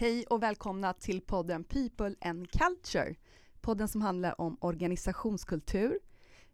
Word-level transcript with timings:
Hej 0.00 0.24
och 0.24 0.42
välkomna 0.42 0.92
till 0.92 1.20
podden 1.20 1.64
People 1.64 2.14
and 2.20 2.50
Culture. 2.50 3.14
Podden 3.60 3.88
som 3.88 4.02
handlar 4.02 4.40
om 4.40 4.56
organisationskultur. 4.60 5.98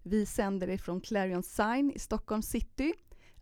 Vi 0.02 0.26
sänder 0.26 0.70
ifrån 0.70 1.00
Clarion 1.00 1.42
Sign 1.42 1.92
i 1.94 1.98
Stockholm 1.98 2.42
city. 2.42 2.92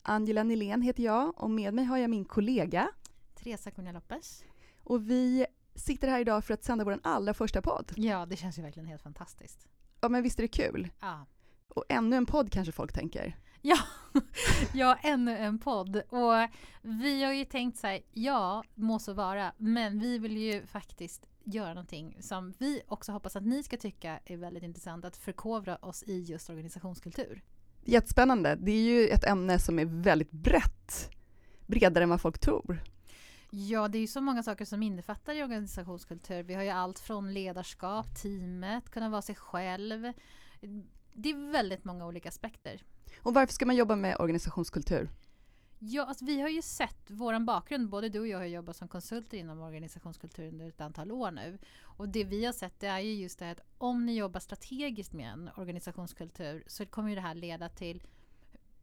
Angela 0.02 0.42
Nilén 0.42 0.82
heter 0.82 1.02
jag 1.02 1.42
och 1.42 1.50
med 1.50 1.74
mig 1.74 1.84
har 1.84 1.98
jag 1.98 2.10
min 2.10 2.24
kollega 2.24 2.90
Teresa 3.34 3.70
Cunha 3.70 3.92
Lopez. 3.92 4.44
och 4.82 5.10
vi 5.10 5.46
sitter 5.74 6.08
här 6.08 6.21
idag 6.21 6.44
för 6.44 6.54
att 6.54 6.64
sända 6.64 6.84
vår 6.84 6.98
allra 7.03 7.34
första 7.34 7.62
podd. 7.62 7.92
Ja, 7.96 8.26
det 8.26 8.37
känns 8.37 8.58
ju 8.58 8.62
verkligen 8.62 8.87
helt 8.88 9.03
fantastiskt. 9.03 9.69
Ja, 10.00 10.08
men 10.08 10.22
visst 10.22 10.38
är 10.38 10.42
det 10.42 10.48
kul? 10.48 10.88
Ja, 11.00 11.26
Och 11.69 11.84
ännu 11.88 12.16
en 12.16 12.26
podd 12.26 12.53
kanske 12.53 12.72
folk 12.72 12.92
tänker. 12.92 13.37
ja, 13.65 13.79
ja 14.74 14.99
ännu 15.03 15.37
en 15.37 15.58
podd. 15.58 15.97
Och 15.97 16.48
vi 16.83 17.24
har 17.24 17.33
ju 17.33 17.45
tänkt 17.45 17.78
så 17.78 17.87
här, 17.87 18.01
ja, 18.12 18.65
må 18.74 18.98
så 18.98 19.12
vara, 19.12 19.52
men 19.56 20.01
vi 20.01 20.19
vill 20.19 20.37
ju 20.37 20.66
faktiskt 20.66 21.27
göra 21.45 21.69
någonting 21.69 22.16
som 22.20 22.55
vi 22.59 22.83
också 22.88 23.12
hoppas 23.12 23.36
att 23.36 23.45
ni 23.45 23.62
ska 23.62 23.77
tycka 23.77 24.20
är 24.24 24.36
väldigt 24.36 24.62
intressant, 24.62 25.05
att 25.05 25.16
förkovra 25.16 25.77
oss 25.77 26.02
i 26.02 26.20
just 26.20 26.50
organisationskultur. 26.50 27.42
Jättespännande. 27.84 28.56
Det 28.60 28.72
är 28.72 28.83
ju 28.83 29.09
ett 29.09 29.24
ämne 29.24 29.59
som 29.59 29.78
är 29.78 29.84
väldigt 29.84 30.30
brett. 30.30 31.10
Bredare 31.66 32.05
än 32.05 32.10
vad 32.10 32.20
folk 32.20 32.38
tror. 32.38 32.83
Ja, 33.50 33.88
det 33.88 33.98
är 33.98 34.00
ju 34.00 34.06
så 34.06 34.20
många 34.20 34.42
saker 34.42 34.64
som 34.64 34.83
innefattar 34.83 35.34
i 35.34 35.42
organisationskultur. 35.42 36.42
Vi 36.42 36.55
har 36.55 36.62
ju 36.62 36.70
allt 36.70 36.98
från 36.98 37.34
ledarskap, 37.34 38.22
teamet, 38.22 38.91
kunna 38.91 39.08
vara 39.08 39.22
sig 39.22 39.34
själv. 39.34 40.12
Det 41.12 41.30
är 41.30 41.52
väldigt 41.52 41.84
många 41.84 42.06
olika 42.06 42.28
aspekter. 42.28 42.83
Och 43.18 43.34
varför 43.34 43.54
ska 43.54 43.66
man 43.66 43.76
jobba 43.76 43.96
med 43.96 44.16
organisationskultur? 44.20 45.10
Ja, 45.78 46.04
alltså 46.04 46.24
vi 46.24 46.40
har 46.40 46.48
ju 46.48 46.62
sett 46.62 47.10
vår 47.10 47.44
bakgrund, 47.44 47.88
både 47.88 48.08
du 48.08 48.20
och 48.20 48.26
jag 48.26 48.38
har 48.38 48.44
jobbat 48.44 48.76
som 48.76 48.88
konsulter 48.88 49.38
inom 49.38 49.60
organisationskultur 49.60 50.48
under 50.48 50.68
ett 50.68 50.80
antal 50.80 51.12
år 51.12 51.30
nu. 51.30 51.58
Och 51.80 52.08
det 52.08 52.24
vi 52.24 52.44
har 52.44 52.52
sett 52.52 52.80
det 52.80 52.86
är 52.86 52.98
ju 52.98 53.12
just 53.14 53.38
det 53.38 53.44
här 53.44 53.52
att 53.52 53.60
om 53.78 54.06
ni 54.06 54.16
jobbar 54.16 54.41
strategiskt 54.41 55.12
med 55.12 55.32
en 55.32 55.50
organisationskultur 55.56 56.64
så 56.66 56.86
kommer 56.86 57.08
ju 57.08 57.14
det 57.14 57.20
här 57.20 57.34
leda 57.34 57.69
till 57.69 58.02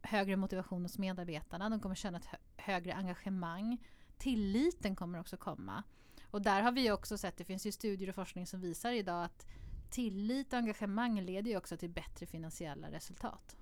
högre 0.02 0.36
motivation 0.36 0.82
hos 0.82 0.98
medarbetarna. 0.98 1.68
De 1.68 1.80
kommer 1.80 1.94
känna 1.94 2.18
ett 2.18 2.28
högre 2.56 2.94
engagemang. 2.94 3.78
Tilliten 4.18 4.96
kommer 4.96 5.20
också 5.20 5.36
komma. 5.36 5.82
Och 6.30 6.42
där 6.42 6.62
har 6.62 6.72
vi 6.72 6.90
också 6.90 7.18
sett, 7.18 7.36
det 7.36 7.44
finns 7.44 7.66
ju 7.66 7.72
studier 7.72 8.08
och 8.08 8.14
forskning 8.14 8.46
som 8.46 8.60
visar 8.60 8.92
idag 8.92 9.24
att 9.24 9.46
tillit 9.90 10.52
och 10.52 10.58
engagemang 10.58 11.20
leder 11.20 11.50
ju 11.50 11.56
också 11.56 11.76
till 11.76 11.90
bättre 11.90 12.26
finansiella 12.26 12.90
resultat. 12.90 13.56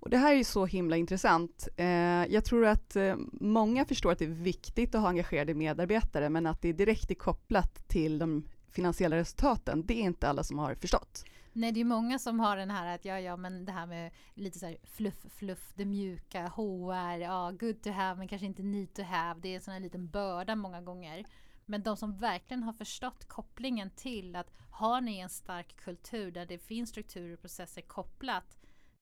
Och 0.00 0.10
det 0.10 0.18
här 0.18 0.32
är 0.32 0.36
ju 0.36 0.44
så 0.44 0.66
himla 0.66 0.96
intressant. 0.96 1.68
Eh, 1.76 1.86
jag 2.26 2.44
tror 2.44 2.66
att 2.66 2.96
eh, 2.96 3.16
många 3.32 3.84
förstår 3.84 4.12
att 4.12 4.18
det 4.18 4.24
är 4.24 4.28
viktigt 4.28 4.94
att 4.94 5.00
ha 5.00 5.08
engagerade 5.08 5.54
medarbetare, 5.54 6.30
men 6.30 6.46
att 6.46 6.62
det 6.62 6.72
direkt 6.72 7.10
är 7.10 7.14
kopplat 7.14 7.88
till 7.88 8.18
de 8.18 8.48
finansiella 8.70 9.16
resultaten, 9.16 9.86
det 9.86 9.94
är 9.94 10.02
inte 10.02 10.28
alla 10.28 10.44
som 10.44 10.58
har 10.58 10.74
förstått. 10.74 11.24
Nej, 11.52 11.72
det 11.72 11.80
är 11.80 11.84
många 11.84 12.18
som 12.18 12.40
har 12.40 12.56
den 12.56 12.70
här 12.70 12.94
att 12.94 13.04
ja, 13.04 13.20
ja, 13.20 13.36
men 13.36 13.64
det 13.64 13.72
här 13.72 13.86
med 13.86 14.12
lite 14.34 14.58
så 14.58 14.66
här 14.66 14.76
fluff, 14.82 15.26
fluff, 15.28 15.72
det 15.74 15.84
mjuka, 15.84 16.48
HR, 16.48 17.18
ja, 17.18 17.52
good 17.60 17.82
to 17.82 17.90
have, 17.90 18.18
men 18.18 18.28
kanske 18.28 18.46
inte 18.46 18.62
need 18.62 18.94
to 18.94 19.02
have. 19.02 19.40
Det 19.40 19.48
är 19.48 19.54
en 19.54 19.60
sån 19.60 19.74
här 19.74 19.80
liten 19.80 20.08
börda 20.08 20.56
många 20.56 20.80
gånger. 20.80 21.24
Men 21.66 21.82
de 21.82 21.96
som 21.96 22.16
verkligen 22.16 22.62
har 22.62 22.72
förstått 22.72 23.28
kopplingen 23.28 23.90
till 23.90 24.36
att 24.36 24.52
har 24.70 25.00
ni 25.00 25.18
en 25.18 25.28
stark 25.28 25.76
kultur 25.76 26.30
där 26.30 26.46
det 26.46 26.58
finns 26.58 26.90
strukturer 26.90 27.34
och 27.34 27.40
processer 27.40 27.82
kopplat 27.82 28.59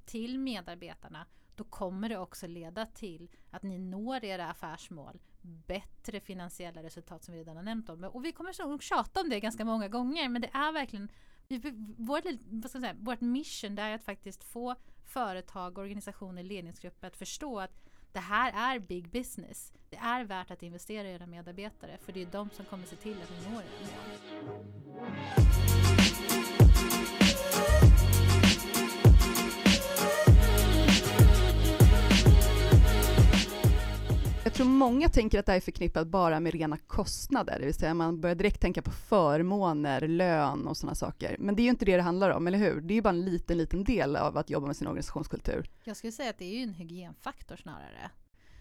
till 0.09 0.39
medarbetarna, 0.39 1.27
då 1.55 1.65
kommer 1.65 2.09
det 2.09 2.19
också 2.19 2.47
leda 2.47 2.87
till 2.87 3.29
att 3.51 3.63
ni 3.63 3.79
når 3.79 4.25
era 4.25 4.51
affärsmål, 4.51 5.21
bättre 5.43 6.21
finansiella 6.21 6.83
resultat 6.83 7.25
som 7.25 7.35
vi 7.35 7.41
redan 7.41 7.57
har 7.57 7.63
nämnt 7.63 7.89
om. 7.89 8.05
Och 8.05 8.25
vi 8.25 8.33
kommer 8.33 8.67
nog 8.69 8.83
tjata 8.83 9.21
om 9.21 9.29
det 9.29 9.41
ganska 9.41 9.65
många 9.65 9.89
gånger, 9.89 10.29
men 10.29 10.43
det 10.43 10.51
är 10.53 10.73
verkligen 10.73 11.09
vårt, 11.97 12.25
vad 12.49 12.71
ska 12.71 12.79
jag 12.79 12.83
säga, 12.83 12.97
vårt 12.99 13.21
mission 13.21 13.75
det 13.75 13.83
är 13.83 13.95
att 13.95 14.05
faktiskt 14.05 14.45
få 14.45 14.75
företag, 15.05 15.79
organisationer, 15.79 16.43
ledningsgrupper 16.43 17.07
att 17.07 17.17
förstå 17.17 17.61
att 17.61 17.81
det 18.13 18.21
här 18.21 18.75
är 18.75 18.79
big 18.79 19.09
business. 19.09 19.73
Det 19.91 19.97
är 19.97 20.25
värt 20.25 20.51
att 20.51 20.63
investera 20.63 21.09
i 21.09 21.15
era 21.15 21.27
medarbetare 21.27 21.99
för 21.99 22.13
det 22.13 22.23
är 22.23 22.27
de 22.27 22.51
som 22.51 22.65
kommer 22.65 22.87
se 22.87 22.97
till 22.97 23.17
att 23.23 23.31
ni 23.31 23.51
når 23.51 23.63
era 23.63 24.03
mål. 27.73 27.88
Tror 34.59 34.69
många 34.69 35.09
tänker 35.09 35.39
att 35.39 35.47
det 35.47 35.53
här 35.53 35.57
är 35.57 35.61
förknippat 35.61 36.07
bara 36.07 36.41
med 36.41 36.53
rena 36.53 36.77
kostnader, 36.77 37.59
det 37.59 37.65
vill 37.65 37.75
säga 37.75 37.95
man 37.95 38.21
börjar 38.21 38.37
direkt 38.37 38.61
tänka 38.61 38.83
på 38.83 38.91
förmåner, 38.91 40.09
lön 40.09 40.67
och 40.67 40.77
sådana 40.77 40.95
saker. 40.95 41.37
Men 41.39 41.57
det 41.57 41.63
är 41.63 41.65
ju 41.65 41.71
inte 41.71 41.85
det 41.85 41.97
det 41.97 42.03
handlar 42.03 42.31
om, 42.31 42.47
eller 42.47 42.59
hur? 42.59 42.81
Det 42.81 42.93
är 42.93 42.95
ju 42.95 43.03
bara 43.03 43.09
en 43.09 43.25
liten, 43.25 43.59
liten 43.59 43.85
del 43.85 44.17
av 44.17 44.39
att 44.39 44.51
jobba 44.51 44.67
med 44.67 44.77
sin 44.77 44.87
organisationskultur. 44.87 45.71
Jag 45.85 45.97
skulle 45.97 46.13
säga 46.13 46.31
att 46.31 46.39
det 46.39 46.45
är 46.45 46.57
ju 46.57 46.63
en 46.63 46.75
hygienfaktor 46.75 47.57
snarare. 47.57 48.11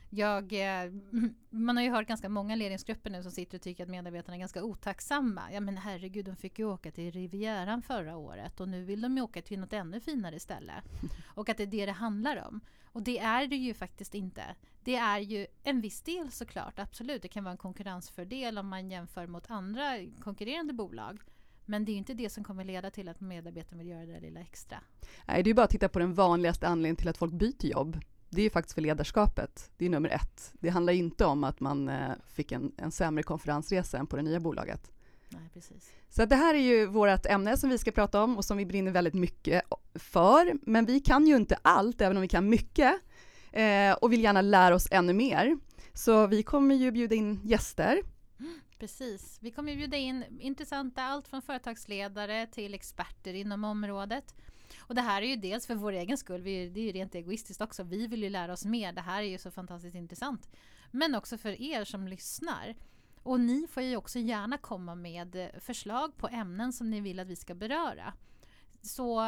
Jag, 0.10 0.54
eh, 0.54 0.92
man 1.50 1.78
har 1.78 1.84
ju 1.84 1.92
hört 1.92 2.08
ganska 2.08 2.30
många 2.30 2.56
ledningsgrupper 2.56 3.10
nu 3.10 3.24
som 3.24 3.32
sitter 3.32 3.58
och 3.58 3.62
tycker 3.62 3.84
att 3.84 3.90
medarbetarna 3.90 4.36
är 4.36 4.40
ganska 4.40 4.64
otacksamma. 4.64 5.42
Ja 5.52 5.60
men 5.60 5.78
herregud, 5.78 6.26
de 6.26 6.36
fick 6.36 6.60
ju 6.60 6.66
åka 6.66 6.92
till 6.92 7.12
Rivieran 7.12 7.82
förra 7.82 8.18
året 8.18 8.60
och 8.60 8.70
nu 8.70 8.84
vill 8.84 9.02
de 9.02 9.18
ju 9.18 9.24
åka 9.24 9.42
till 9.42 9.60
något 9.60 9.74
ännu 9.74 10.00
finare 10.00 10.36
istället. 10.36 10.84
Och 11.36 11.50
att 11.50 11.58
det 11.58 11.64
är 11.64 11.68
det 11.68 11.86
det 11.86 11.92
handlar 11.92 12.48
om. 12.48 12.62
Och 12.86 13.04
det 13.04 13.20
är 13.20 13.48
det 13.48 13.56
ju 13.56 13.74
faktiskt 13.74 14.16
inte. 14.16 14.44
Det 14.84 14.96
är 14.96 15.20
ju 15.20 15.48
en 15.64 15.82
viss 15.82 16.02
del 16.02 16.32
såklart, 16.32 16.80
absolut. 16.80 17.22
Det 17.22 17.28
kan 17.28 17.44
vara 17.44 17.52
en 17.52 17.58
konkurrensfördel 17.58 18.58
om 18.58 18.68
man 18.68 18.90
jämför 18.90 19.28
mot 19.28 19.52
andra 19.52 19.84
konkurrerande 20.24 20.74
bolag. 20.74 21.22
Men 21.66 21.86
det 21.86 21.92
är 21.92 21.96
inte 21.96 22.14
det 22.14 22.30
som 22.30 22.44
kommer 22.44 22.64
leda 22.64 22.92
till 22.92 23.10
att 23.10 23.22
medarbetarna 23.22 23.78
vill 23.78 23.88
göra 23.88 24.06
det 24.06 24.14
där 24.14 24.22
lilla 24.22 24.40
extra. 24.40 24.78
Nej, 25.26 25.44
det 25.44 25.50
är 25.50 25.54
bara 25.54 25.64
att 25.64 25.70
titta 25.70 25.90
på 25.90 26.00
den 26.00 26.14
vanligaste 26.14 26.68
anledningen 26.68 26.96
till 26.96 27.08
att 27.08 27.18
folk 27.18 27.34
byter 27.34 27.66
jobb. 27.66 28.00
Det 28.30 28.42
är 28.42 28.44
ju 28.44 28.50
faktiskt 28.50 28.76
för 28.76 28.82
ledarskapet. 28.82 29.72
Det 29.78 29.86
är 29.86 29.90
nummer 29.90 30.10
ett. 30.10 30.54
Det 30.54 30.70
handlar 30.70 30.94
inte 30.94 31.26
om 31.26 31.44
att 31.44 31.60
man 31.60 31.90
eh, 31.90 32.12
fick 32.28 32.52
en, 32.52 32.72
en 32.78 32.92
sämre 32.92 33.24
konferensresa 33.24 33.98
än 33.98 34.08
på 34.08 34.16
det 34.16 34.22
nya 34.22 34.40
bolaget. 34.40 34.92
Nej, 35.30 35.50
precis. 35.54 35.92
Så 36.10 36.26
det 36.26 36.36
här 36.36 36.56
är 36.56 36.60
ju 36.60 36.86
vårt 36.86 37.26
ämne 37.26 37.58
som 37.58 37.70
vi 37.70 37.78
ska 37.78 37.92
prata 37.92 38.24
om 38.24 38.38
och 38.38 38.46
som 38.46 38.58
vi 38.58 38.66
brinner 38.66 38.92
väldigt 38.92 39.14
mycket 39.14 39.62
för. 39.96 40.54
Men 40.62 40.86
vi 40.86 41.00
kan 41.00 41.28
ju 41.28 41.36
inte 41.36 41.58
allt, 41.62 42.02
även 42.02 42.18
om 42.18 42.22
vi 42.22 42.28
kan 42.28 42.50
mycket. 42.50 42.94
Eh, 43.52 43.94
och 43.94 44.14
vill 44.14 44.24
gärna 44.24 44.42
lära 44.42 44.76
oss 44.76 44.88
ännu 44.92 45.14
mer. 45.14 45.58
Så 45.94 46.28
vi 46.28 46.44
kommer 46.44 46.76
ju 46.76 46.92
bjuda 46.92 47.16
in 47.16 47.40
gäster. 47.44 48.02
Precis. 48.80 49.38
Vi 49.42 49.52
kommer 49.52 49.76
bjuda 49.76 49.98
in 49.98 50.24
intressanta 50.40 51.04
allt 51.04 51.28
från 51.28 51.42
företagsledare 51.42 52.48
till 52.48 52.74
experter 52.74 53.34
inom 53.34 53.64
området. 53.64 54.36
Och 54.88 54.96
det 54.96 55.02
här 55.02 55.22
är 55.22 55.28
ju 55.28 55.36
dels 55.36 55.68
för 55.68 55.76
vår 55.76 55.92
egen 55.92 56.18
skull, 56.18 56.42
vi, 56.42 56.70
det 56.70 56.80
är 56.80 56.84
ju 56.84 56.92
rent 56.92 57.16
egoistiskt 57.16 57.62
också. 57.62 57.84
Vi 57.84 58.08
vill 58.08 58.24
ju 58.24 58.30
lära 58.30 58.54
oss 58.54 58.66
mer, 58.66 58.94
det 58.94 59.02
här 59.02 59.22
är 59.22 59.28
ju 59.28 59.38
så 59.38 59.52
fantastiskt 59.52 59.96
intressant. 59.96 60.50
Men 60.92 61.16
också 61.16 61.38
för 61.38 61.62
er 61.62 61.86
som 61.86 62.08
lyssnar. 62.08 62.76
Och 63.24 63.40
ni 63.40 63.68
får 63.68 63.84
ju 63.84 63.98
också 63.98 64.20
gärna 64.20 64.58
komma 64.58 64.96
med 64.96 65.36
eh, 65.36 65.60
förslag 65.60 66.18
på 66.18 66.28
ämnen 66.28 66.74
som 66.74 66.90
ni 66.90 67.02
vill 67.02 67.20
att 67.20 67.28
vi 67.28 67.36
ska 67.36 67.56
beröra. 67.56 68.14
Så 68.82 69.22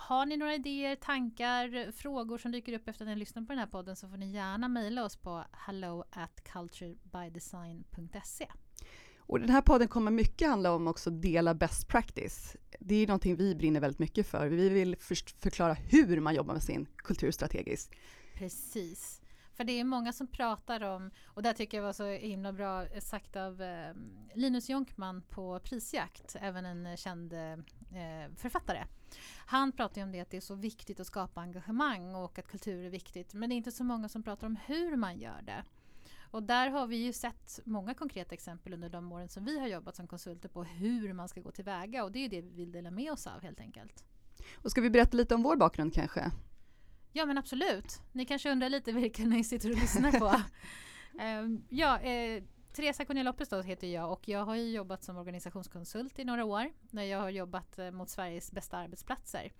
har 0.00 0.26
ni 0.26 0.36
några 0.36 0.54
idéer, 0.54 0.96
tankar, 0.96 1.92
frågor 1.92 2.38
som 2.38 2.52
dyker 2.52 2.72
upp 2.72 2.88
efter 2.88 3.04
att 3.04 3.06
ni 3.06 3.12
har 3.12 3.18
lyssnat 3.18 3.46
på 3.46 3.52
den 3.52 3.58
här 3.58 3.66
podden 3.66 3.96
så 3.96 4.08
får 4.08 4.16
ni 4.16 4.32
gärna 4.32 4.68
mejla 4.68 5.04
oss 5.04 5.16
på 5.16 5.44
hello 5.52 6.04
at 6.10 6.44
culturebydesign.se. 6.44 8.46
Och 9.30 9.40
den 9.40 9.50
här 9.50 9.62
podden 9.62 9.88
kommer 9.88 10.10
mycket 10.10 10.48
handla 10.48 10.72
om 10.72 10.88
också 10.88 11.10
dela 11.10 11.54
best 11.54 11.88
practice. 11.88 12.56
Det 12.80 12.94
är 12.94 12.98
ju 12.98 13.06
någonting 13.06 13.36
vi 13.36 13.54
brinner 13.54 13.80
väldigt 13.80 13.98
mycket 13.98 14.26
för. 14.26 14.48
Vi 14.48 14.68
vill 14.68 14.96
förklara 15.40 15.74
hur 15.74 16.20
man 16.20 16.34
jobbar 16.34 16.54
med 16.54 16.62
sin 16.62 16.86
kultur 16.96 17.30
strategiskt. 17.30 17.90
Precis. 18.34 19.22
För 19.52 19.64
det 19.64 19.72
är 19.72 19.84
många 19.84 20.12
som 20.12 20.26
pratar 20.26 20.82
om, 20.84 21.10
och 21.24 21.42
det 21.42 21.52
tycker 21.52 21.78
jag 21.78 21.84
var 21.84 21.92
så 21.92 22.06
himla 22.06 22.52
bra 22.52 22.86
sagt 23.00 23.36
av 23.36 23.62
eh, 23.62 23.94
Linus 24.34 24.68
Jonkman 24.68 25.22
på 25.22 25.60
Prisjakt, 25.60 26.36
även 26.40 26.66
en 26.66 26.96
känd 26.96 27.32
eh, 27.32 27.56
författare. 28.36 28.84
Han 29.46 29.72
pratar 29.72 30.00
ju 30.00 30.02
om 30.02 30.12
det 30.12 30.20
att 30.20 30.30
det 30.30 30.36
är 30.36 30.40
så 30.40 30.54
viktigt 30.54 31.00
att 31.00 31.06
skapa 31.06 31.40
engagemang 31.40 32.14
och 32.14 32.38
att 32.38 32.48
kultur 32.48 32.84
är 32.84 32.90
viktigt. 32.90 33.34
Men 33.34 33.48
det 33.48 33.54
är 33.54 33.56
inte 33.56 33.72
så 33.72 33.84
många 33.84 34.08
som 34.08 34.22
pratar 34.22 34.46
om 34.46 34.56
hur 34.66 34.96
man 34.96 35.18
gör 35.18 35.42
det. 35.42 35.64
Och 36.30 36.42
där 36.42 36.70
har 36.70 36.86
vi 36.86 36.96
ju 36.96 37.12
sett 37.12 37.60
många 37.64 37.94
konkreta 37.94 38.34
exempel 38.34 38.74
under 38.74 38.88
de 38.88 39.12
åren 39.12 39.28
som 39.28 39.44
vi 39.44 39.60
har 39.60 39.66
jobbat 39.66 39.96
som 39.96 40.06
konsulter 40.06 40.48
på 40.48 40.64
hur 40.64 41.12
man 41.12 41.28
ska 41.28 41.40
gå 41.40 41.50
tillväga 41.50 42.04
och 42.04 42.12
det 42.12 42.24
är 42.24 42.28
det 42.28 42.40
vi 42.40 42.50
vill 42.50 42.72
dela 42.72 42.90
med 42.90 43.12
oss 43.12 43.26
av 43.26 43.42
helt 43.42 43.60
enkelt. 43.60 44.04
Och 44.54 44.70
ska 44.70 44.80
vi 44.80 44.90
berätta 44.90 45.16
lite 45.16 45.34
om 45.34 45.42
vår 45.42 45.56
bakgrund 45.56 45.94
kanske? 45.94 46.30
Ja 47.12 47.26
men 47.26 47.38
absolut. 47.38 48.00
Ni 48.12 48.24
kanske 48.24 48.52
undrar 48.52 48.68
lite 48.68 48.92
vilka 48.92 49.22
ni 49.22 49.44
sitter 49.44 49.70
och 49.70 49.76
lyssnar 49.76 50.12
på. 50.12 50.42
um, 51.22 51.64
ja, 51.68 52.00
eh, 52.00 52.42
Teresa 52.72 53.04
Lopez 53.08 53.48
då 53.48 53.62
heter 53.62 53.86
jag 53.86 54.12
och 54.12 54.28
jag 54.28 54.44
har 54.44 54.54
ju 54.54 54.70
jobbat 54.70 55.04
som 55.04 55.16
organisationskonsult 55.16 56.18
i 56.18 56.24
några 56.24 56.44
år. 56.44 56.72
När 56.90 57.02
jag 57.02 57.20
har 57.20 57.30
jobbat 57.30 57.78
eh, 57.78 57.90
mot 57.90 58.08
Sveriges 58.08 58.52
bästa 58.52 58.76
arbetsplatser. 58.76 59.52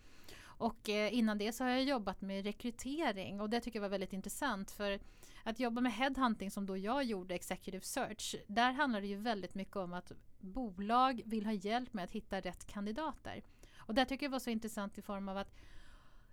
Och 0.43 0.88
eh, 0.88 1.14
innan 1.14 1.38
det 1.38 1.52
så 1.52 1.64
har 1.64 1.70
jag 1.70 1.84
jobbat 1.84 2.20
med 2.20 2.44
rekrytering 2.44 3.40
och 3.40 3.50
det 3.50 3.61
tycker 3.61 3.78
jag 3.78 3.82
var 3.82 3.88
väldigt 3.88 4.12
intressant 4.12 4.70
för 4.70 5.00
att 5.44 5.60
jobba 5.60 5.81
med 5.81 5.92
headhunting 5.92 6.50
som 6.50 6.66
då 6.66 6.76
jag 6.76 7.04
gjorde, 7.04 7.34
executive 7.34 7.84
search, 7.84 8.37
där 8.46 8.72
handlar 8.72 9.00
det 9.00 9.06
ju 9.06 9.16
väldigt 9.16 9.54
mycket 9.54 9.76
om 9.76 9.92
att 9.92 10.12
bolag 10.38 11.22
vill 11.25 11.46
ha 11.46 11.52
hjälp 11.52 11.92
med 11.94 12.04
att 12.04 12.10
hitta 12.10 12.40
rätt 12.40 12.66
kandidater. 12.66 13.42
Och 13.76 13.94
det 13.94 14.04
tycker 14.04 14.26
jag 14.26 14.31
var 14.31 14.38
så 14.38 14.50
intressant 14.50 14.98
i 14.98 15.02
form 15.02 15.28
av 15.28 15.37
att 15.37 15.54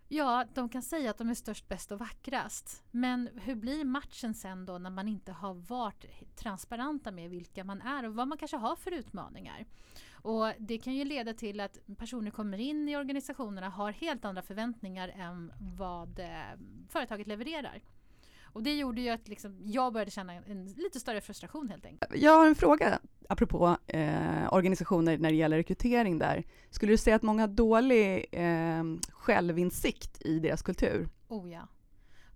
Ja, 0.10 0.46
de 0.54 0.70
kan 0.70 0.82
säga 0.82 1.10
att 1.10 1.18
de 1.18 1.30
är 1.30 1.34
störst, 1.34 1.68
bäst 1.68 1.92
och 1.92 2.00
vackrast. 2.00 2.84
Men 2.92 3.30
hur 3.36 3.56
blir 3.56 3.86
matchen 3.86 4.34
sen 4.34 4.66
då 4.66 4.78
när 4.78 4.90
man 4.90 5.08
inte 5.08 5.32
har 5.32 5.54
varit 5.54 6.36
transparenta 6.36 7.12
med 7.12 7.30
vilka 7.30 7.64
man 7.64 7.82
är 7.82 8.06
och 8.06 8.16
vad 8.16 8.28
man 8.28 8.38
kanske 8.38 8.58
har 8.58 8.76
för 8.76 8.92
utmaningar? 8.92 9.66
Och 10.12 10.54
det 10.60 10.78
kan 10.78 10.94
ju 10.96 11.06
leda 11.06 11.34
till 11.34 11.60
att 11.60 11.80
personer 11.98 12.32
kommer 12.32 12.58
in 12.58 12.90
i 12.90 12.98
organisationerna 12.98 13.70
har 13.70 13.92
helt 13.92 14.26
andra 14.26 14.42
förväntningar 14.42 15.10
än 15.10 15.54
vad 15.60 16.20
eh, 16.20 16.60
företaget 16.90 17.28
levererar. 17.28 17.82
Och 18.54 18.64
det 18.64 18.76
gjorde 18.76 19.02
ju 19.02 19.10
att 19.10 19.28
liksom 19.28 19.58
jag 19.64 19.94
började 19.94 20.12
känna 20.12 20.34
en 20.34 20.66
lite 20.66 21.00
större 21.00 21.22
frustration 21.22 21.70
helt 21.70 21.86
enkelt. 21.86 22.16
Jag 22.16 22.38
har 22.40 22.48
en 22.48 22.56
fråga 22.56 23.00
apropå 23.30 23.78
eh, 23.88 24.54
organisationer 24.54 25.18
när 25.18 25.30
det 25.30 25.36
gäller 25.36 25.58
rekrytering 25.58 26.18
där. 26.20 26.44
Skulle 26.70 26.94
du 26.94 26.98
säga 26.98 27.16
att 27.16 27.24
många 27.24 27.44
har 27.44 27.48
dålig 27.48 28.26
eh, 28.32 28.84
självinsikt 29.12 30.22
i 30.22 30.40
deras 30.40 30.62
kultur? 30.62 31.10
Oh 31.28 31.52
ja, 31.52 31.68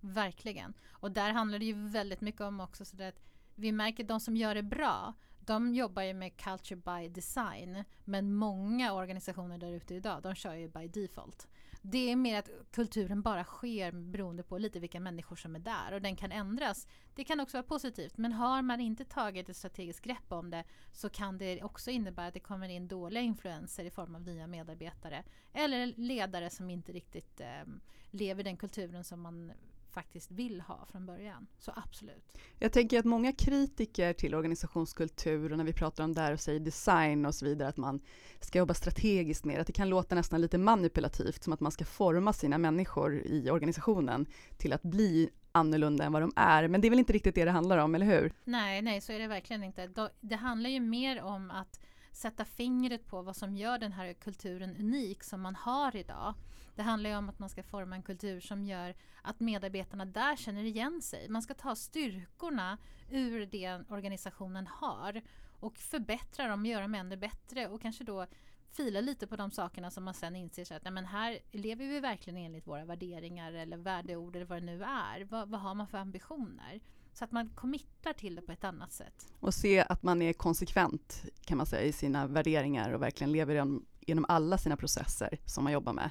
verkligen. 0.00 0.74
Och 0.90 1.10
där 1.10 1.32
handlar 1.32 1.58
det 1.58 1.64
ju 1.64 1.88
väldigt 1.88 2.20
mycket 2.20 2.40
om 2.40 2.60
också 2.60 2.84
så 2.84 3.02
att 3.02 3.20
vi 3.54 3.72
märker 3.72 4.04
de 4.04 4.20
som 4.20 4.36
gör 4.36 4.54
det 4.54 4.62
bra, 4.62 5.14
de 5.40 5.74
jobbar 5.74 6.02
ju 6.02 6.14
med 6.14 6.36
culture 6.36 6.76
by 6.76 7.08
design. 7.08 7.84
Men 8.04 8.34
många 8.34 8.92
organisationer 8.92 9.58
där 9.58 9.72
ute 9.72 9.94
idag, 9.94 10.22
de 10.22 10.34
kör 10.34 10.54
ju 10.54 10.68
by 10.68 10.88
default. 10.88 11.48
Det 11.84 12.10
är 12.10 12.16
mer 12.16 12.38
att 12.38 12.50
kulturen 12.70 13.22
bara 13.22 13.44
sker 13.44 13.92
beroende 13.92 14.42
på 14.42 14.58
lite 14.58 14.80
vilka 14.80 15.00
människor 15.00 15.36
som 15.36 15.54
är 15.54 15.60
där 15.60 15.92
och 15.92 16.02
den 16.02 16.16
kan 16.16 16.32
ändras. 16.32 16.86
Det 17.14 17.24
kan 17.24 17.40
också 17.40 17.56
vara 17.56 17.62
positivt 17.62 18.18
men 18.18 18.32
har 18.32 18.62
man 18.62 18.80
inte 18.80 19.04
tagit 19.04 19.48
ett 19.48 19.56
strategiskt 19.56 20.04
grepp 20.04 20.32
om 20.32 20.50
det 20.50 20.64
så 20.92 21.08
kan 21.08 21.38
det 21.38 21.62
också 21.62 21.90
innebära 21.90 22.26
att 22.26 22.34
det 22.34 22.40
kommer 22.40 22.68
in 22.68 22.88
dåliga 22.88 23.22
influenser 23.22 23.84
i 23.84 23.90
form 23.90 24.14
av 24.14 24.22
nya 24.22 24.46
medarbetare 24.46 25.24
eller 25.52 25.86
ledare 25.96 26.50
som 26.50 26.70
inte 26.70 26.92
riktigt 26.92 27.40
eh, 27.40 27.64
lever 28.10 28.44
den 28.44 28.56
kulturen 28.56 29.04
som 29.04 29.20
man 29.20 29.52
faktiskt 29.92 30.30
vill 30.30 30.60
ha 30.60 30.86
från 30.90 31.06
början. 31.06 31.46
Så 31.58 31.72
absolut. 31.76 32.38
Jag 32.58 32.72
tänker 32.72 32.98
att 32.98 33.04
många 33.04 33.32
kritiker 33.32 34.12
till 34.12 34.34
organisationskultur 34.34 35.52
och 35.52 35.58
när 35.58 35.64
vi 35.64 35.72
pratar 35.72 36.04
om 36.04 36.14
det 36.14 36.20
här 36.20 36.32
och 36.32 36.40
säger 36.40 36.60
design 36.60 37.26
och 37.26 37.34
så 37.34 37.44
vidare, 37.44 37.68
att 37.68 37.76
man 37.76 38.00
ska 38.40 38.58
jobba 38.58 38.74
strategiskt 38.74 39.44
mer, 39.44 39.60
att 39.60 39.66
det 39.66 39.72
kan 39.72 39.88
låta 39.88 40.14
nästan 40.14 40.40
lite 40.40 40.58
manipulativt, 40.58 41.42
som 41.42 41.52
att 41.52 41.60
man 41.60 41.72
ska 41.72 41.84
forma 41.84 42.32
sina 42.32 42.58
människor 42.58 43.14
i 43.14 43.50
organisationen 43.50 44.26
till 44.58 44.72
att 44.72 44.82
bli 44.82 45.30
annorlunda 45.52 46.04
än 46.04 46.12
vad 46.12 46.22
de 46.22 46.32
är. 46.36 46.68
Men 46.68 46.80
det 46.80 46.88
är 46.88 46.90
väl 46.90 46.98
inte 46.98 47.12
riktigt 47.12 47.34
det 47.34 47.44
det 47.44 47.50
handlar 47.50 47.78
om, 47.78 47.94
eller 47.94 48.06
hur? 48.06 48.32
Nej, 48.44 48.82
nej, 48.82 49.00
så 49.00 49.12
är 49.12 49.18
det 49.18 49.26
verkligen 49.26 49.64
inte. 49.64 50.10
Det 50.20 50.36
handlar 50.36 50.70
ju 50.70 50.80
mer 50.80 51.22
om 51.22 51.50
att 51.50 51.80
sätta 52.12 52.44
fingret 52.44 53.06
på 53.06 53.22
vad 53.22 53.36
som 53.36 53.56
gör 53.56 53.78
den 53.78 53.92
här 53.92 54.12
kulturen 54.12 54.76
unik 54.76 55.22
som 55.22 55.40
man 55.40 55.54
har 55.54 55.96
idag. 55.96 56.34
Det 56.74 56.82
handlar 56.82 57.10
ju 57.10 57.16
om 57.16 57.28
att 57.28 57.38
man 57.38 57.48
ska 57.48 57.62
forma 57.62 57.96
en 57.96 58.02
kultur 58.02 58.40
som 58.40 58.64
gör 58.64 58.94
att 59.22 59.40
medarbetarna 59.40 60.04
där 60.04 60.36
känner 60.36 60.64
igen 60.64 61.02
sig. 61.02 61.28
Man 61.28 61.42
ska 61.42 61.54
ta 61.54 61.76
styrkorna 61.76 62.78
ur 63.10 63.46
det 63.46 63.84
organisationen 63.88 64.66
har 64.66 65.22
och 65.60 65.78
förbättra 65.78 66.46
dem, 66.46 66.66
göra 66.66 66.82
dem 66.82 66.94
ännu 66.94 67.16
bättre 67.16 67.68
och 67.68 67.82
kanske 67.82 68.04
då 68.04 68.26
fila 68.72 69.00
lite 69.00 69.26
på 69.26 69.36
de 69.36 69.50
sakerna 69.50 69.90
som 69.90 70.04
man 70.04 70.14
sen 70.14 70.36
inser 70.36 70.64
så 70.64 70.74
att 70.74 70.84
nej 70.84 70.92
men 70.92 71.04
här 71.04 71.38
lever 71.52 71.86
vi 71.86 72.00
verkligen 72.00 72.36
enligt 72.36 72.66
våra 72.66 72.84
värderingar 72.84 73.52
eller 73.52 73.76
värdeord 73.76 74.36
eller 74.36 74.46
vad 74.46 74.62
det 74.62 74.66
nu 74.66 74.82
är. 74.84 75.24
Vad, 75.24 75.48
vad 75.48 75.60
har 75.60 75.74
man 75.74 75.86
för 75.86 75.98
ambitioner? 75.98 76.80
Så 77.12 77.24
att 77.24 77.32
man 77.32 77.48
committar 77.54 78.12
till 78.12 78.34
det 78.34 78.42
på 78.42 78.52
ett 78.52 78.64
annat 78.64 78.92
sätt. 78.92 79.32
Och 79.40 79.54
se 79.54 79.84
att 79.88 80.02
man 80.02 80.22
är 80.22 80.32
konsekvent 80.32 81.22
kan 81.44 81.56
man 81.58 81.66
säga 81.66 81.82
i 81.82 81.92
sina 81.92 82.26
värderingar 82.26 82.92
och 82.92 83.02
verkligen 83.02 83.32
lever 83.32 83.54
genom, 83.54 83.86
genom 84.00 84.26
alla 84.28 84.58
sina 84.58 84.76
processer 84.76 85.38
som 85.46 85.64
man 85.64 85.72
jobbar 85.72 85.92
med. 85.92 86.10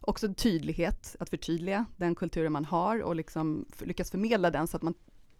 Också 0.00 0.34
tydlighet, 0.34 1.16
att 1.20 1.30
förtydliga 1.30 1.86
den 1.96 2.14
kulturen 2.14 2.52
man 2.52 2.64
har 2.64 3.02
och 3.02 3.16
liksom 3.16 3.66
lyckas 3.78 4.10
förmedla 4.10 4.50
den 4.50 4.66
så 4.66 4.76
att 4.76 4.82
man 4.82 4.94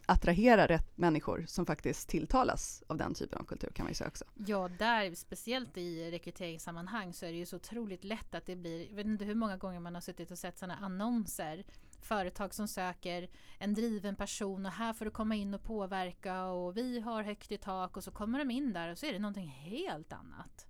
attrahera 0.07 0.67
rätt 0.67 0.99
människor 0.99 1.45
som 1.49 1.67
faktiskt 1.67 2.09
tilltalas 2.09 2.83
av 2.87 2.97
den 2.97 3.15
typen 3.15 3.39
av 3.39 3.45
kultur 3.45 3.71
kan 3.75 3.85
man 3.85 3.91
ju 3.91 3.95
säga 3.95 4.09
också. 4.09 4.25
Ja, 4.47 4.71
där 4.79 5.15
speciellt 5.15 5.77
i 5.77 6.11
rekryteringssammanhang 6.11 7.13
så 7.13 7.27
är 7.27 7.31
det 7.31 7.39
ju 7.39 7.47
så 7.47 7.57
otroligt 7.57 8.05
lätt 8.05 8.35
att 8.35 8.47
det 8.47 8.57
blir, 8.57 8.89
jag 8.89 8.97
vet 8.97 9.07
inte 9.07 9.25
hur 9.25 9.35
många 9.35 9.57
gånger 9.57 9.81
man 9.81 9.95
har 9.95 10.01
suttit 10.01 10.31
och 10.31 10.39
sett 10.39 10.59
sådana 10.59 10.77
annonser 10.77 11.65
företag 12.01 12.55
som 12.55 12.69
söker 12.69 13.29
en 13.59 13.75
driven 13.75 14.17
person 14.17 14.67
och 14.67 14.73
här 14.73 14.93
får 14.93 15.05
du 15.05 15.11
komma 15.11 15.35
in 15.35 15.55
och 15.55 15.63
påverka 15.63 16.45
och 16.45 16.77
vi 16.77 17.01
har 17.01 17.23
högt 17.23 17.53
i 17.53 17.59
tak 17.59 17.97
och 17.97 18.05
så 18.05 18.11
kommer 18.11 18.39
de 18.39 18.51
in 18.51 18.73
där 18.73 18.91
och 18.91 18.99
så 18.99 19.07
är 19.07 19.13
det 19.13 19.19
någonting 19.19 19.49
helt 19.49 20.13
annat. 20.13 20.67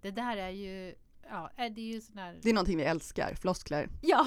Det 0.00 0.10
där 0.10 0.36
är 0.36 0.50
ju 0.50 0.94
Ja, 1.30 1.50
det 1.56 1.80
är 1.80 1.94
ju 1.94 2.00
sån 2.00 2.14
Det 2.42 2.48
är 2.48 2.54
någonting 2.54 2.76
vi 2.76 2.84
älskar, 2.84 3.34
floskler. 3.40 3.88
Ja! 4.00 4.26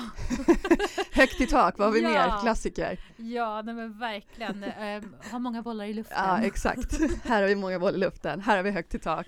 Högt 1.11 1.41
i 1.41 1.47
tak, 1.47 1.77
vad 1.77 1.87
har 1.87 1.93
vi 1.93 2.01
ja. 2.01 2.09
mer? 2.09 2.41
Klassiker. 2.41 2.99
Ja, 3.17 3.61
nej 3.61 3.75
men 3.75 3.99
verkligen. 3.99 4.63
Um, 4.63 5.15
ha 5.31 5.39
många 5.39 5.61
bollar 5.61 5.85
i 5.85 5.93
luften. 5.93 6.17
Ja, 6.17 6.41
exakt. 6.41 6.99
här 7.23 7.41
har 7.41 7.49
vi 7.49 7.55
många 7.55 7.79
bollar 7.79 7.97
i 7.97 7.99
luften, 7.99 8.41
här 8.41 8.57
har 8.57 8.63
vi 8.63 8.71
högt 8.71 8.95
i 8.95 8.99
tak. 8.99 9.27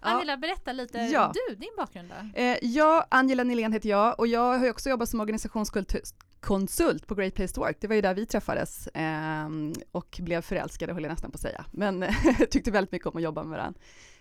Angela, 0.00 0.36
berätta 0.36 0.72
lite, 0.72 0.98
ja. 0.98 1.32
du, 1.48 1.54
din 1.54 1.72
bakgrund 1.76 2.08
då? 2.08 2.40
Eh, 2.40 2.56
ja, 2.62 3.06
Angela 3.08 3.44
Nylén 3.44 3.72
heter 3.72 3.88
jag 3.88 4.20
och 4.20 4.26
jag 4.26 4.58
har 4.58 4.70
också 4.70 4.90
jobbat 4.90 5.08
som 5.08 5.20
konsult 6.40 7.06
på 7.06 7.14
Great 7.14 7.34
Place 7.34 7.54
to 7.54 7.60
Work. 7.60 7.76
Det 7.80 7.88
var 7.88 7.94
ju 7.94 8.00
där 8.00 8.14
vi 8.14 8.26
träffades 8.26 8.86
eh, 8.86 9.48
och 9.92 10.20
blev 10.22 10.40
förälskade, 10.40 10.92
höll 10.92 11.02
jag 11.02 11.10
nästan 11.10 11.30
på 11.30 11.34
att 11.34 11.40
säga. 11.40 11.64
Men 11.72 12.04
tyckte 12.50 12.70
väldigt 12.70 12.92
mycket 12.92 13.08
om 13.08 13.16
att 13.16 13.22
jobba 13.22 13.42
med 13.42 13.58
varandra. 13.58 13.80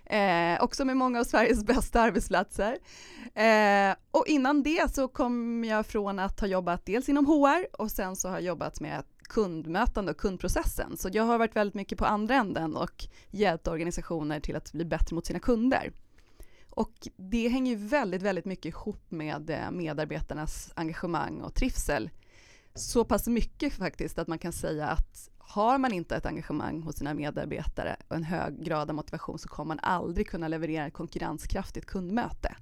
Eh, 0.09 0.63
också 0.63 0.85
med 0.85 0.97
många 0.97 1.19
av 1.19 1.23
Sveriges 1.23 1.63
bästa 1.65 2.01
arbetsplatser. 2.01 2.77
Eh, 3.35 3.95
och 4.11 4.27
innan 4.27 4.63
det 4.63 4.93
så 4.93 5.07
kom 5.07 5.63
jag 5.63 5.85
från 5.85 6.19
att 6.19 6.39
ha 6.39 6.47
jobbat 6.47 6.85
dels 6.85 7.09
inom 7.09 7.25
HR 7.25 7.81
och 7.81 7.91
sen 7.91 8.15
så 8.15 8.27
har 8.27 8.35
jag 8.35 8.43
jobbat 8.43 8.79
med 8.79 9.03
kundmötande 9.29 10.11
och 10.11 10.17
kundprocessen. 10.17 10.97
Så 10.97 11.09
jag 11.13 11.23
har 11.23 11.37
varit 11.37 11.55
väldigt 11.55 11.73
mycket 11.75 11.97
på 11.97 12.05
andra 12.05 12.35
änden 12.35 12.75
och 12.75 13.05
hjälpt 13.31 13.67
organisationer 13.67 14.39
till 14.39 14.55
att 14.55 14.71
bli 14.71 14.85
bättre 14.85 15.15
mot 15.15 15.25
sina 15.25 15.39
kunder. 15.39 15.91
Och 16.77 17.07
det 17.15 17.47
hänger 17.47 17.71
ju 17.71 17.87
väldigt, 17.87 18.21
väldigt 18.21 18.45
mycket 18.45 18.65
ihop 18.65 19.11
med 19.11 19.49
eh, 19.49 19.71
medarbetarnas 19.71 20.71
engagemang 20.75 21.41
och 21.41 21.53
trivsel. 21.53 22.09
Så 22.75 23.05
pass 23.05 23.27
mycket 23.27 23.73
faktiskt 23.73 24.19
att 24.19 24.27
man 24.27 24.39
kan 24.39 24.51
säga 24.51 24.87
att 24.87 25.29
har 25.37 25.77
man 25.77 25.93
inte 25.93 26.15
ett 26.15 26.25
engagemang 26.25 26.81
hos 26.81 26.95
sina 26.95 27.13
medarbetare 27.13 27.95
och 28.07 28.15
en 28.15 28.23
hög 28.23 28.63
grad 28.63 28.89
av 28.89 28.95
motivation 28.95 29.39
så 29.39 29.49
kommer 29.49 29.67
man 29.67 29.79
aldrig 29.79 30.27
kunna 30.27 30.47
leverera 30.47 30.87
ett 30.87 30.93
konkurrenskraftigt 30.93 31.85
kundmöte. 31.85 32.55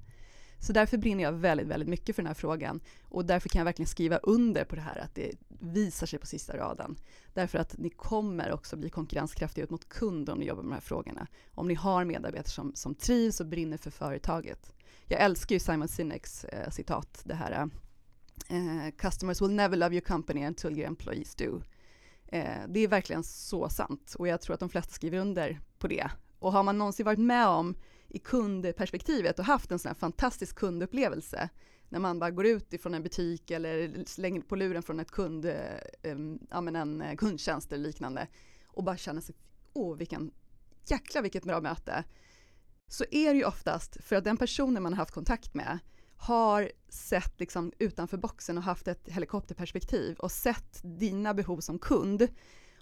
Så 0.60 0.74
därför 0.74 0.98
brinner 0.98 1.24
jag 1.24 1.32
väldigt, 1.32 1.68
väldigt 1.68 1.90
mycket 1.90 2.16
för 2.16 2.24
den 2.24 2.28
här 2.28 2.34
frågan 2.34 2.80
och 3.04 3.26
därför 3.26 3.50
kan 3.50 3.60
jag 3.60 3.66
verkligen 3.66 3.88
skriva 3.88 4.18
under 4.18 4.64
på 4.64 4.76
det 4.76 4.82
här 4.82 4.98
att 4.98 5.16
det 5.16 5.32
visar 5.60 6.08
sig 6.08 6.20
på 6.20 6.26
sista 6.26 6.58
raden. 6.58 6.96
Därför 7.34 7.58
att 7.58 7.78
ni 7.78 7.90
kommer 7.90 8.52
också 8.52 8.78
bli 8.78 8.90
konkurrenskraftiga 8.90 9.64
ut 9.64 9.70
mot 9.70 9.90
kund 9.90 10.30
om 10.30 10.40
ni 10.40 10.46
jobbar 10.46 10.64
med 10.64 10.72
de 10.72 10.74
här 10.74 10.82
frågorna. 10.82 11.28
Om 11.52 11.68
ni 11.68 11.74
har 11.74 12.06
medarbetare 12.06 12.50
som, 12.50 12.76
som 12.76 12.96
trivs 12.96 13.40
och 13.40 13.46
brinner 13.46 13.78
för 13.78 13.92
företaget. 13.92 14.74
Jag 15.08 15.22
älskar 15.22 15.56
ju 15.56 15.60
Simon 15.60 15.88
Sineks 15.88 16.44
eh, 16.46 16.70
citat, 16.70 17.22
det 17.24 17.36
här 17.36 17.70
eh, 18.50 18.92
“Customers 18.98 19.42
will 19.42 19.52
never 19.52 19.78
love 19.78 19.96
your 19.96 20.06
company 20.06 20.46
until 20.46 20.72
your 20.72 20.88
employees 20.88 21.36
do”. 21.36 21.62
Eh, 22.28 22.68
det 22.68 22.80
är 22.80 22.88
verkligen 22.88 23.24
så 23.24 23.70
sant 23.70 24.16
och 24.20 24.28
jag 24.28 24.42
tror 24.42 24.54
att 24.54 24.60
de 24.60 24.70
flesta 24.70 24.94
skriver 24.94 25.20
under 25.20 25.60
på 25.78 25.88
det. 25.88 26.10
Och 26.40 26.52
har 26.52 26.64
man 26.64 26.78
någonsin 26.78 27.06
varit 27.06 27.20
med 27.20 27.48
om 27.48 27.76
i 28.10 28.20
kundperspektivet 28.20 29.40
och 29.40 29.46
haft 29.46 29.72
en 29.72 29.80
sån 29.80 29.90
här 29.90 29.96
fantastisk 29.96 30.56
kundupplevelse 30.56 31.50
när 31.90 32.00
man 32.00 32.20
bara 32.20 32.32
går 32.32 32.46
ut 32.46 32.74
ifrån 32.74 32.94
en 32.94 33.04
butik 33.04 33.52
eller 33.52 34.04
slänger 34.06 34.42
på 34.42 34.56
luren 34.56 34.84
från 34.84 35.00
ett 35.00 35.12
kund, 35.12 35.46
eh, 35.46 36.18
ja, 36.50 36.62
men 36.62 36.76
en 36.76 37.02
eh, 37.02 37.16
kundtjänst 37.16 37.72
eller 37.72 37.84
liknande 37.84 38.28
och 38.68 38.84
bara 38.84 38.98
känner 38.98 39.22
sig, 39.22 39.36
åh 39.74 39.98
vilken, 39.98 40.32
jäkla 40.86 41.22
vilket 41.22 41.44
bra 41.44 41.62
möte. 41.62 42.04
Så 42.88 43.06
är 43.12 43.34
det 43.34 43.38
ju 43.38 43.46
oftast 43.46 44.04
för 44.04 44.16
att 44.16 44.24
den 44.24 44.38
personen 44.38 44.84
man 44.84 44.94
har 44.94 44.98
haft 44.98 45.14
kontakt 45.14 45.54
med 45.54 45.80
har 46.18 46.72
sett 46.90 47.40
liksom 47.40 47.72
utanför 47.80 48.18
boxen 48.18 48.58
och 48.58 48.64
haft 48.64 48.88
ett 48.88 49.10
helikopterperspektiv 49.10 50.18
och 50.18 50.32
sett 50.32 50.80
dina 50.84 51.34
behov 51.34 51.60
som 51.60 51.80
kund 51.80 52.28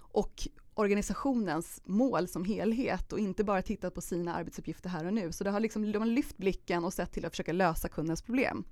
och 0.00 0.48
organisationens 0.74 1.80
mål 1.84 2.28
som 2.28 2.44
helhet 2.44 3.12
och 3.12 3.18
inte 3.18 3.44
bara 3.44 3.62
tittat 3.62 3.94
på 3.94 4.00
sina 4.00 4.34
arbetsuppgifter 4.34 4.88
här 4.88 5.06
och 5.06 5.14
nu. 5.14 5.32
Så 5.32 5.44
det 5.44 5.50
har 5.50 5.60
liksom, 5.60 5.92
de 5.92 5.98
har 5.98 6.06
lyft 6.06 6.36
blicken 6.36 6.84
och 6.84 6.92
sett 6.92 7.12
till 7.12 7.24
att 7.24 7.32
försöka 7.32 7.52
lösa 7.52 7.88
kundens 7.88 8.22
problem. 8.22 8.64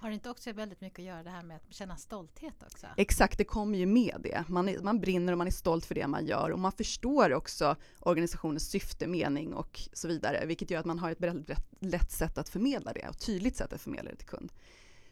Har 0.00 0.08
det 0.08 0.14
inte 0.14 0.30
också 0.30 0.52
väldigt 0.52 0.80
mycket 0.80 0.98
att 0.98 1.04
göra 1.04 1.22
det 1.22 1.30
här 1.30 1.42
med 1.42 1.56
att 1.56 1.74
känna 1.74 1.96
stolthet 1.96 2.54
också? 2.62 2.86
Exakt, 2.96 3.38
det 3.38 3.44
kommer 3.44 3.78
ju 3.78 3.86
med 3.86 4.16
det. 4.20 4.44
Man, 4.48 4.68
är, 4.68 4.78
man 4.78 5.00
brinner 5.00 5.32
och 5.32 5.38
man 5.38 5.46
är 5.46 5.50
stolt 5.50 5.86
för 5.86 5.94
det 5.94 6.06
man 6.06 6.26
gör 6.26 6.50
och 6.50 6.58
man 6.58 6.72
förstår 6.72 7.32
också 7.34 7.76
organisationens 8.00 8.70
syfte, 8.70 9.06
mening 9.06 9.54
och 9.54 9.80
så 9.92 10.08
vidare, 10.08 10.46
vilket 10.46 10.70
gör 10.70 10.80
att 10.80 10.86
man 10.86 10.98
har 10.98 11.10
ett 11.10 11.20
väldigt 11.20 11.58
lätt 11.80 12.12
sätt 12.12 12.38
att 12.38 12.48
förmedla 12.48 12.92
det 12.92 13.08
och 13.08 13.18
tydligt 13.18 13.56
sätt 13.56 13.72
att 13.72 13.80
förmedla 13.80 14.10
det 14.10 14.16
till 14.16 14.28
kund. 14.28 14.52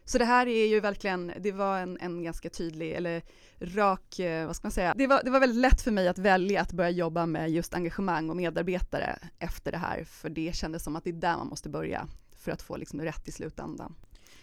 Så 0.09 0.19
det 0.19 0.25
här 0.25 0.47
är 0.47 0.67
ju 0.67 0.81
verkligen, 0.81 1.33
det 1.41 1.53
var 1.53 1.79
en, 1.79 1.99
en 2.01 2.23
ganska 2.23 2.51
tydlig, 2.51 2.93
eller 2.93 3.23
rak, 3.59 4.19
eh, 4.19 4.47
vad 4.47 4.57
ska 4.57 4.67
man 4.67 4.73
säga, 4.73 4.95
det 4.97 5.07
var, 5.07 5.23
det 5.25 5.31
var 5.31 5.41
väldigt 5.41 5.61
lätt 5.61 5.81
för 5.81 5.91
mig 5.91 6.09
att 6.09 6.19
välja 6.19 6.61
att 6.61 6.73
börja 6.73 6.91
jobba 6.91 7.27
med 7.27 7.51
just 7.51 7.75
engagemang 7.75 8.31
och 8.31 8.37
medarbetare 8.37 9.19
efter 9.39 9.73
det 9.73 9.79
här, 9.79 10.05
för 10.05 10.29
det 10.29 10.57
kändes 10.57 10.85
som 10.85 10.97
att 10.97 11.05
det 11.05 11.11
är 11.11 11.15
där 11.15 11.37
man 11.37 11.47
måste 11.47 11.69
börja 11.69 12.09
för 12.39 12.53
att 12.53 12.63
få 12.63 12.77
liksom 12.77 13.01
rätt 13.01 13.29
i 13.29 13.33
slutändan. 13.33 13.95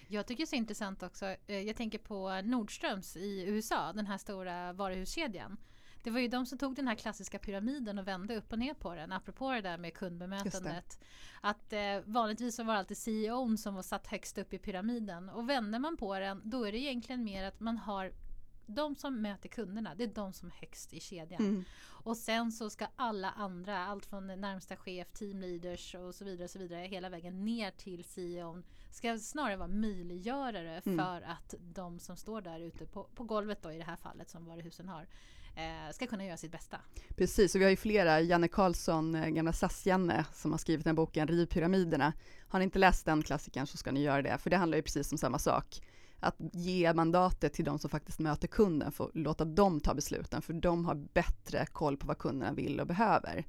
Jag 0.07 0.27
tycker 0.27 0.37
det 0.37 0.45
är 0.45 0.47
så 0.47 0.55
intressant 0.55 1.03
också. 1.03 1.25
Eh, 1.47 1.59
jag 1.59 1.75
tänker 1.75 1.97
på 1.97 2.41
Nordströms 2.43 3.17
i 3.17 3.45
USA, 3.47 3.93
den 3.93 4.05
här 4.05 4.17
stora 4.17 4.73
varuhuskedjan. 4.73 5.57
Det 6.03 6.11
var 6.11 6.19
ju 6.19 6.27
de 6.27 6.45
som 6.45 6.57
tog 6.57 6.75
den 6.75 6.87
här 6.87 6.95
klassiska 6.95 7.39
pyramiden 7.39 7.99
och 7.99 8.07
vände 8.07 8.35
upp 8.35 8.51
och 8.51 8.59
ner 8.59 8.73
på 8.73 8.95
den. 8.95 9.11
Apropå 9.11 9.51
det 9.51 9.61
där 9.61 9.77
med 9.77 9.93
kundbemötandet. 9.93 10.99
Att 11.41 11.73
eh, 11.73 11.99
vanligtvis 12.05 12.59
var 12.59 12.65
det 12.65 12.79
alltid 12.79 12.97
CEOn 12.97 13.57
som 13.57 13.75
var 13.75 13.81
satt 13.81 14.07
högst 14.07 14.37
upp 14.37 14.53
i 14.53 14.57
pyramiden. 14.57 15.29
Och 15.29 15.49
vänder 15.49 15.79
man 15.79 15.97
på 15.97 16.19
den 16.19 16.41
då 16.43 16.63
är 16.63 16.71
det 16.71 16.77
egentligen 16.77 17.23
mer 17.23 17.43
att 17.43 17.59
man 17.59 17.77
har 17.77 18.11
de 18.65 18.95
som 18.95 19.21
möter 19.21 19.49
kunderna, 19.49 19.95
det 19.95 20.03
är 20.03 20.07
de 20.07 20.33
som 20.33 20.47
är 20.47 20.53
högst 20.53 20.93
i 20.93 20.99
kedjan. 20.99 21.41
Mm. 21.41 21.63
Och 21.85 22.17
sen 22.17 22.51
så 22.51 22.69
ska 22.69 22.87
alla 22.95 23.31
andra, 23.31 23.85
allt 23.85 24.05
från 24.05 24.27
närmsta 24.27 24.75
chef, 24.75 25.07
teamleaders 25.11 25.95
och 25.95 26.15
så 26.15 26.25
vidare, 26.25 26.43
och 26.43 26.49
så 26.49 26.59
vidare 26.59 26.87
hela 26.87 27.09
vägen 27.09 27.45
ner 27.45 27.71
till 27.71 28.03
CEOn 28.03 28.63
ska 28.91 29.19
snarare 29.19 29.57
vara 29.57 29.67
möjliggörare 29.67 30.81
mm. 30.85 30.97
för 30.97 31.21
att 31.21 31.55
de 31.59 31.99
som 31.99 32.17
står 32.17 32.41
där 32.41 32.59
ute 32.59 32.85
på, 32.85 33.03
på 33.03 33.23
golvet 33.23 33.61
då 33.61 33.71
i 33.71 33.77
det 33.77 33.83
här 33.83 33.95
fallet 33.95 34.29
som 34.29 34.45
varuhusen 34.45 34.89
har 34.89 35.07
ska 35.93 36.07
kunna 36.07 36.25
göra 36.25 36.37
sitt 36.37 36.51
bästa. 36.51 36.77
Precis, 37.15 37.55
och 37.55 37.61
vi 37.61 37.65
har 37.65 37.71
ju 37.71 37.77
flera, 37.77 38.21
Janne 38.21 38.47
Karlsson, 38.47 39.15
eh, 39.15 39.29
gamla 39.29 39.53
SAS-Janne, 39.53 40.25
som 40.33 40.51
har 40.51 40.57
skrivit 40.57 40.85
den 40.85 40.95
boken 40.95 41.27
Riv 41.27 41.45
pyramiderna. 41.45 42.13
Har 42.47 42.59
ni 42.59 42.65
inte 42.65 42.79
läst 42.79 43.05
den 43.05 43.23
klassikern 43.23 43.67
så 43.67 43.77
ska 43.77 43.91
ni 43.91 44.01
göra 44.01 44.21
det, 44.21 44.37
för 44.37 44.49
det 44.49 44.57
handlar 44.57 44.75
ju 44.75 44.81
precis 44.81 45.11
om 45.11 45.17
samma 45.17 45.39
sak. 45.39 45.81
Att 46.19 46.35
ge 46.53 46.93
mandatet 46.93 47.53
till 47.53 47.65
de 47.65 47.79
som 47.79 47.89
faktiskt 47.89 48.19
möter 48.19 48.47
kunden, 48.47 48.91
för 48.91 49.05
att 49.05 49.15
låta 49.15 49.45
dem 49.45 49.79
ta 49.79 49.93
besluten, 49.93 50.41
för 50.41 50.53
de 50.53 50.85
har 50.85 50.95
bättre 50.95 51.65
koll 51.65 51.97
på 51.97 52.07
vad 52.07 52.17
kunderna 52.17 52.53
vill 52.53 52.79
och 52.79 52.87
behöver. 52.87 53.45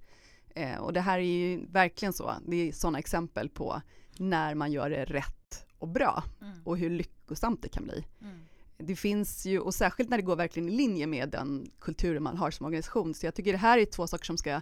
Eh, 0.54 0.76
och 0.76 0.92
det 0.92 1.00
här 1.00 1.18
är 1.18 1.22
ju 1.22 1.66
verkligen 1.66 2.12
så, 2.12 2.34
det 2.46 2.56
är 2.56 2.72
sådana 2.72 2.98
exempel 2.98 3.48
på 3.48 3.82
när 4.18 4.54
man 4.54 4.72
gör 4.72 4.90
det 4.90 5.04
rätt 5.04 5.66
och 5.78 5.88
bra 5.88 6.24
mm. 6.40 6.62
och 6.64 6.78
hur 6.78 6.90
lyckosamt 6.90 7.62
det 7.62 7.68
kan 7.68 7.84
bli. 7.84 8.06
Mm 8.20 8.40
det 8.76 8.96
finns 8.96 9.46
ju, 9.46 9.58
och 9.58 9.74
särskilt 9.74 10.10
när 10.10 10.16
det 10.16 10.22
går 10.22 10.36
verkligen 10.36 10.68
i 10.68 10.72
linje 10.72 11.06
med 11.06 11.28
den 11.28 11.70
kulturen 11.80 12.22
man 12.22 12.36
har 12.36 12.50
som 12.50 12.66
organisation, 12.66 13.14
så 13.14 13.26
jag 13.26 13.34
tycker 13.34 13.52
det 13.52 13.58
här 13.58 13.78
är 13.78 13.84
två 13.84 14.06
saker 14.06 14.24
som 14.24 14.38
ska 14.38 14.60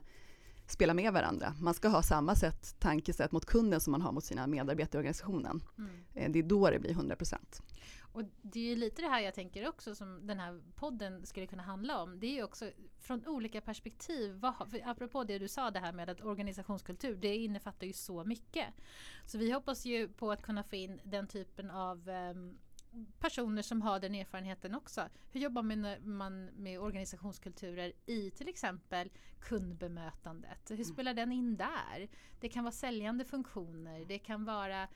spela 0.66 0.94
med 0.94 1.12
varandra. 1.12 1.54
Man 1.60 1.74
ska 1.74 1.88
ha 1.88 2.02
samma 2.02 2.36
sätt, 2.36 2.76
tankesätt 2.78 3.32
mot 3.32 3.46
kunden 3.46 3.80
som 3.80 3.90
man 3.90 4.02
har 4.02 4.12
mot 4.12 4.24
sina 4.24 4.46
medarbetare 4.46 4.98
i 4.98 5.00
organisationen. 5.00 5.62
Mm. 5.78 5.90
Eh, 6.14 6.30
det 6.30 6.38
är 6.38 6.42
då 6.42 6.70
det 6.70 6.78
blir 6.78 6.90
100 6.90 7.16
procent. 7.16 7.62
Och 8.12 8.22
det 8.42 8.60
är 8.60 8.64
ju 8.64 8.76
lite 8.76 9.02
det 9.02 9.08
här 9.08 9.20
jag 9.20 9.34
tänker 9.34 9.68
också 9.68 9.94
som 9.94 10.26
den 10.26 10.40
här 10.40 10.60
podden 10.74 11.26
skulle 11.26 11.46
kunna 11.46 11.62
handla 11.62 12.02
om. 12.02 12.20
Det 12.20 12.26
är 12.26 12.34
ju 12.34 12.42
också 12.42 12.70
från 12.98 13.26
olika 13.26 13.60
perspektiv. 13.60 14.34
Vad, 14.34 14.54
apropå 14.84 15.24
det 15.24 15.38
du 15.38 15.48
sa 15.48 15.70
det 15.70 15.78
här 15.78 15.92
med 15.92 16.10
att 16.10 16.20
organisationskultur, 16.20 17.16
det 17.16 17.36
innefattar 17.36 17.86
ju 17.86 17.92
så 17.92 18.24
mycket. 18.24 18.66
Så 19.26 19.38
vi 19.38 19.52
hoppas 19.52 19.84
ju 19.84 20.08
på 20.08 20.32
att 20.32 20.42
kunna 20.42 20.62
få 20.62 20.76
in 20.76 21.00
den 21.04 21.26
typen 21.26 21.70
av 21.70 22.08
um, 22.08 22.58
personer 23.18 23.62
som 23.62 23.82
har 23.82 24.00
den 24.00 24.14
erfarenheten 24.14 24.74
också. 24.74 25.08
Hur 25.30 25.40
jobbar 25.40 25.62
man 26.06 26.44
med 26.44 26.80
organisationskulturer 26.80 27.92
i 28.06 28.30
till 28.30 28.48
exempel 28.48 29.10
kundbemötandet? 29.40 30.70
Hur 30.70 30.76
mm. 30.76 30.84
spelar 30.84 31.14
den 31.14 31.32
in 31.32 31.56
där? 31.56 32.08
Det 32.40 32.48
kan 32.48 32.64
vara 32.64 32.72
säljande 32.72 33.24
funktioner, 33.24 34.04
det 34.04 34.18
kan 34.18 34.44
vara 34.44 34.88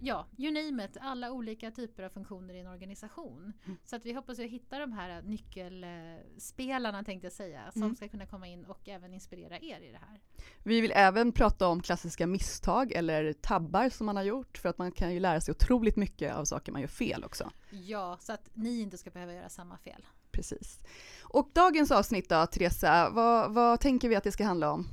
ja, 0.00 0.26
you 0.36 0.52
name 0.52 0.84
it, 0.84 0.96
alla 1.00 1.32
olika 1.32 1.70
typer 1.70 2.02
av 2.02 2.10
funktioner 2.10 2.54
i 2.54 2.60
en 2.60 2.66
organisation. 2.66 3.52
Mm. 3.64 3.78
Så 3.84 3.96
att 3.96 4.06
vi 4.06 4.12
hoppas 4.12 4.38
att 4.38 4.44
hitta 4.44 4.78
de 4.78 4.92
här 4.92 5.22
nyckelspelarna 5.22 7.04
tänkte 7.04 7.26
jag 7.26 7.32
säga, 7.32 7.72
som 7.72 7.82
mm. 7.82 7.96
ska 7.96 8.08
kunna 8.08 8.26
komma 8.26 8.46
in 8.46 8.64
och 8.64 8.88
även 8.88 9.14
inspirera 9.14 9.58
er 9.58 9.80
i 9.80 9.92
det 9.92 9.98
här. 9.98 10.20
Vi 10.62 10.80
vill 10.80 10.92
även 10.94 11.32
prata 11.32 11.68
om 11.68 11.82
klassiska 11.82 12.26
misstag 12.26 12.92
eller 12.92 13.32
tabbar 13.32 13.88
som 13.88 14.06
man 14.06 14.16
har 14.16 14.22
gjort, 14.22 14.58
för 14.58 14.68
att 14.68 14.78
man 14.78 14.92
kan 14.92 15.14
ju 15.14 15.20
lära 15.20 15.40
sig 15.40 15.52
otroligt 15.52 15.96
mycket 15.96 16.34
av 16.34 16.44
saker 16.44 16.72
man 16.72 16.80
gör 16.80 16.88
fel 16.88 17.24
också. 17.24 17.50
Ja, 17.70 18.16
så 18.20 18.32
att 18.32 18.50
ni 18.54 18.80
inte 18.80 18.98
ska 18.98 19.10
behöva 19.10 19.34
göra 19.34 19.48
samma 19.48 19.78
fel. 19.78 20.06
Precis. 20.30 20.78
Och 21.22 21.50
dagens 21.52 21.90
avsnitt 21.90 22.28
då, 22.28 22.46
Teresa, 22.46 23.10
vad, 23.10 23.54
vad 23.54 23.80
tänker 23.80 24.08
vi 24.08 24.16
att 24.16 24.24
det 24.24 24.32
ska 24.32 24.44
handla 24.44 24.72
om? 24.72 24.88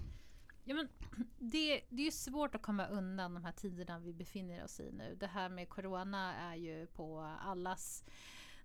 Ja, 0.64 0.76
men 0.76 0.88
det, 1.40 1.82
det 1.90 2.02
är 2.02 2.06
ju 2.06 2.12
svårt 2.12 2.56
att 2.56 2.62
komma 2.62 2.88
undan 2.88 3.34
de 3.34 3.44
här 3.44 3.52
tiderna 3.52 4.00
vi 4.00 4.14
befinner 4.14 4.64
oss 4.64 4.80
i 4.80 4.92
nu. 4.92 5.16
Det 5.20 5.28
här 5.28 5.50
med 5.50 5.70
corona 5.70 6.36
är 6.36 6.56
ju 6.56 6.88
på 6.88 7.20
allas 7.42 8.04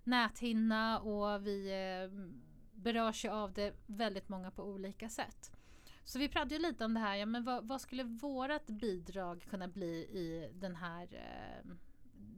näthinna 0.05 1.01
och 1.01 1.47
vi 1.47 1.71
eh, 1.71 2.11
berörs 2.73 3.25
ju 3.25 3.29
av 3.29 3.53
det 3.53 3.75
väldigt 3.87 4.29
många 4.29 4.51
på 4.51 4.65
olika 4.65 5.09
sätt. 5.09 5.53
Så 6.05 6.19
vi 6.19 6.29
pratade 6.29 6.55
ju 6.55 6.61
lite 6.61 6.85
om 6.85 6.95
det 6.95 7.01
här, 7.01 7.17
ja, 7.17 7.27
men 7.27 7.45
vad, 7.45 7.69
vad 7.69 7.81
skulle 7.81 8.05
vårat 8.05 8.67
bidrag 8.67 9.47
kunna 9.51 9.69
bli 9.69 9.95
i 9.97 10.51
den 10.55 10.77
här, 10.77 11.09
eh, 11.15 11.71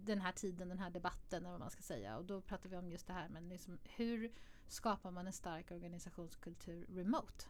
den 0.04 0.20
här 0.20 0.32
tiden, 0.32 0.68
den 0.68 0.78
här 0.78 0.90
debatten 0.90 1.42
eller 1.42 1.50
vad 1.50 1.60
man 1.60 1.70
ska 1.70 1.82
säga. 1.82 2.16
Och 2.16 2.24
då 2.24 2.40
pratar 2.40 2.68
vi 2.68 2.76
om 2.76 2.90
just 2.90 3.06
det 3.06 3.12
här 3.12 3.28
men 3.28 3.48
liksom, 3.48 3.78
hur 3.84 4.32
skapar 4.66 5.10
man 5.10 5.26
en 5.26 5.32
stark 5.32 5.70
organisationskultur 5.70 6.86
remote? 6.88 7.44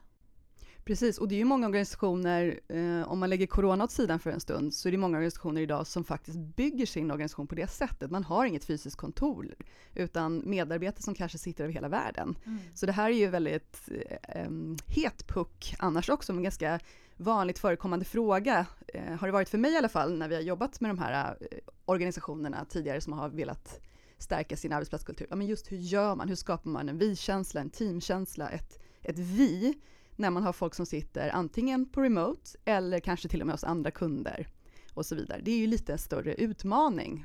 Precis, 0.85 1.19
och 1.19 1.29
det 1.29 1.35
är 1.35 1.39
ju 1.39 1.45
många 1.45 1.67
organisationer, 1.67 2.61
eh, 2.69 3.11
om 3.13 3.19
man 3.19 3.31
lägger 3.31 3.47
corona 3.47 3.85
åt 3.85 3.91
sidan 3.91 4.19
för 4.19 4.31
en 4.31 4.41
stund, 4.41 4.75
så 4.75 4.89
är 4.89 4.93
det 4.93 4.99
många 4.99 5.17
organisationer 5.17 5.61
idag 5.61 5.87
som 5.87 6.05
faktiskt 6.05 6.39
bygger 6.39 6.87
sin 6.87 7.11
organisation 7.11 7.47
på 7.47 7.55
det 7.55 7.71
sättet. 7.71 8.11
Man 8.11 8.25
har 8.25 8.45
inget 8.45 8.65
fysiskt 8.65 8.97
kontor, 8.97 9.55
utan 9.95 10.43
medarbetare 10.47 11.03
som 11.03 11.15
kanske 11.15 11.39
sitter 11.39 11.65
över 11.65 11.75
hela 11.75 11.89
världen. 11.89 12.39
Mm. 12.47 12.59
Så 12.75 12.87
det 12.87 12.93
här 12.93 13.11
är 13.11 13.15
ju 13.15 13.27
väldigt 13.27 13.89
eh, 14.29 14.51
het 14.87 15.27
puck 15.27 15.75
annars 15.79 16.09
också, 16.09 16.33
en 16.33 16.43
ganska 16.43 16.81
vanligt 17.17 17.59
förekommande 17.59 18.05
fråga, 18.05 18.67
eh, 18.89 19.15
har 19.15 19.27
det 19.27 19.33
varit 19.33 19.49
för 19.49 19.59
mig 19.59 19.73
i 19.73 19.77
alla 19.77 19.89
fall, 19.89 20.19
när 20.19 20.29
vi 20.29 20.35
har 20.35 20.43
jobbat 20.43 20.81
med 20.81 20.91
de 20.91 20.99
här 20.99 21.37
eh, 21.41 21.59
organisationerna 21.85 22.65
tidigare 22.65 23.01
som 23.01 23.13
har 23.13 23.29
velat 23.29 23.81
stärka 24.19 24.57
sin 24.57 24.73
arbetsplatskultur. 24.73 25.27
Ja, 25.31 25.37
men 25.37 25.47
just 25.47 25.73
hur 25.73 25.77
gör 25.77 26.15
man? 26.15 26.29
Hur 26.29 26.37
skapar 26.37 26.71
man 26.71 26.89
en 26.89 26.99
vi-känsla, 26.99 27.61
en 27.61 27.71
teamkänsla, 27.71 28.49
ett, 28.49 28.79
ett 29.03 29.19
vi? 29.19 29.75
När 30.23 30.31
man 30.31 30.43
har 30.43 30.53
folk 30.53 30.75
som 30.75 30.87
sitter 30.87 31.29
antingen 31.29 31.87
på 31.87 32.03
remote 32.03 32.51
eller 32.65 33.01
kanske 33.01 33.29
till 33.29 33.41
och 33.41 33.47
med 33.47 33.55
hos 33.55 33.65
andra 33.65 33.91
kunder 33.91 34.49
och 34.95 35.07
så 35.07 35.15
vidare. 35.15 35.41
Det 35.45 35.51
är 35.51 35.59
ju 35.59 35.67
lite 35.67 35.93
en 35.93 35.99
större 35.99 36.35
utmaning. 36.35 37.25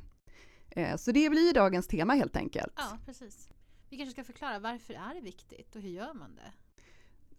Eh, 0.69 0.97
så 0.97 1.11
det 1.11 1.29
blir 1.29 1.53
dagens 1.53 1.87
tema 1.87 2.13
helt 2.13 2.35
enkelt. 2.35 2.73
Ja, 2.75 2.97
precis. 3.05 3.49
Vi 3.89 3.97
kanske 3.97 4.11
ska 4.11 4.23
förklara 4.23 4.59
varför 4.59 4.93
är 4.93 5.15
det 5.15 5.21
viktigt 5.21 5.75
och 5.75 5.81
hur 5.81 5.89
gör 5.89 6.13
man 6.13 6.35
det? 6.35 6.51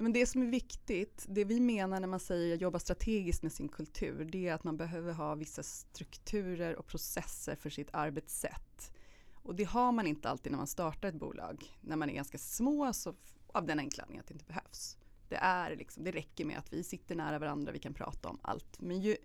Men 0.01 0.13
det 0.13 0.27
som 0.27 0.43
är 0.43 0.47
viktigt, 0.47 1.27
det 1.29 1.45
vi 1.45 1.61
menar 1.61 2.01
när 2.01 2.09
man 2.09 2.21
säger 2.21 2.57
jobba 2.57 2.79
strategiskt 2.79 3.43
med 3.43 3.53
sin 3.53 3.69
kultur, 3.69 4.25
det 4.25 4.49
är 4.49 4.55
att 4.55 4.65
man 4.65 4.77
behöver 4.77 5.13
ha 5.13 5.35
vissa 5.35 5.63
strukturer 5.63 6.77
och 6.77 6.87
processer 6.87 7.57
för 7.57 7.71
sitt 7.71 7.89
arbetssätt. 7.93 8.93
Och 9.33 9.55
det 9.55 9.65
har 9.65 9.93
man 9.93 10.07
inte 10.07 10.29
alltid 10.29 10.53
när 10.53 10.57
man 10.57 10.67
startar 10.67 11.09
ett 11.09 11.15
bolag. 11.15 11.79
När 11.81 11.97
man 11.97 12.11
är 12.11 12.15
ganska 12.15 12.39
små, 12.39 12.93
så 12.93 13.15
av 13.47 13.67
den 13.67 13.79
enkla 13.79 14.03
anledningen 14.03 14.21
att 14.21 14.29
det 14.29 14.35
inte 14.35 14.45
behövs. 14.45 14.97
Det, 15.29 15.37
är 15.37 15.77
liksom, 15.77 16.05
det 16.05 16.11
räcker 16.11 16.45
med 16.45 16.59
att 16.59 16.73
vi 16.73 16.83
sitter 16.83 17.15
nära 17.15 17.39
varandra, 17.39 17.73
vi 17.73 17.79
kan 17.79 17.95
prata 17.95 18.29
om 18.29 18.39
allt. 18.43 18.81
Men 18.81 19.01
ju 19.01 19.17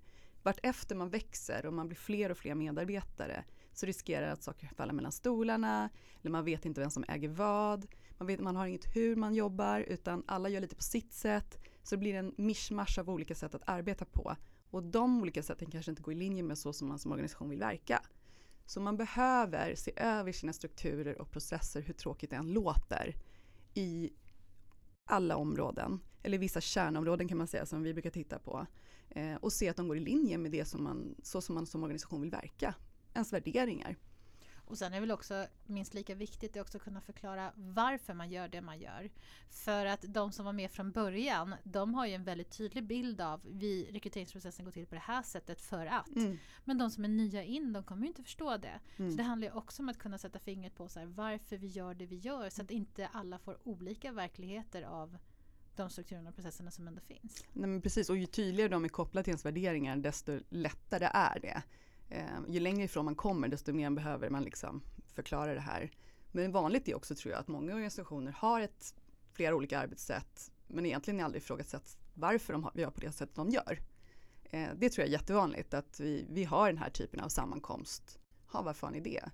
vartefter 0.44 0.96
man 0.96 1.10
växer 1.10 1.66
och 1.66 1.74
man 1.74 1.88
blir 1.88 1.98
fler 1.98 2.30
och 2.30 2.38
fler 2.38 2.56
medarbetare 2.56 3.44
så 3.74 3.86
riskerar 3.86 4.32
att 4.32 4.44
saker 4.44 4.68
faller 4.68 4.94
mellan 4.94 5.12
stolarna, 5.12 5.90
eller 6.22 6.32
man 6.32 6.46
vet 6.46 6.66
inte 6.66 6.82
vem 6.82 6.90
som 6.90 7.06
äger 7.08 7.30
vad, 7.30 7.86
man, 8.18 8.28
vet, 8.28 8.40
man 8.40 8.56
har 8.56 8.68
inget 8.68 8.96
hur 8.96 9.16
man 9.16 9.36
jobbar 9.36 9.80
utan 9.80 10.24
alla 10.28 10.50
gör 10.50 10.62
lite 10.62 10.76
på 10.76 10.84
sitt 10.84 11.14
sätt. 11.14 11.58
Så 11.84 11.96
det 11.96 12.00
blir 12.00 12.16
en 12.16 12.34
mischmasch 12.38 13.00
av 13.00 13.10
olika 13.10 13.36
sätt 13.36 13.56
att 13.56 13.70
arbeta 13.70 14.06
på. 14.06 14.36
Och 14.70 14.84
de 14.84 15.22
olika 15.22 15.44
sätten 15.44 15.72
kanske 15.72 15.92
inte 15.92 16.02
går 16.02 16.14
i 16.14 16.18
linje 16.18 16.44
med 16.44 16.58
så 16.58 16.74
som 16.74 16.88
man 16.88 17.00
som 17.00 17.12
organisation 17.12 17.50
vill 17.50 17.60
verka. 17.60 18.02
Så 18.66 18.82
man 18.82 18.98
behöver 18.98 19.76
se 19.76 19.92
över 19.96 20.32
sina 20.32 20.54
strukturer 20.54 21.22
och 21.22 21.32
processer, 21.32 21.82
hur 21.82 21.94
tråkigt 21.94 22.30
det 22.30 22.36
än 22.36 22.54
låter, 22.54 23.16
i 23.74 24.12
alla 25.06 25.38
områden, 25.38 26.00
eller 26.24 26.38
vissa 26.38 26.62
kärnområden 26.62 27.28
kan 27.28 27.38
man 27.38 27.48
säga 27.48 27.66
som 27.66 27.84
vi 27.84 27.94
brukar 27.94 28.10
titta 28.10 28.40
på 28.40 28.66
eh, 29.10 29.36
och 29.36 29.54
se 29.54 29.70
att 29.70 29.78
de 29.78 29.88
går 29.88 29.98
i 29.98 30.00
linje 30.00 30.38
med 30.38 30.52
det 30.52 30.66
som 30.66 30.84
man, 30.84 31.16
så 31.24 31.42
som 31.42 31.56
man 31.56 31.66
som 31.66 31.84
organisation 31.84 32.22
vill 32.22 32.32
verka, 32.32 32.76
ens 33.14 33.34
värderingar. 33.34 33.96
Och 34.66 34.78
sen 34.78 34.94
är 34.94 34.98
det 34.98 35.02
väl 35.02 35.12
också 35.12 35.48
minst 35.66 35.94
lika 35.94 36.16
viktigt 36.16 36.58
att 36.58 36.62
också 36.62 36.80
kunna 36.80 37.02
förklara 37.02 37.52
varför 37.56 38.14
man 38.14 38.30
gör 38.30 38.48
det 38.48 38.62
man 38.62 38.80
gör. 38.80 39.10
För 39.50 39.86
att 39.86 40.06
de 40.08 40.32
som 40.32 40.46
var 40.46 40.54
med 40.54 40.72
från 40.72 40.92
början, 40.92 41.56
de 41.64 41.94
har 41.94 42.06
ju 42.06 42.14
en 42.14 42.24
väldigt 42.24 42.58
tydlig 42.58 42.84
bild 42.84 43.22
av 43.22 43.42
vi 43.46 43.90
rekryteringsprocessen 43.92 44.66
går 44.66 44.72
till 44.72 44.88
på 44.88 44.96
det 44.96 45.02
här 45.02 45.24
sättet 45.24 45.62
för 45.62 45.86
att. 45.86 46.16
Mm. 46.16 46.38
Men 46.66 46.78
de 46.78 46.92
som 46.92 47.04
är 47.04 47.08
nya 47.08 47.44
in, 47.44 47.74
de 47.74 47.84
kommer 47.84 48.02
ju 48.02 48.08
inte 48.08 48.24
förstå 48.24 48.58
det. 48.58 48.80
Mm. 48.98 49.12
Så 49.12 49.18
det 49.18 49.24
handlar 49.24 49.48
ju 49.48 49.54
också 49.54 49.82
om 49.82 49.90
att 49.90 50.00
kunna 50.00 50.18
sätta 50.18 50.40
fingret 50.40 50.76
på 50.76 50.90
så 50.90 51.00
här, 51.00 51.06
varför 51.06 51.58
vi 51.58 51.68
gör 51.68 51.94
det 51.94 52.06
vi 52.06 52.16
gör 52.16 52.50
så 52.50 52.62
att 52.62 52.72
inte 52.72 53.08
alla 53.08 53.40
får 53.40 53.58
olika 53.64 54.12
verkligheter 54.12 54.84
av 54.84 55.18
de 55.76 55.90
strukturerna 55.90 56.30
och 56.30 56.36
processerna 56.36 56.72
som 56.72 56.88
ändå 56.88 57.02
finns. 57.02 57.44
Nej, 57.54 57.70
men 57.70 57.82
precis, 57.82 58.10
och 58.10 58.18
ju 58.18 58.26
tydligare 58.26 58.70
de 58.70 58.86
är 58.86 58.90
kopplade 58.90 59.24
till 59.24 59.32
ens 59.32 59.46
värderingar 59.46 59.98
desto 59.98 60.40
lättare 60.50 61.10
är 61.14 61.40
det. 61.40 61.64
Eh, 62.14 62.40
ju 62.48 62.60
längre 62.60 62.84
ifrån 62.84 63.06
man 63.06 63.16
kommer 63.16 63.48
desto 63.48 63.74
mer 63.74 63.90
behöver 63.90 64.30
man 64.30 64.44
liksom 64.44 64.82
förklara 65.14 65.54
det 65.54 65.60
här. 65.60 65.92
Men 66.32 66.52
vanligt 66.52 66.88
är 66.88 66.96
också 66.96 67.16
tror 67.16 67.32
jag 67.32 67.40
att 67.40 67.48
många 67.48 67.74
organisationer 67.74 68.32
har 68.32 68.62
ett, 68.62 68.96
flera 69.32 69.56
olika 69.56 69.80
arbetssätt 69.80 70.52
men 70.68 70.86
egentligen 70.86 71.20
aldrig 71.20 71.44
ifrågasätts 71.44 71.98
varför 72.14 72.54
de 72.54 72.64
har, 72.64 72.72
gör 72.76 72.90
på 72.90 73.02
det 73.02 73.12
sättet 73.12 73.36
de 73.36 73.50
gör. 73.50 73.80
Eh, 74.44 74.70
det 74.76 74.90
tror 74.90 75.04
jag 75.04 75.08
är 75.08 75.12
jättevanligt 75.12 75.74
att 75.74 76.00
vi, 76.00 76.26
vi 76.30 76.44
har 76.44 76.68
den 76.68 76.78
här 76.78 76.90
typen 76.90 77.20
av 77.20 77.30
sammankomst. 77.30 78.20
Ha, 78.52 78.62
varför 78.62 78.88
har 78.88 78.94
ni 78.94 79.00
det? 79.00 79.30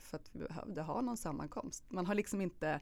För 0.00 0.16
att 0.16 0.30
vi 0.32 0.38
behövde 0.38 0.82
ha 0.82 1.00
någon 1.00 1.16
sammankomst. 1.16 1.84
Man 1.90 2.06
har 2.06 2.14
liksom 2.14 2.40
inte 2.40 2.80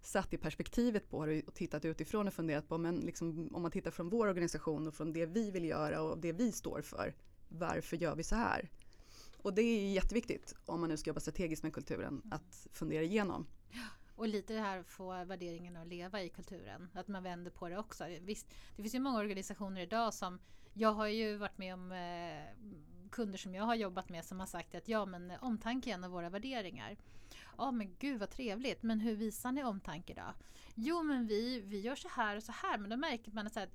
satt 0.00 0.32
i 0.32 0.38
perspektivet 0.38 1.10
på 1.10 1.26
det 1.26 1.42
och 1.42 1.54
tittat 1.54 1.84
utifrån 1.84 2.26
och 2.26 2.34
funderat 2.34 2.68
på 2.68 2.78
men 2.78 2.96
liksom, 2.96 3.48
om 3.52 3.62
man 3.62 3.70
tittar 3.70 3.90
från 3.90 4.08
vår 4.08 4.26
organisation 4.26 4.86
och 4.86 4.94
från 4.94 5.12
det 5.12 5.26
vi 5.26 5.50
vill 5.50 5.64
göra 5.64 6.02
och 6.02 6.18
det 6.18 6.32
vi 6.32 6.52
står 6.52 6.82
för. 6.82 7.14
Varför 7.58 7.96
gör 7.96 8.16
vi 8.16 8.22
så 8.22 8.34
här? 8.34 8.70
Och 9.42 9.54
det 9.54 9.62
är 9.62 9.92
jätteviktigt 9.92 10.54
om 10.66 10.80
man 10.80 10.88
nu 10.88 10.96
ska 10.96 11.10
jobba 11.10 11.20
strategiskt 11.20 11.62
med 11.62 11.72
kulturen 11.72 12.22
att 12.30 12.66
fundera 12.72 13.02
igenom. 13.02 13.46
Och 14.14 14.28
lite 14.28 14.52
det 14.54 14.60
här 14.60 14.78
att 14.78 14.88
få 14.88 15.24
värderingen 15.24 15.76
att 15.76 15.86
leva 15.86 16.22
i 16.22 16.28
kulturen. 16.28 16.88
Att 16.94 17.08
man 17.08 17.22
vänder 17.22 17.50
på 17.50 17.68
det 17.68 17.78
också. 17.78 18.04
Visst, 18.20 18.46
det 18.76 18.82
finns 18.82 18.94
ju 18.94 19.00
många 19.00 19.18
organisationer 19.18 19.80
idag 19.80 20.14
som 20.14 20.38
jag 20.74 20.92
har 20.92 21.06
ju 21.06 21.36
varit 21.36 21.58
med 21.58 21.74
om 21.74 21.92
eh, 21.92 23.08
kunder 23.10 23.38
som 23.38 23.54
jag 23.54 23.64
har 23.64 23.74
jobbat 23.74 24.08
med 24.08 24.24
som 24.24 24.40
har 24.40 24.46
sagt 24.46 24.74
att 24.74 24.88
ja 24.88 25.06
men 25.06 25.32
omtanke 25.40 25.90
är 25.90 25.94
en 25.94 26.04
av 26.04 26.10
våra 26.10 26.30
värderingar. 26.30 26.96
Ja 27.58 27.70
men 27.70 27.96
gud 27.98 28.20
vad 28.20 28.30
trevligt, 28.30 28.82
men 28.82 29.00
hur 29.00 29.16
visar 29.16 29.52
ni 29.52 29.64
omtanke 29.64 30.14
då? 30.14 30.34
Jo 30.74 31.02
men 31.02 31.26
vi, 31.26 31.60
vi 31.60 31.80
gör 31.80 31.96
så 31.96 32.08
här 32.08 32.36
och 32.36 32.42
så 32.42 32.52
här, 32.52 32.78
men 32.78 32.90
då 32.90 32.96
märker 32.96 33.32
man 33.32 33.46
att 33.46 33.52
så 33.52 33.60
här, 33.60 33.68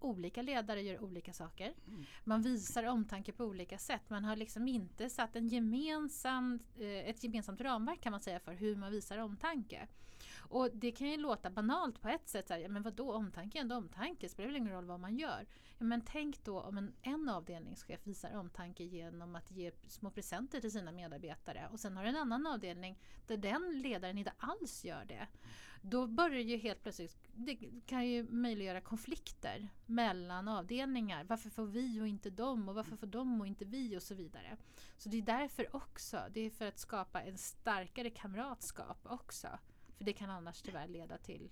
olika 0.00 0.42
ledare 0.42 0.82
gör 0.82 1.04
olika 1.04 1.32
saker. 1.32 1.74
Mm. 1.86 2.04
Man 2.24 2.42
visar 2.42 2.84
omtanke 2.84 3.32
på 3.32 3.44
olika 3.44 3.78
sätt. 3.78 4.10
Man 4.10 4.24
har 4.24 4.36
liksom 4.36 4.68
inte 4.68 5.10
satt 5.10 5.36
en 5.36 5.48
gemensam, 5.48 6.58
eh, 6.78 7.08
ett 7.08 7.24
gemensamt 7.24 7.60
ramverk 7.60 8.00
kan 8.00 8.10
man 8.10 8.20
säga 8.20 8.40
för 8.40 8.52
hur 8.52 8.76
man 8.76 8.92
visar 8.92 9.18
omtanke. 9.18 9.88
Och 10.48 10.70
det 10.72 10.92
kan 10.92 11.10
ju 11.10 11.16
låta 11.16 11.50
banalt 11.50 12.00
på 12.00 12.08
ett 12.08 12.28
sätt. 12.28 12.48
Här, 12.50 12.68
men 12.68 12.82
vadå 12.82 13.12
omtanke 13.12 13.58
är 13.58 13.60
ändå 13.60 13.76
omtanke, 13.76 14.26
det 14.26 14.28
spelar 14.28 14.46
väl 14.46 14.56
ingen 14.56 14.72
roll 14.72 14.84
vad 14.84 15.00
man 15.00 15.16
gör. 15.18 15.46
Ja, 15.78 15.84
men 15.84 16.02
tänk 16.06 16.44
då 16.44 16.60
om 16.60 16.78
en, 16.78 16.92
en 17.02 17.28
avdelningschef 17.28 18.06
visar 18.06 18.36
omtanke 18.36 18.84
genom 18.84 19.36
att 19.36 19.50
ge 19.50 19.72
små 19.86 20.10
presenter 20.10 20.60
till 20.60 20.72
sina 20.72 20.92
medarbetare 20.92 21.68
och 21.72 21.80
sen 21.80 21.96
har 21.96 22.04
en 22.04 22.16
annan 22.16 22.46
avdelning 22.46 22.98
där 23.26 23.36
den 23.36 23.80
ledaren 23.82 24.18
inte 24.18 24.32
alls 24.38 24.84
gör 24.84 25.04
det. 25.04 25.26
Då 25.82 26.06
börjar 26.06 26.40
ju 26.40 26.56
helt 26.56 26.82
plötsligt, 26.82 27.18
det 27.34 27.58
kan 27.86 28.08
ju 28.08 28.22
möjliggöra 28.22 28.80
konflikter 28.80 29.68
mellan 29.86 30.48
avdelningar. 30.48 31.24
Varför 31.24 31.50
får 31.50 31.66
vi 31.66 32.00
och 32.00 32.08
inte 32.08 32.30
dem 32.30 32.68
och 32.68 32.74
varför 32.74 32.96
får 32.96 33.06
de 33.06 33.40
och 33.40 33.46
inte 33.46 33.64
vi 33.64 33.96
och 33.96 34.02
så 34.02 34.14
vidare. 34.14 34.56
Så 34.96 35.08
det 35.08 35.18
är 35.18 35.22
därför 35.22 35.76
också, 35.76 36.20
det 36.30 36.40
är 36.40 36.50
för 36.50 36.66
att 36.66 36.78
skapa 36.78 37.22
en 37.22 37.38
starkare 37.38 38.10
kamratskap 38.10 38.98
också. 39.02 39.48
För 39.98 40.04
det 40.04 40.12
kan 40.12 40.30
annars 40.30 40.62
tyvärr 40.62 40.88
leda 40.88 41.18
till 41.18 41.50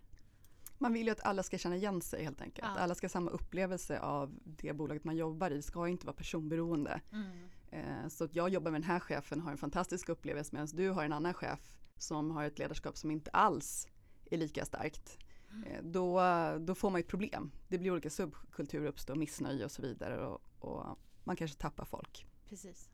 man 0.79 0.93
vill 0.93 1.07
ju 1.07 1.13
att 1.13 1.27
alla 1.27 1.43
ska 1.43 1.59
känna 1.59 1.77
igen 1.77 2.03
sig 2.03 2.25
helt 2.25 2.41
enkelt. 2.41 2.69
Ja. 2.75 2.81
Alla 2.81 2.95
ska 2.95 3.05
ha 3.05 3.11
samma 3.11 3.31
upplevelse 3.31 4.01
av 4.01 4.39
det 4.45 4.73
bolaget 4.73 5.05
man 5.05 5.17
jobbar 5.17 5.51
i. 5.51 5.57
Det 5.57 5.63
ska 5.63 5.89
inte 5.89 6.07
vara 6.07 6.17
personberoende. 6.17 7.01
Mm. 7.13 7.49
Eh, 7.71 8.09
så 8.09 8.25
att 8.25 8.35
jag 8.35 8.49
jobbar 8.49 8.71
med 8.71 8.81
den 8.81 8.89
här 8.89 9.01
chefen 9.01 9.41
har 9.41 9.53
en 9.53 9.59
fantastisk 9.59 10.09
upplevelse 10.09 10.51
medan 10.53 10.69
du 10.73 10.91
har 10.91 11.05
en 11.05 11.13
annan 11.13 11.35
chef 11.35 11.77
som 11.99 12.31
har 12.31 12.45
ett 12.45 12.59
ledarskap 12.59 12.97
som 12.97 13.11
inte 13.11 13.31
alls 13.31 13.89
är 14.31 14.37
lika 14.39 14.65
starkt. 14.65 15.19
Mm. 15.51 15.93
Då, 15.93 16.21
då 16.59 16.75
får 16.75 16.91
man 16.91 17.01
ett 17.01 17.09
problem. 17.09 17.51
Det 17.69 17.79
blir 17.79 17.91
olika 17.91 18.11
subkulturer 18.11 18.87
uppstår, 18.87 19.15
missnöje 19.15 19.65
och 19.65 19.73
så 19.73 19.83
vidare 19.83 20.27
och, 20.27 20.43
och 20.59 20.99
man 21.25 21.37
kanske 21.37 21.59
tappar 21.59 21.85
folk. 21.85 22.27
Precis. 22.49 22.89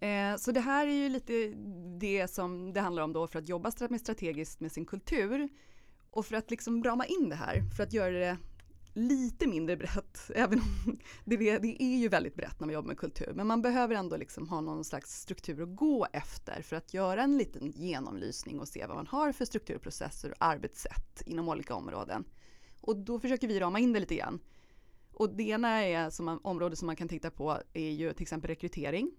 Eh, 0.00 0.36
så 0.36 0.52
det 0.52 0.60
här 0.60 0.86
är 0.86 0.92
ju 0.92 1.08
lite 1.08 1.48
det 1.98 2.28
som 2.30 2.72
det 2.72 2.80
handlar 2.80 3.02
om 3.02 3.12
då 3.12 3.26
för 3.26 3.38
att 3.38 3.48
jobba 3.48 3.70
strategiskt 3.70 4.60
med 4.60 4.72
sin 4.72 4.86
kultur. 4.86 5.48
Och 6.10 6.26
för 6.26 6.36
att 6.36 6.50
liksom 6.50 6.84
rama 6.84 7.06
in 7.06 7.28
det 7.28 7.36
här, 7.36 7.62
för 7.76 7.82
att 7.82 7.92
göra 7.92 8.18
det 8.18 8.38
lite 8.94 9.46
mindre 9.46 9.76
brett, 9.76 10.30
även 10.34 10.60
om 10.60 10.98
det, 11.24 11.36
det 11.58 11.82
är 11.82 11.96
ju 11.98 12.08
väldigt 12.08 12.34
brett 12.34 12.60
när 12.60 12.66
man 12.66 12.74
jobbar 12.74 12.88
med 12.88 12.98
kultur, 12.98 13.32
men 13.34 13.46
man 13.46 13.62
behöver 13.62 13.94
ändå 13.94 14.16
liksom 14.16 14.48
ha 14.48 14.60
någon 14.60 14.84
slags 14.84 15.20
struktur 15.20 15.62
att 15.62 15.76
gå 15.76 16.06
efter 16.12 16.62
för 16.62 16.76
att 16.76 16.94
göra 16.94 17.22
en 17.22 17.38
liten 17.38 17.70
genomlysning 17.70 18.60
och 18.60 18.68
se 18.68 18.86
vad 18.86 18.96
man 18.96 19.06
har 19.06 19.32
för 19.32 19.44
strukturprocesser 19.44 20.30
och 20.30 20.36
arbetssätt 20.38 21.22
inom 21.26 21.48
olika 21.48 21.74
områden. 21.74 22.24
Och 22.80 22.96
då 22.96 23.20
försöker 23.20 23.48
vi 23.48 23.60
rama 23.60 23.78
in 23.78 23.92
det 23.92 24.00
lite 24.00 24.14
grann. 24.14 24.40
Och 25.12 25.36
det 25.36 25.42
ena 25.42 25.68
är 25.68 26.10
som 26.10 26.24
man, 26.24 26.40
område 26.42 26.76
som 26.76 26.86
man 26.86 26.96
kan 26.96 27.08
titta 27.08 27.30
på 27.30 27.58
är 27.72 27.90
ju 27.90 28.12
till 28.12 28.22
exempel 28.22 28.48
rekrytering. 28.48 29.10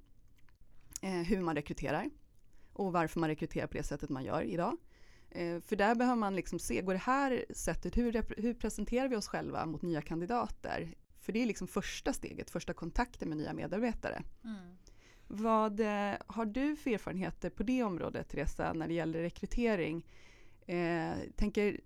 Eh, 1.06 1.22
hur 1.22 1.42
man 1.42 1.56
rekryterar 1.56 2.10
och 2.74 2.94
varför 2.94 3.20
man 3.20 3.30
rekryterar 3.30 3.68
på 3.68 3.78
det 3.78 3.84
sättet 3.84 4.10
man 4.10 4.24
gör 4.24 4.42
idag. 4.42 4.78
Eh, 5.30 5.60
för 5.60 5.76
där 5.76 5.96
behöver 5.96 6.16
man 6.16 6.36
liksom 6.36 6.60
se, 6.60 6.82
går 6.82 6.94
det 6.94 7.00
här 7.00 7.46
sättet, 7.50 7.98
hur, 7.98 8.42
hur 8.42 8.54
presenterar 8.54 9.08
vi 9.08 9.16
oss 9.16 9.28
själva 9.28 9.66
mot 9.66 9.82
nya 9.82 10.02
kandidater? 10.02 10.96
För 11.20 11.34
det 11.34 11.42
är 11.42 11.46
liksom 11.46 11.68
första 11.68 12.14
steget, 12.14 12.50
första 12.50 12.74
kontakten 12.74 13.30
med 13.30 13.38
nya 13.38 13.54
medarbetare. 13.54 14.24
Mm. 14.44 14.78
Vad 15.28 15.80
eh, 15.80 16.14
har 16.28 16.46
du 16.46 16.76
för 16.76 16.92
erfarenheter 16.92 17.50
på 17.50 17.64
det 17.64 17.84
området, 17.84 18.30
Teresa, 18.30 18.74
när 18.74 18.88
det 18.88 18.94
gäller 18.94 19.20
rekrytering? 19.20 20.06
Eh, 20.66 21.14
tänker 21.36 21.80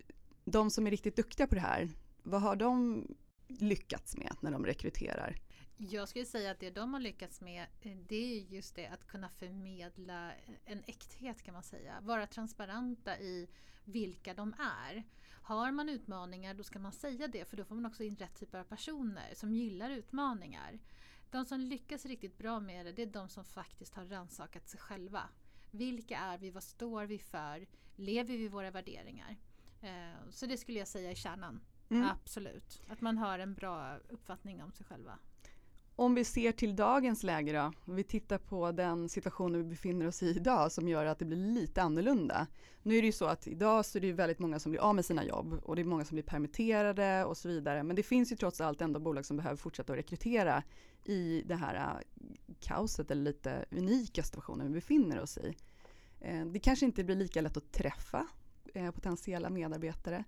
de 0.46 0.72
som 0.72 0.88
är 0.88 0.92
riktigt 0.92 1.16
duktiga 1.16 1.48
på 1.48 1.56
det 1.56 1.62
här, 1.62 1.90
vad 2.24 2.42
har 2.42 2.56
de 2.56 3.06
lyckats 3.48 4.18
med 4.18 4.36
när 4.42 4.52
de 4.52 4.66
rekryterar? 4.66 5.36
Jag 5.82 6.10
skulle 6.10 6.26
säga 6.26 6.52
att 6.52 6.60
det 6.60 6.70
de 6.70 6.94
har 6.94 7.00
lyckats 7.00 7.42
med 7.42 7.66
eh, 7.82 7.98
det 8.08 8.16
är 8.16 8.40
just 8.40 8.76
det 8.76 8.88
att 8.88 9.08
kunna 9.08 9.30
förmedla 9.30 10.32
en 10.66 10.84
äkthet 10.88 11.44
kan 11.44 11.54
man 11.54 11.64
säga. 11.64 12.02
Vara 12.02 12.28
transparenta 12.28 13.20
i 13.20 13.48
vilka 13.84 14.34
de 14.34 14.54
är. 14.60 15.04
Har 15.42 15.72
man 15.72 15.90
utmaningar 15.90 16.54
då 16.54 16.64
ska 16.64 16.80
man 16.80 16.92
säga 16.92 17.28
det 17.28 17.46
för 17.46 17.58
då 17.58 17.66
får 17.66 17.76
man 17.76 17.86
också 17.86 18.04
in 18.04 18.16
rätt 18.16 18.40
typ 18.40 18.56
av 18.56 18.64
personer 18.64 19.34
som 19.36 19.54
gillar 19.54 19.90
utmaningar. 19.90 20.80
De 21.32 21.46
som 21.46 21.60
lyckas 21.60 22.06
riktigt 22.06 22.38
bra 22.38 22.60
med 22.60 22.86
det, 22.86 22.92
det 22.92 23.02
är 23.02 23.06
de 23.06 23.30
som 23.30 23.46
faktiskt 23.46 23.94
har 23.94 24.06
rannsakat 24.06 24.70
sig 24.70 24.80
själva. 24.80 25.30
Vilka 25.72 26.18
är 26.18 26.38
vi? 26.38 26.52
Vad 26.52 26.64
står 26.64 27.06
vi 27.06 27.20
för? 27.20 27.68
Lever 27.96 28.38
vi 28.38 28.48
våra 28.48 28.72
värderingar? 28.72 29.38
Eh, 29.82 30.30
så 30.30 30.46
det 30.46 30.58
skulle 30.58 30.80
jag 30.80 30.88
säga 30.88 31.12
är 31.12 31.16
kärnan. 31.16 31.62
Mm. 31.90 32.10
Absolut. 32.10 32.82
Att 32.88 33.02
man 33.02 33.18
har 33.18 33.40
en 33.40 33.54
bra 33.54 33.98
uppfattning 34.10 34.64
om 34.64 34.72
sig 34.72 34.86
själva. 34.86 35.20
Om 36.00 36.16
vi 36.16 36.24
ser 36.24 36.52
till 36.52 36.76
dagens 36.76 37.24
läge 37.24 37.54
då, 37.54 37.72
om 37.86 37.96
vi 37.96 38.04
tittar 38.04 38.38
på 38.38 38.72
den 38.72 39.10
situationen 39.10 39.64
vi 39.64 39.70
befinner 39.70 40.08
oss 40.08 40.24
i 40.24 40.30
idag 40.30 40.72
som 40.72 40.88
gör 40.88 41.06
att 41.06 41.20
det 41.20 41.26
blir 41.26 41.38
lite 41.38 41.82
annorlunda. 41.82 42.48
Nu 42.84 42.98
är 42.98 43.02
det 43.02 43.06
ju 43.06 43.12
så 43.12 43.26
att 43.26 43.48
idag 43.48 43.86
så 43.86 43.98
är 43.98 44.02
det 44.02 44.14
väldigt 44.14 44.40
många 44.40 44.60
som 44.60 44.72
blir 44.72 44.82
av 44.82 44.96
med 44.96 45.06
sina 45.06 45.26
jobb 45.26 45.62
och 45.64 45.76
det 45.76 45.82
är 45.82 45.86
många 45.86 46.06
som 46.06 46.16
blir 46.16 46.24
permitterade 46.24 47.26
och 47.26 47.38
så 47.38 47.48
vidare. 47.48 47.84
Men 47.84 47.96
det 47.96 48.04
finns 48.04 48.32
ju 48.32 48.36
trots 48.36 48.62
allt 48.62 48.82
ändå 48.82 49.00
bolag 49.00 49.26
som 49.26 49.38
behöver 49.38 49.56
fortsätta 49.56 49.94
att 49.94 50.00
rekrytera 50.00 50.64
i 51.06 51.44
det 51.46 51.56
här 51.56 51.76
äh, 51.76 52.26
kaoset 52.60 53.12
eller 53.12 53.24
lite 53.24 53.66
unika 53.72 54.24
situationen 54.24 54.68
vi 54.68 54.74
befinner 54.74 55.22
oss 55.22 55.38
i. 55.38 55.56
Eh, 56.20 56.46
det 56.46 56.60
kanske 56.60 56.86
inte 56.86 57.04
blir 57.04 57.16
lika 57.16 57.42
lätt 57.42 57.58
att 57.58 57.72
träffa 57.72 58.28
eh, 58.74 58.92
potentiella 58.92 59.50
medarbetare. 59.50 60.24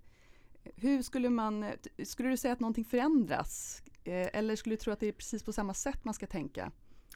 Hur 0.76 1.02
skulle 1.02 1.30
man, 1.30 1.66
skulle 2.04 2.30
du 2.30 2.38
säga 2.38 2.54
att 2.54 2.60
någonting 2.60 2.86
förändras 2.86 3.84
Eh, 4.04 4.30
eller 4.34 4.56
skulle 4.56 4.76
du 4.76 4.80
tro 4.80 4.94
att 4.94 5.00
det 5.00 5.08
är 5.08 5.12
precis 5.12 5.44
på 5.44 5.54
samma 5.54 5.74
sätt 5.74 6.06
man 6.06 6.14
ska 6.14 6.28
tänka? 6.28 6.72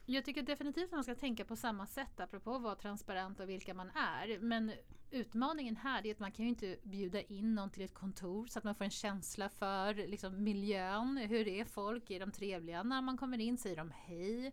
Jag 0.08 0.24
tycker 0.24 0.42
definitivt 0.42 0.84
att 0.84 0.92
man 0.92 1.04
ska 1.04 1.14
tänka 1.14 1.44
på 1.44 1.56
samma 1.56 1.86
sätt 1.86 2.20
apropå 2.20 2.54
att 2.54 2.62
vara 2.62 2.74
transparent 2.74 3.40
och 3.40 3.48
vilka 3.48 3.74
man 3.74 3.90
är. 3.90 4.38
Men 4.38 4.72
utmaningen 5.10 5.76
här 5.76 6.06
är 6.06 6.12
att 6.12 6.18
man 6.18 6.32
kan 6.32 6.44
ju 6.44 6.48
inte 6.48 6.76
bjuda 6.82 7.20
in 7.20 7.54
någon 7.54 7.70
till 7.70 7.84
ett 7.84 7.94
kontor 7.94 8.46
så 8.46 8.58
att 8.58 8.64
man 8.64 8.74
får 8.74 8.84
en 8.84 8.90
känsla 8.90 9.48
för 9.48 9.94
liksom, 9.94 10.44
miljön. 10.44 11.16
Hur 11.16 11.48
är 11.48 11.64
folk? 11.64 12.10
Är 12.10 12.20
de 12.20 12.32
trevliga 12.32 12.82
när 12.82 13.02
man 13.02 13.16
kommer 13.16 13.38
in? 13.38 13.58
Säger 13.58 13.76
de 13.76 13.92
hej? 13.94 14.52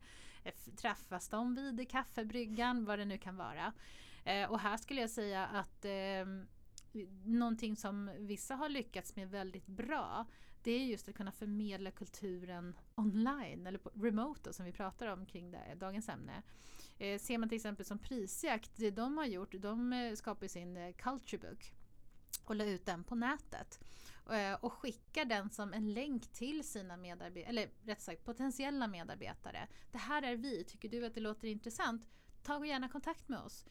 Träffas 0.77 1.29
de 1.29 1.75
vid 1.75 1.89
kaffebryggan? 1.89 2.85
Vad 2.85 2.99
det 2.99 3.05
nu 3.05 3.17
kan 3.17 3.37
vara. 3.37 3.73
Eh, 4.23 4.51
och 4.51 4.59
här 4.59 4.77
skulle 4.77 5.01
jag 5.01 5.09
säga 5.09 5.45
att 5.45 5.85
eh, 5.85 6.25
någonting 7.23 7.75
som 7.75 8.11
vissa 8.17 8.55
har 8.55 8.69
lyckats 8.69 9.15
med 9.15 9.29
väldigt 9.29 9.67
bra 9.67 10.25
det 10.63 10.71
är 10.71 10.86
just 10.86 11.10
att 11.10 11.15
kunna 11.15 11.32
förmedla 11.32 11.91
kulturen 11.91 12.76
online 12.95 13.67
eller 13.67 13.80
på 13.80 13.91
remote 13.95 14.54
som 14.54 14.65
vi 14.65 14.71
pratar 14.71 15.08
om 15.08 15.26
kring 15.26 15.52
det, 15.52 15.76
dagens 15.76 16.10
ämne. 16.10 16.43
Eh, 16.97 17.19
ser 17.19 17.38
man 17.38 17.49
till 17.49 17.56
exempel 17.56 17.86
som 17.86 17.99
Prisjakt, 17.99 18.71
det 18.76 18.91
de 18.91 19.17
har 19.17 19.26
gjort, 19.26 19.52
de 19.52 19.93
eh, 19.93 20.15
skapar 20.15 20.47
sin 20.47 20.78
eh, 20.78 20.93
Culture 20.93 21.49
Book 21.49 21.73
och 22.45 22.56
la 22.56 22.65
ut 22.65 22.86
den 22.86 23.04
på 23.04 23.15
nätet 23.15 23.80
eh, 24.32 24.54
och 24.54 24.73
skickar 24.73 25.26
den 25.26 25.49
som 25.49 25.73
en 25.73 25.93
länk 25.93 26.28
till 26.28 26.63
sina 26.63 26.97
medarbetare, 26.97 27.49
eller 27.49 27.69
rätt 27.84 28.02
sagt 28.02 28.26
potentiella 28.26 28.88
medarbetare. 28.88 29.67
Det 29.91 29.97
här 29.97 30.21
är 30.21 30.36
vi, 30.36 30.63
tycker 30.63 30.89
du 30.89 31.06
att 31.06 31.15
det 31.15 31.21
låter 31.21 31.47
intressant? 31.47 32.08
Ta 32.43 32.65
gärna 32.65 32.89
kontakt 32.89 33.30
med 33.30 33.39
oss. 33.39 33.65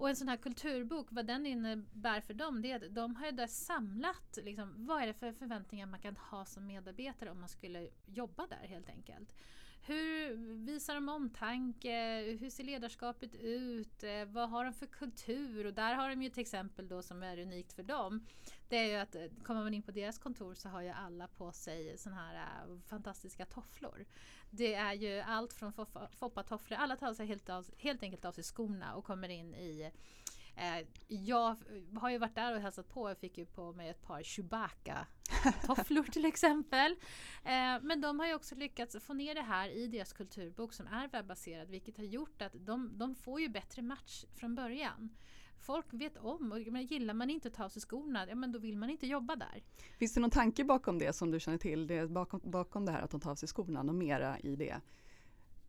Och 0.00 0.08
en 0.08 0.16
sån 0.16 0.28
här 0.28 0.36
kulturbok, 0.36 1.06
vad 1.10 1.26
den 1.26 1.46
innebär 1.46 2.20
för 2.20 2.34
dem, 2.34 2.62
det 2.62 2.70
är 2.70 2.76
att 2.76 2.94
de 2.94 3.16
har 3.16 3.26
ju 3.26 3.32
där 3.32 3.46
samlat 3.46 4.38
liksom, 4.42 4.86
vad 4.86 5.02
är 5.02 5.06
det 5.06 5.14
för 5.14 5.32
förväntningar 5.32 5.86
man 5.86 6.00
kan 6.00 6.16
ha 6.16 6.44
som 6.44 6.66
medarbetare 6.66 7.30
om 7.30 7.40
man 7.40 7.48
skulle 7.48 7.88
jobba 8.06 8.46
där 8.46 8.68
helt 8.68 8.88
enkelt 8.88 9.32
hur 9.82 10.34
visar 10.64 10.94
de 10.94 11.08
omtanke? 11.08 12.20
Hur 12.40 12.50
ser 12.50 12.64
ledarskapet 12.64 13.34
ut? 13.34 14.02
Eh, 14.02 14.24
vad 14.24 14.50
har 14.50 14.64
de 14.64 14.72
för 14.72 14.86
kultur? 14.86 15.66
Och 15.66 15.74
där 15.74 15.94
har 15.94 16.08
de 16.10 16.22
ju 16.22 16.30
till 16.30 16.40
exempel 16.40 16.88
då 16.88 17.02
som 17.02 17.22
är 17.22 17.38
unikt 17.38 17.72
för 17.72 17.82
dem. 17.82 18.26
Det 18.68 18.76
är 18.76 18.84
ju 18.84 18.96
att 18.96 19.14
eh, 19.14 19.24
kommer 19.42 19.62
man 19.62 19.74
in 19.74 19.82
på 19.82 19.90
deras 19.90 20.18
kontor 20.18 20.54
så 20.54 20.68
har 20.68 20.80
ju 20.80 20.88
alla 20.88 21.28
på 21.28 21.52
sig 21.52 21.98
sådana 21.98 22.20
här 22.20 22.34
eh, 22.34 22.78
fantastiska 22.86 23.46
tofflor. 23.46 24.06
Det 24.50 24.74
är 24.74 24.92
ju 24.92 25.20
allt 25.20 25.52
från 25.52 25.72
foppatofflor, 26.18 26.78
alla 26.78 26.96
tar 26.96 27.14
sig 27.14 27.26
helt, 27.26 27.48
av, 27.48 27.66
helt 27.76 28.02
enkelt 28.02 28.24
av 28.24 28.32
sig 28.32 28.44
skorna 28.44 28.94
och 28.94 29.04
kommer 29.04 29.28
in 29.28 29.54
i 29.54 29.90
Eh, 30.56 30.86
jag 31.08 31.56
har 32.00 32.10
ju 32.10 32.18
varit 32.18 32.34
där 32.34 32.54
och 32.54 32.60
hälsat 32.60 32.88
på. 32.88 33.08
Jag 33.08 33.18
fick 33.18 33.38
ju 33.38 33.46
på 33.46 33.72
mig 33.72 33.88
ett 33.88 34.02
par 34.02 34.22
Chewbacca-tofflor 34.22 36.02
till 36.12 36.24
exempel. 36.24 36.92
Eh, 37.44 37.82
men 37.82 38.00
de 38.00 38.18
har 38.20 38.26
ju 38.26 38.34
också 38.34 38.54
lyckats 38.54 38.96
få 39.00 39.12
ner 39.12 39.34
det 39.34 39.42
här 39.42 39.68
i 39.68 39.86
deras 39.86 40.12
kulturbok 40.12 40.72
som 40.72 40.86
är 40.86 41.08
webbaserad 41.08 41.68
vilket 41.68 41.96
har 41.96 42.04
gjort 42.04 42.42
att 42.42 42.52
de, 42.54 42.98
de 42.98 43.14
får 43.14 43.40
ju 43.40 43.48
bättre 43.48 43.82
match 43.82 44.24
från 44.34 44.54
början. 44.54 45.10
Folk 45.60 45.86
vet 45.90 46.16
om 46.16 46.52
och 46.52 46.72
men 46.72 46.86
gillar 46.86 47.14
man 47.14 47.30
inte 47.30 47.48
att 47.48 47.54
ta 47.54 47.64
av 47.64 47.68
sig 47.68 47.82
skorna, 47.82 48.26
ja 48.28 48.34
men 48.34 48.52
då 48.52 48.58
vill 48.58 48.76
man 48.76 48.90
inte 48.90 49.06
jobba 49.06 49.36
där. 49.36 49.62
Finns 49.98 50.14
det 50.14 50.20
någon 50.20 50.30
tanke 50.30 50.64
bakom 50.64 50.98
det 50.98 51.12
som 51.12 51.30
du 51.30 51.40
känner 51.40 51.58
till? 51.58 51.86
Det 51.86 52.10
bakom, 52.10 52.40
bakom 52.44 52.86
det 52.86 52.92
här 52.92 53.02
att 53.02 53.10
de 53.10 53.20
tar 53.20 53.30
av 53.30 53.34
sig 53.34 53.48
skorna 53.48 53.80
och 53.80 53.94
mera 53.94 54.38
i 54.38 54.56
det? 54.56 54.80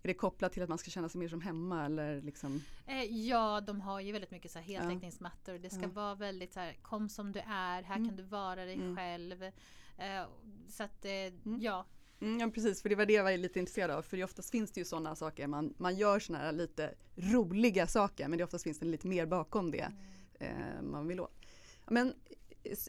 Är 0.03 0.07
det 0.07 0.13
kopplat 0.13 0.53
till 0.53 0.63
att 0.63 0.69
man 0.69 0.77
ska 0.77 0.91
känna 0.91 1.09
sig 1.09 1.19
mer 1.19 1.27
som 1.27 1.41
hemma 1.41 1.85
eller 1.85 2.21
liksom? 2.21 2.61
Eh, 2.87 3.03
ja, 3.03 3.61
de 3.61 3.81
har 3.81 3.99
ju 3.99 4.11
väldigt 4.11 4.31
mycket 4.31 4.51
så 4.51 4.59
här 4.59 4.65
heltäckningsmattor. 4.65 5.53
Det 5.53 5.69
ska 5.69 5.81
ja. 5.81 5.87
vara 5.87 6.15
väldigt 6.15 6.53
så 6.53 6.59
här, 6.59 6.73
kom 6.81 7.09
som 7.09 7.31
du 7.31 7.39
är, 7.39 7.83
här 7.83 7.95
mm. 7.95 8.07
kan 8.07 8.15
du 8.15 8.23
vara 8.23 8.65
dig 8.65 8.73
mm. 8.73 8.95
själv. 8.95 9.43
Eh, 9.43 10.23
så 10.69 10.83
att 10.83 11.05
eh, 11.05 11.11
mm. 11.11 11.59
ja. 11.61 11.85
Mm, 12.21 12.39
ja 12.39 12.49
precis, 12.49 12.81
för 12.81 12.89
det 12.89 12.95
var 12.95 13.05
det 13.05 13.13
jag 13.13 13.23
var 13.23 13.37
lite 13.37 13.59
intresserad 13.59 13.91
av. 13.91 14.01
För 14.01 14.23
oftast 14.23 14.51
finns 14.51 14.71
det 14.71 14.81
ju 14.81 14.85
sådana 14.85 15.15
saker, 15.15 15.47
man, 15.47 15.73
man 15.77 15.95
gör 15.95 16.19
sådana 16.19 16.43
här 16.43 16.51
lite 16.51 16.93
roliga 17.15 17.87
saker 17.87 18.27
men 18.27 18.37
det 18.37 18.43
oftast 18.43 18.63
finns 18.63 18.79
det 18.79 18.85
lite 18.85 19.07
mer 19.07 19.25
bakom 19.25 19.71
det 19.71 19.91
mm. 20.39 20.57
eh, 20.57 20.81
man 20.81 21.07
vill 21.07 21.19
åt. 21.19 21.41
Men 21.87 22.13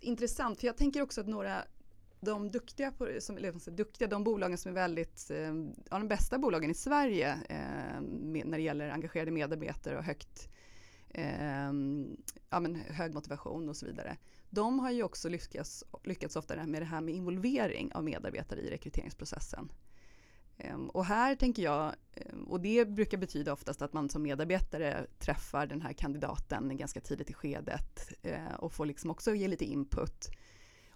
intressant, 0.03 0.61
för 0.61 0.66
jag 0.66 0.77
tänker 0.77 1.03
också 1.03 1.20
att 1.20 1.27
några 1.27 1.64
de 2.24 2.50
duktiga, 2.50 2.92
på, 2.92 3.08
som, 3.20 3.37
eller, 3.37 3.70
duktiga, 3.70 4.08
de 4.08 4.24
bolagen 4.24 4.58
som 4.58 4.70
är 4.70 4.74
väldigt, 4.74 5.30
eh, 5.30 5.54
ja, 5.90 5.98
de 5.98 6.08
bästa 6.08 6.38
bolagen 6.38 6.70
i 6.70 6.74
Sverige 6.74 7.38
eh, 7.48 8.00
med, 8.00 8.46
när 8.46 8.58
det 8.58 8.64
gäller 8.64 8.90
engagerade 8.90 9.30
medarbetare 9.30 9.98
och 9.98 10.04
högt, 10.04 10.48
eh, 11.11 11.72
ja, 12.50 12.61
men 12.61 12.74
hög 12.74 13.14
motivation 13.14 13.68
och 13.68 13.76
så 13.76 13.87
vidare. 13.87 14.16
De 14.50 14.78
har 14.78 14.90
ju 14.90 15.02
också 15.02 15.28
lyckats, 15.28 15.85
lyckats 16.04 16.37
ofta 16.37 16.66
med 16.66 16.82
det 16.82 16.87
här 16.87 17.00
med 17.00 17.14
involvering 17.14 17.92
av 17.94 18.04
medarbetare 18.04 18.61
i 18.61 18.70
rekryteringsprocessen. 18.70 19.72
Ehm, 20.58 20.88
och 20.88 21.04
här 21.04 21.35
tänker 21.35 21.62
jag, 21.62 21.94
ehm, 22.14 22.44
och 22.44 22.61
det 22.61 22.88
brukar 22.88 23.18
betyda 23.18 23.52
oftast 23.52 23.82
att 23.82 23.92
man 23.92 24.08
som 24.08 24.22
medarbetare 24.22 25.06
träffar 25.18 25.66
den 25.66 25.82
här 25.82 25.92
kandidaten 25.92 26.76
ganska 26.76 27.00
tidigt 27.00 27.30
i 27.30 27.35
skedet 27.35 28.12
eh, 28.22 28.54
och 28.58 28.72
får 28.72 28.87
liksom 28.87 29.11
också 29.11 29.35
ge 29.35 29.48
lite 29.48 29.64
input 29.64 30.30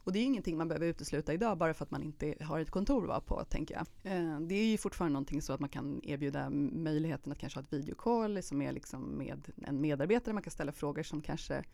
och 0.06 0.12
det 0.12 0.18
är 0.18 0.24
ingenting 0.24 0.56
man 0.56 0.68
behöver 0.68 0.86
utesluta 0.86 1.34
idag 1.34 1.58
bara 1.58 1.74
för 1.74 1.84
att 1.84 1.90
man 1.90 2.02
inte 2.02 2.34
har 2.40 2.60
ett 2.60 2.70
kontor 2.70 3.02
att 3.02 3.08
vara 3.08 3.20
på, 3.20 3.44
tänker 3.44 3.74
jag. 3.74 4.12
Eh, 4.12 4.40
det 4.40 4.54
är 4.54 4.66
ju 4.66 4.78
fortfarande 4.78 5.12
någonting 5.12 5.42
så 5.42 5.52
att 5.52 5.60
man 5.60 5.68
kan 5.68 6.00
erbjuda 6.04 6.50
möjligheten 6.50 7.32
att 7.32 7.38
kanske 7.38 7.58
ha 7.58 7.64
ett 7.64 7.72
videocall 7.72 8.42
som 8.42 8.62
är 8.62 8.72
liksom 8.72 9.02
med 9.02 9.52
en 9.66 9.80
medarbetare, 9.80 10.34
man 10.34 10.42
kan 10.42 10.50
ställa 10.50 10.72
frågor 10.72 11.02
som 11.02 11.22
kanske 11.22 11.64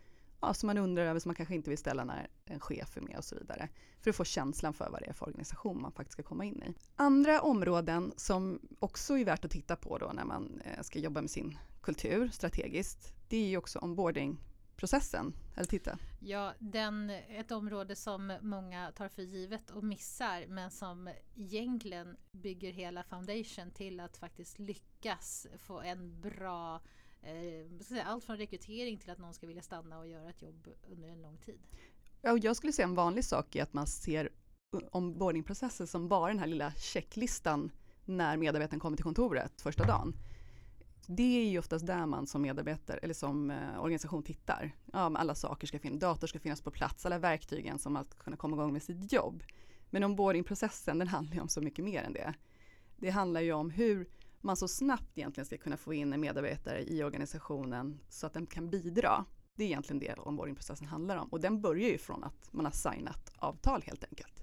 ja, 0.41 0.55
som 0.55 0.67
man 0.67 0.79
undrar 0.79 1.03
över, 1.03 1.21
som 1.21 1.29
man 1.29 1.37
kanske 1.37 1.55
inte 1.55 1.71
vill 1.71 1.79
ställa 1.79 2.05
när 2.05 2.29
en 2.45 2.61
chef 2.61 2.97
är 2.97 3.01
med 3.01 3.17
och 3.17 3.25
så 3.25 3.35
vidare. 3.35 3.69
För 4.01 4.11
att 4.11 4.17
få 4.17 4.25
känslan 4.25 4.75
för 4.75 4.91
vad 4.91 5.01
det 5.01 5.07
är 5.07 5.13
för 5.13 5.27
organisation 5.27 5.83
man 5.83 5.93
faktiskt 5.93 6.13
ska 6.13 6.23
komma 6.23 6.45
in 6.45 6.63
i. 6.63 6.75
Andra 6.97 7.41
områden 7.41 8.13
som 8.17 8.61
också 8.79 9.19
är 9.19 9.25
värt 9.25 9.45
att 9.45 9.51
titta 9.51 9.77
på 9.77 9.99
då 9.99 10.11
när 10.15 10.25
man 10.25 10.63
eh, 10.65 10.83
ska 10.83 10.99
jobba 10.99 11.21
med 11.21 11.31
sin 11.31 11.59
kultur 11.83 12.29
strategiskt, 12.29 13.15
det 13.29 13.37
är 13.37 13.49
ju 13.49 13.57
också 13.57 13.79
onboarding 13.79 14.39
processen? 14.77 15.35
Eller 15.55 15.67
titta? 15.67 15.99
Ja, 16.21 16.55
den, 16.59 17.11
ett 17.11 17.53
område 17.53 17.97
som 17.97 18.39
många 18.43 18.93
tar 18.93 19.09
för 19.09 19.23
givet 19.23 19.71
och 19.71 19.85
missar 19.85 20.47
men 20.49 20.71
som 20.71 21.11
egentligen 21.35 22.17
bygger 22.33 22.73
hela 22.73 23.03
foundation 23.03 23.71
till 23.71 24.01
att 24.01 24.17
faktiskt 24.17 24.59
lyckas 24.59 25.47
få 25.59 25.81
en 25.81 26.21
bra 26.21 26.81
eh, 27.23 28.09
allt 28.09 28.25
från 28.25 28.37
rekrytering 28.37 28.99
till 28.99 29.11
att 29.11 29.19
någon 29.19 29.35
ska 29.35 29.47
vilja 29.47 29.63
stanna 29.63 29.99
och 29.99 30.09
göra 30.09 30.31
ett 30.31 30.43
jobb 30.43 30.69
under 30.91 31.09
en 31.09 31.23
lång 31.23 31.39
tid. 31.39 31.61
Ja, 32.21 32.39
jag 32.43 32.57
skulle 32.57 32.73
säga 32.73 32.89
en 32.89 32.95
vanlig 32.95 33.25
sak 33.25 33.57
är 33.57 33.63
att 33.63 33.73
man 33.73 33.87
ser 33.87 34.29
onboardingprocessen 34.93 35.87
som 35.87 36.09
bara 36.09 36.29
den 36.29 36.39
här 36.39 36.47
lilla 36.47 36.73
checklistan 36.73 37.71
när 38.05 38.37
medarbetaren 38.37 38.81
kommer 38.81 38.97
till 38.97 39.05
kontoret 39.05 39.61
första 39.61 39.85
dagen 39.85 40.15
det 41.07 41.47
är 41.47 41.51
ju 41.51 41.59
oftast 41.59 41.87
där 41.87 42.07
man 42.07 42.27
som 42.27 42.43
medarbetare 42.43 42.99
eller 42.99 43.15
som 43.15 43.51
eh, 43.51 43.83
organisation 43.83 44.23
tittar. 44.23 44.73
Ja, 44.93 45.13
alla 45.17 45.35
saker 45.35 45.67
ska 45.67 45.79
finnas, 45.79 46.01
dator 46.01 46.27
ska 46.27 46.39
finnas 46.39 46.63
på 46.63 46.71
plats, 46.71 47.07
alla 47.07 47.19
verktygen 47.19 47.79
som 47.79 47.97
att 47.97 48.19
kunna 48.19 48.37
komma 48.37 48.57
igång 48.57 48.73
med 48.73 48.83
sitt 48.83 49.13
jobb. 49.13 49.43
Men 49.91 50.05
onboardingprocessen 50.05 50.99
den 50.99 51.09
handlar 51.09 51.35
ju 51.35 51.41
om 51.41 51.49
så 51.49 51.61
mycket 51.61 51.85
mer 51.85 52.03
än 52.03 52.13
det. 52.13 52.35
Det 52.97 53.11
handlar 53.11 53.41
ju 53.41 53.53
om 53.53 53.71
hur 53.71 54.09
man 54.41 54.57
så 54.57 54.69
snabbt 54.69 55.19
egentligen 55.19 55.47
ska 55.47 55.59
kunna 55.59 55.77
få 55.77 55.95
in 55.95 56.13
en 56.13 56.21
medarbetare 56.21 56.83
i 56.83 57.03
organisationen 57.05 58.01
så 58.09 58.27
att 58.27 58.35
den 58.35 58.47
kan 58.47 58.71
bidra. 58.71 59.25
Det 59.55 59.65
är 59.65 59.69
egentligen 59.69 60.01
det 60.01 60.19
onboardingprocessen 60.19 60.87
handlar 60.87 61.17
om 61.17 61.29
och 61.29 61.41
den 61.41 61.61
börjar 61.61 61.89
ju 61.89 61.99
från 61.99 62.25
att 62.25 62.53
man 62.53 62.65
har 62.65 62.73
signat 62.73 63.33
avtal 63.39 63.83
helt 63.83 64.05
enkelt. 64.05 64.42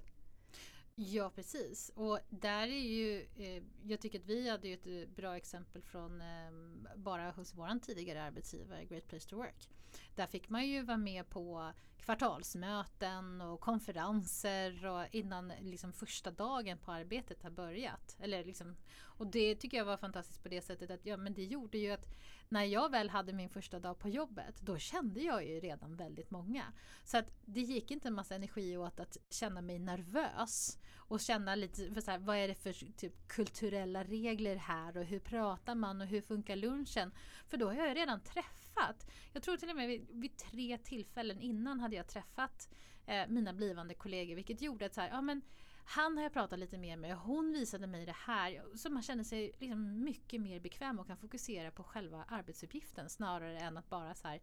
Ja 1.02 1.30
precis 1.30 1.92
och 1.94 2.18
där 2.30 2.68
är 2.68 2.88
ju, 2.88 3.26
eh, 3.36 3.62
jag 3.82 4.00
tycker 4.00 4.18
att 4.18 4.26
vi 4.26 4.48
hade 4.48 4.68
ju 4.68 4.74
ett 4.74 4.86
eh, 4.86 5.14
bra 5.16 5.36
exempel 5.36 5.82
från 5.82 6.20
eh, 6.20 6.96
bara 6.96 7.30
hos 7.30 7.54
våran 7.54 7.80
tidigare 7.80 8.22
arbetsgivare 8.22 8.84
Great 8.84 9.08
Place 9.08 9.28
to 9.28 9.36
Work. 9.36 9.68
Där 10.14 10.26
fick 10.26 10.48
man 10.48 10.66
ju 10.66 10.82
vara 10.82 10.96
med 10.96 11.28
på 11.28 11.72
kvartalsmöten 11.98 13.40
och 13.40 13.60
konferenser 13.60 14.86
och 14.86 15.04
innan 15.14 15.52
liksom 15.60 15.92
första 15.92 16.30
dagen 16.30 16.78
på 16.78 16.92
arbetet 16.92 17.42
har 17.42 17.50
börjat. 17.50 18.16
Eller 18.20 18.44
liksom, 18.44 18.76
och 19.00 19.26
det 19.26 19.54
tycker 19.54 19.76
jag 19.76 19.84
var 19.84 19.96
fantastiskt 19.96 20.42
på 20.42 20.48
det 20.48 20.62
sättet 20.62 20.90
att 20.90 21.06
ja, 21.06 21.16
men 21.16 21.34
det 21.34 21.44
gjorde 21.44 21.78
ju 21.78 21.90
att 21.90 22.06
när 22.52 22.64
jag 22.64 22.90
väl 22.90 23.10
hade 23.10 23.32
min 23.32 23.48
första 23.48 23.78
dag 23.78 23.98
på 23.98 24.08
jobbet 24.08 24.60
då 24.60 24.78
kände 24.78 25.20
jag 25.20 25.46
ju 25.46 25.60
redan 25.60 25.96
väldigt 25.96 26.30
många. 26.30 26.64
Så 27.04 27.18
att 27.18 27.30
det 27.44 27.60
gick 27.60 27.90
inte 27.90 28.08
en 28.08 28.14
massa 28.14 28.34
energi 28.34 28.76
åt 28.76 29.00
att 29.00 29.16
känna 29.30 29.60
mig 29.60 29.78
nervös 29.78 30.78
och 30.96 31.20
känna 31.20 31.54
lite 31.54 31.94
för 31.94 32.00
så 32.00 32.10
här, 32.10 32.18
vad 32.18 32.36
är 32.36 32.48
det 32.48 32.54
för 32.54 32.72
typ 32.72 33.28
kulturella 33.28 34.04
regler 34.04 34.56
här 34.56 34.96
och 34.96 35.04
hur 35.04 35.18
pratar 35.18 35.74
man 35.74 36.00
och 36.00 36.06
hur 36.06 36.20
funkar 36.20 36.56
lunchen? 36.56 37.12
För 37.48 37.56
då 37.56 37.66
har 37.66 37.86
jag 37.86 37.96
redan 37.96 38.20
träffat. 38.20 39.10
Jag 39.32 39.42
tror 39.42 39.56
till 39.56 39.70
och 39.70 39.76
med 39.76 39.88
vid, 39.88 40.06
vid 40.10 40.36
tre 40.36 40.78
tillfällen 40.78 41.40
innan 41.40 41.80
hade 41.80 41.96
jag 41.96 42.06
träffat 42.06 42.68
eh, 43.06 43.28
mina 43.28 43.52
blivande 43.52 43.94
kollegor 43.94 44.34
vilket 44.34 44.62
gjorde 44.62 44.86
att 44.86 44.94
så 44.94 45.00
här, 45.00 45.08
ja 45.08 45.20
men 45.20 45.42
han 45.90 46.16
har 46.16 46.22
jag 46.22 46.32
pratat 46.32 46.58
lite 46.58 46.78
mer 46.78 46.96
med, 46.96 47.16
hon 47.16 47.52
visade 47.52 47.86
mig 47.86 48.06
det 48.06 48.16
här. 48.16 48.62
Så 48.74 48.90
man 48.90 49.02
känner 49.02 49.24
sig 49.24 49.52
liksom 49.58 50.04
mycket 50.04 50.40
mer 50.40 50.60
bekväm 50.60 50.98
och 50.98 51.06
kan 51.06 51.16
fokusera 51.16 51.70
på 51.70 51.82
själva 51.82 52.24
arbetsuppgiften 52.28 53.08
snarare 53.08 53.58
än 53.58 53.76
att 53.76 53.90
bara 53.90 54.14
så 54.14 54.28
här 54.28 54.40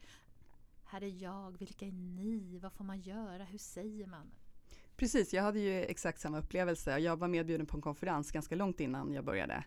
Här 0.86 1.03
är 1.03 1.23
jag, 1.23 1.57
vilka 1.57 1.86
är 1.86 1.91
ni, 1.91 2.60
vad 2.60 2.73
får 2.73 2.83
man 2.83 3.01
göra, 3.01 3.43
hur 3.43 3.57
säger 3.57 4.07
man? 4.07 4.31
Precis, 4.95 5.33
jag 5.33 5.43
hade 5.43 5.60
ju 5.60 5.83
exakt 5.83 6.19
samma 6.19 6.39
upplevelse. 6.39 6.99
Jag 6.99 7.17
var 7.17 7.27
medbjuden 7.27 7.65
på 7.65 7.77
en 7.77 7.81
konferens 7.81 8.31
ganska 8.31 8.55
långt 8.55 8.79
innan 8.79 9.13
jag 9.13 9.25
började. 9.25 9.63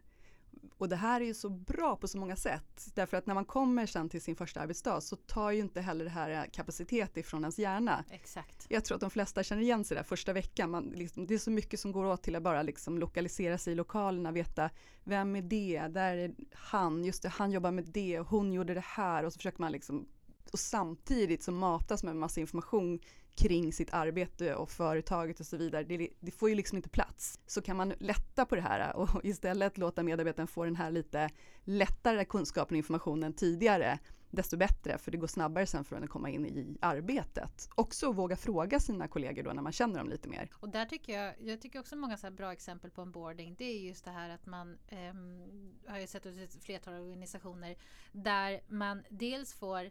Och 0.79 0.89
det 0.89 0.97
här 0.97 1.21
är 1.21 1.25
ju 1.25 1.35
så 1.35 1.49
bra 1.49 1.97
på 1.97 2.09
så 2.09 2.19
många 2.19 2.37
sätt. 2.37 2.91
Därför 2.95 3.17
att 3.17 3.27
när 3.27 3.35
man 3.35 3.45
kommer 3.45 3.87
sen 3.87 4.09
till 4.09 4.21
sin 4.21 4.37
första 4.37 4.61
arbetsdag 4.61 5.01
så 5.01 5.17
tar 5.17 5.51
ju 5.51 5.61
inte 5.61 5.81
heller 5.81 6.05
det 6.05 6.11
här 6.11 6.47
kapacitet 6.47 7.17
ifrån 7.17 7.41
ens 7.41 7.59
hjärna. 7.59 8.05
Exakt. 8.11 8.67
Jag 8.69 8.85
tror 8.85 8.95
att 8.95 9.01
de 9.01 9.11
flesta 9.11 9.43
känner 9.43 9.63
igen 9.63 9.85
sig 9.85 9.97
där 9.97 10.05
första 10.05 10.33
veckan. 10.33 10.71
Man, 10.71 10.85
liksom, 10.85 11.27
det 11.27 11.35
är 11.35 11.39
så 11.39 11.51
mycket 11.51 11.81
som 11.81 11.93
går 11.93 12.05
åt 12.05 12.23
till 12.23 12.37
att 12.37 12.43
bara 12.43 12.63
liksom 12.63 12.99
lokalisera 12.99 13.59
sig 13.59 13.73
i 13.73 13.77
lokalerna, 13.77 14.33
veta 14.33 14.71
vem 15.05 15.37
är 15.37 15.43
det, 15.43 15.89
där 15.89 16.17
är 16.17 16.35
han, 16.53 17.05
just 17.05 17.23
det, 17.23 17.29
han 17.29 17.53
jobbar 17.53 17.71
med 17.71 17.85
det, 17.85 18.19
hon 18.19 18.53
gjorde 18.53 18.75
det 18.75 18.85
här 18.85 19.25
och 19.25 19.33
så 19.33 19.37
försöker 19.37 19.61
man 19.61 19.73
liksom 19.73 20.07
och 20.51 20.59
samtidigt 20.59 21.43
så 21.43 21.53
matas 21.53 22.03
med 22.03 22.17
massa 22.17 22.41
information 22.41 23.01
kring 23.35 23.73
sitt 23.73 23.93
arbete 23.93 24.55
och 24.55 24.71
företaget 24.71 25.41
och 25.41 25.47
så 25.47 25.57
vidare. 25.57 25.85
Det, 25.85 26.09
det, 26.21 26.31
får 26.31 26.49
ju 26.49 26.55
liksom 26.55 26.77
inte 26.77 26.89
plats. 26.89 27.39
Så 27.47 27.63
kan 27.63 27.77
man 27.77 27.95
lätta 27.99 28.47
på 28.47 28.57
det 28.57 28.63
här 28.63 28.97
och 28.97 29.09
istället 29.25 29.79
låta 29.79 30.03
medarbetaren 30.03 30.49
få 30.49 30.65
den 30.65 30.77
här 30.77 30.91
lite 30.91 31.31
lättare 31.65 32.25
kunskapen 32.25 32.75
och 32.75 32.79
informationen 32.79 33.33
tidigare 33.33 33.99
desto 34.31 34.57
bättre 34.57 34.99
för 34.99 35.11
det 35.11 35.19
går 35.19 35.27
snabbare 35.27 35.67
sen 35.67 35.85
för 35.85 35.97
att 35.97 36.09
komma 36.09 36.31
in 36.31 36.47
i 36.47 36.79
arbetet. 36.81 37.69
Också 37.75 38.13
våga 38.13 38.37
fråga 38.37 38.81
sina 38.81 39.09
kollegor 39.09 39.43
då 39.43 39.53
när 39.53 39.63
man 39.63 39.73
känner 39.73 39.99
dem 39.99 40.09
lite 40.09 40.29
mer. 40.29 40.49
Och 40.53 40.69
där 40.69 40.87
tycker 40.87 41.13
jag, 41.13 41.35
jag 41.41 41.61
tycker 41.61 41.81
också 41.81 41.97
många 41.97 42.17
så 42.17 42.31
bra 42.31 42.53
exempel 42.53 42.91
på 42.91 43.03
onboarding 43.03 43.55
det 43.59 43.65
är 43.65 43.79
just 43.79 44.05
det 44.05 44.11
här 44.11 44.31
att 44.31 44.47
man 44.47 44.79
eh, 44.89 45.91
har 45.93 45.99
ju 45.99 46.07
sett 46.07 46.25
hos 46.25 46.39
ett 46.39 46.65
flertal 46.65 46.95
organisationer 46.95 47.77
där 48.13 48.61
man 48.69 49.03
dels 49.09 49.55
får 49.55 49.91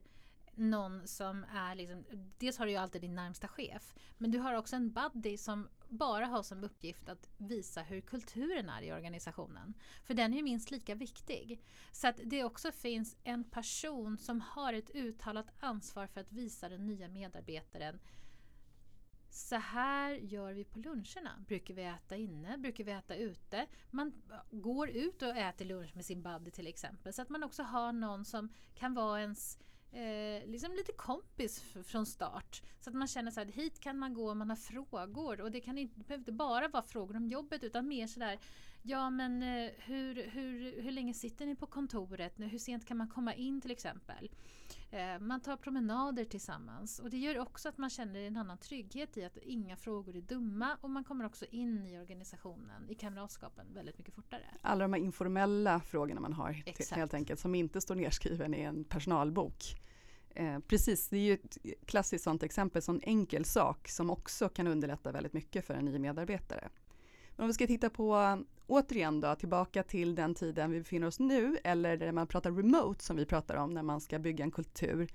någon 0.60 1.08
som 1.08 1.46
är 1.54 1.76
liksom, 1.76 2.06
dels 2.38 2.58
har 2.58 2.66
du 2.66 2.72
ju 2.72 2.78
alltid 2.78 3.02
din 3.02 3.16
närmsta 3.16 3.48
chef, 3.48 3.94
men 4.18 4.32
du 4.32 4.40
har 4.40 4.54
också 4.54 4.76
en 4.76 4.92
buddy 4.92 5.38
som 5.38 5.70
bara 5.90 6.26
har 6.26 6.44
som 6.44 6.64
uppgift 6.64 7.10
att 7.10 7.30
visa 7.38 7.82
hur 7.82 8.02
kulturen 8.02 8.70
är 8.70 8.82
i 8.82 8.94
organisationen. 8.94 9.74
För 10.04 10.14
den 10.14 10.34
är 10.34 10.38
ju 10.38 10.44
minst 10.44 10.72
lika 10.72 10.96
viktig. 10.96 11.62
Så 11.92 12.08
att 12.08 12.20
det 12.24 12.44
också 12.44 12.72
finns 12.72 13.18
en 13.24 13.44
person 13.44 14.18
som 14.18 14.42
har 14.42 14.74
ett 14.74 14.90
uttalat 14.96 15.48
ansvar 15.60 16.08
för 16.08 16.22
att 16.22 16.32
visa 16.32 16.70
den 16.70 16.88
nya 16.88 17.08
medarbetaren 17.08 18.00
så 19.30 19.56
här 19.56 20.12
gör 20.12 20.54
vi 20.54 20.64
på 20.64 20.80
luncherna. 20.80 21.44
Brukar 21.48 21.74
vi 21.74 21.84
äta 21.84 22.16
inne? 22.16 22.58
Brukar 22.58 22.84
vi 22.84 22.92
äta 22.92 23.16
ute? 23.16 23.68
Man 23.92 24.14
går 24.52 24.90
ut 24.90 25.22
och 25.22 25.38
äter 25.38 25.66
lunch 25.66 25.96
med 25.96 26.06
sin 26.06 26.22
buddy 26.22 26.52
till 26.52 26.68
exempel. 26.68 27.14
Så 27.14 27.22
att 27.22 27.30
man 27.30 27.44
också 27.44 27.64
har 27.64 27.92
någon 27.92 28.26
som 28.26 28.50
kan 28.76 28.94
vara 28.94 29.22
ens 29.22 29.60
eh, 29.92 30.48
liksom 30.48 30.74
lite 30.74 30.92
kompis 30.92 31.64
från 31.86 32.06
start. 32.06 32.62
Så 32.80 32.90
att 32.90 32.96
man 32.96 33.08
känner 33.08 33.32
så 33.32 33.40
här, 33.40 33.48
hit 33.48 33.80
kan 33.80 33.98
man 33.98 34.14
gå 34.14 34.32
om 34.32 34.38
man 34.38 34.50
har 34.50 34.58
frågor. 34.58 35.42
Och 35.42 35.52
det 35.52 35.62
kan 35.62 35.78
inte, 35.78 36.00
det 36.00 36.08
behöver 36.08 36.22
inte 36.22 36.32
bara 36.32 36.68
vara 36.68 36.84
frågor 36.84 37.16
om 37.16 37.28
jobbet 37.28 37.64
utan 37.64 37.88
mer 37.88 38.08
sådär 38.08 38.40
Ja 38.82 39.10
men 39.10 39.44
eh, 39.44 39.72
hur, 39.78 40.30
hur, 40.30 40.82
hur 40.82 40.92
länge 40.92 41.14
sitter 41.14 41.46
ni 41.46 41.56
på 41.56 41.66
kontoret? 41.66 42.34
Hur 42.38 42.58
sent 42.58 42.86
kan 42.86 42.98
man 42.98 43.08
komma 43.08 43.34
in 43.34 43.62
till 43.62 43.72
exempel? 43.72 44.30
Eh, 44.92 45.20
man 45.20 45.42
tar 45.42 45.58
promenader 45.58 46.26
tillsammans 46.26 47.00
och 47.00 47.10
det 47.10 47.18
gör 47.18 47.40
också 47.40 47.70
att 47.70 47.78
man 47.78 47.90
känner 47.90 48.20
en 48.20 48.38
annan 48.38 48.58
trygghet 48.58 49.18
i 49.18 49.26
att 49.26 49.38
inga 49.38 49.76
frågor 49.76 50.16
är 50.16 50.22
dumma 50.22 50.78
och 50.82 50.90
man 50.90 51.04
kommer 51.04 51.26
också 51.26 51.46
in 51.52 51.88
i 51.88 52.00
organisationen, 52.00 52.90
i 52.90 52.96
kamratskapen 52.96 53.74
väldigt 53.74 53.98
mycket 53.98 54.14
fortare. 54.14 54.44
Alla 54.62 54.82
de 54.82 54.94
här 54.94 55.00
informella 55.00 55.80
frågorna 55.80 56.22
man 56.22 56.34
har 56.34 56.64
Exakt. 56.66 56.92
helt 56.92 57.14
enkelt 57.14 57.40
som 57.40 57.56
inte 57.56 57.82
står 57.82 57.96
nedskriven 57.96 58.54
i 58.54 58.62
en 58.62 58.84
personalbok. 58.84 59.64
Eh, 60.30 60.60
precis, 60.60 61.10
det 61.10 61.18
är 61.18 61.22
ju 61.22 61.34
ett 61.34 61.58
klassiskt 61.86 62.24
sånt 62.24 62.44
exempel, 62.44 62.82
sån 62.82 63.02
enkel 63.04 63.46
sak 63.46 63.88
som 63.88 64.10
också 64.10 64.50
kan 64.50 64.68
underlätta 64.68 65.12
väldigt 65.12 65.34
mycket 65.34 65.66
för 65.66 65.74
en 65.74 65.86
ny 65.86 66.00
medarbetare. 66.00 66.70
Men 67.40 67.44
om 67.44 67.48
vi 67.48 67.54
ska 67.54 67.68
titta 67.68 67.90
på, 67.90 68.38
återigen 68.68 69.22
då, 69.22 69.36
tillbaka 69.36 69.84
till 69.84 70.16
den 70.16 70.36
tiden 70.36 70.72
vi 70.72 70.80
befinner 70.80 71.08
oss 71.08 71.20
nu, 71.20 71.58
eller 71.64 71.98
där 71.98 72.12
man 72.12 72.28
pratar 72.28 72.52
remote 72.52 73.04
som 73.04 73.16
vi 73.16 73.26
pratar 73.26 73.56
om 73.56 73.74
när 73.74 73.84
man 73.84 74.02
ska 74.02 74.20
bygga 74.20 74.44
en 74.44 74.52
kultur. 74.52 75.08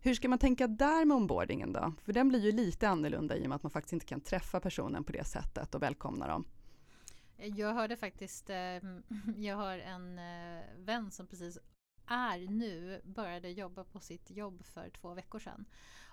Hur 0.00 0.14
ska 0.14 0.28
man 0.28 0.38
tänka 0.38 0.66
där 0.66 1.04
med 1.04 1.16
onboardingen 1.16 1.72
då? 1.72 1.92
För 2.04 2.12
den 2.12 2.28
blir 2.28 2.40
ju 2.40 2.52
lite 2.52 2.88
annorlunda 2.88 3.36
i 3.36 3.44
och 3.44 3.48
med 3.48 3.56
att 3.56 3.62
man 3.62 3.70
faktiskt 3.70 3.92
inte 3.92 4.06
kan 4.06 4.20
träffa 4.20 4.60
personen 4.60 5.04
på 5.04 5.12
det 5.12 5.24
sättet 5.24 5.74
och 5.74 5.82
välkomna 5.82 6.26
dem. 6.26 6.44
Eh, 7.38 7.58
jag 7.58 7.74
hörde 7.74 7.96
faktiskt, 7.96 8.50
ehm, 8.50 9.02
jag 9.36 9.56
har 9.56 9.78
en 9.78 10.18
eh, 10.18 10.64
vän 10.76 11.10
som 11.10 11.26
precis 11.26 11.58
är 12.06 12.38
nu, 12.38 13.00
började 13.04 13.50
jobba 13.50 13.84
på 13.84 14.00
sitt 14.00 14.30
jobb 14.30 14.64
för 14.64 14.90
två 14.90 15.14
veckor 15.14 15.38
sedan 15.38 15.64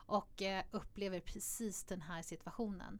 och 0.05 0.41
eh, 0.41 0.63
upplever 0.71 1.19
precis 1.19 1.83
den 1.83 2.01
här 2.01 2.21
situationen. 2.21 2.99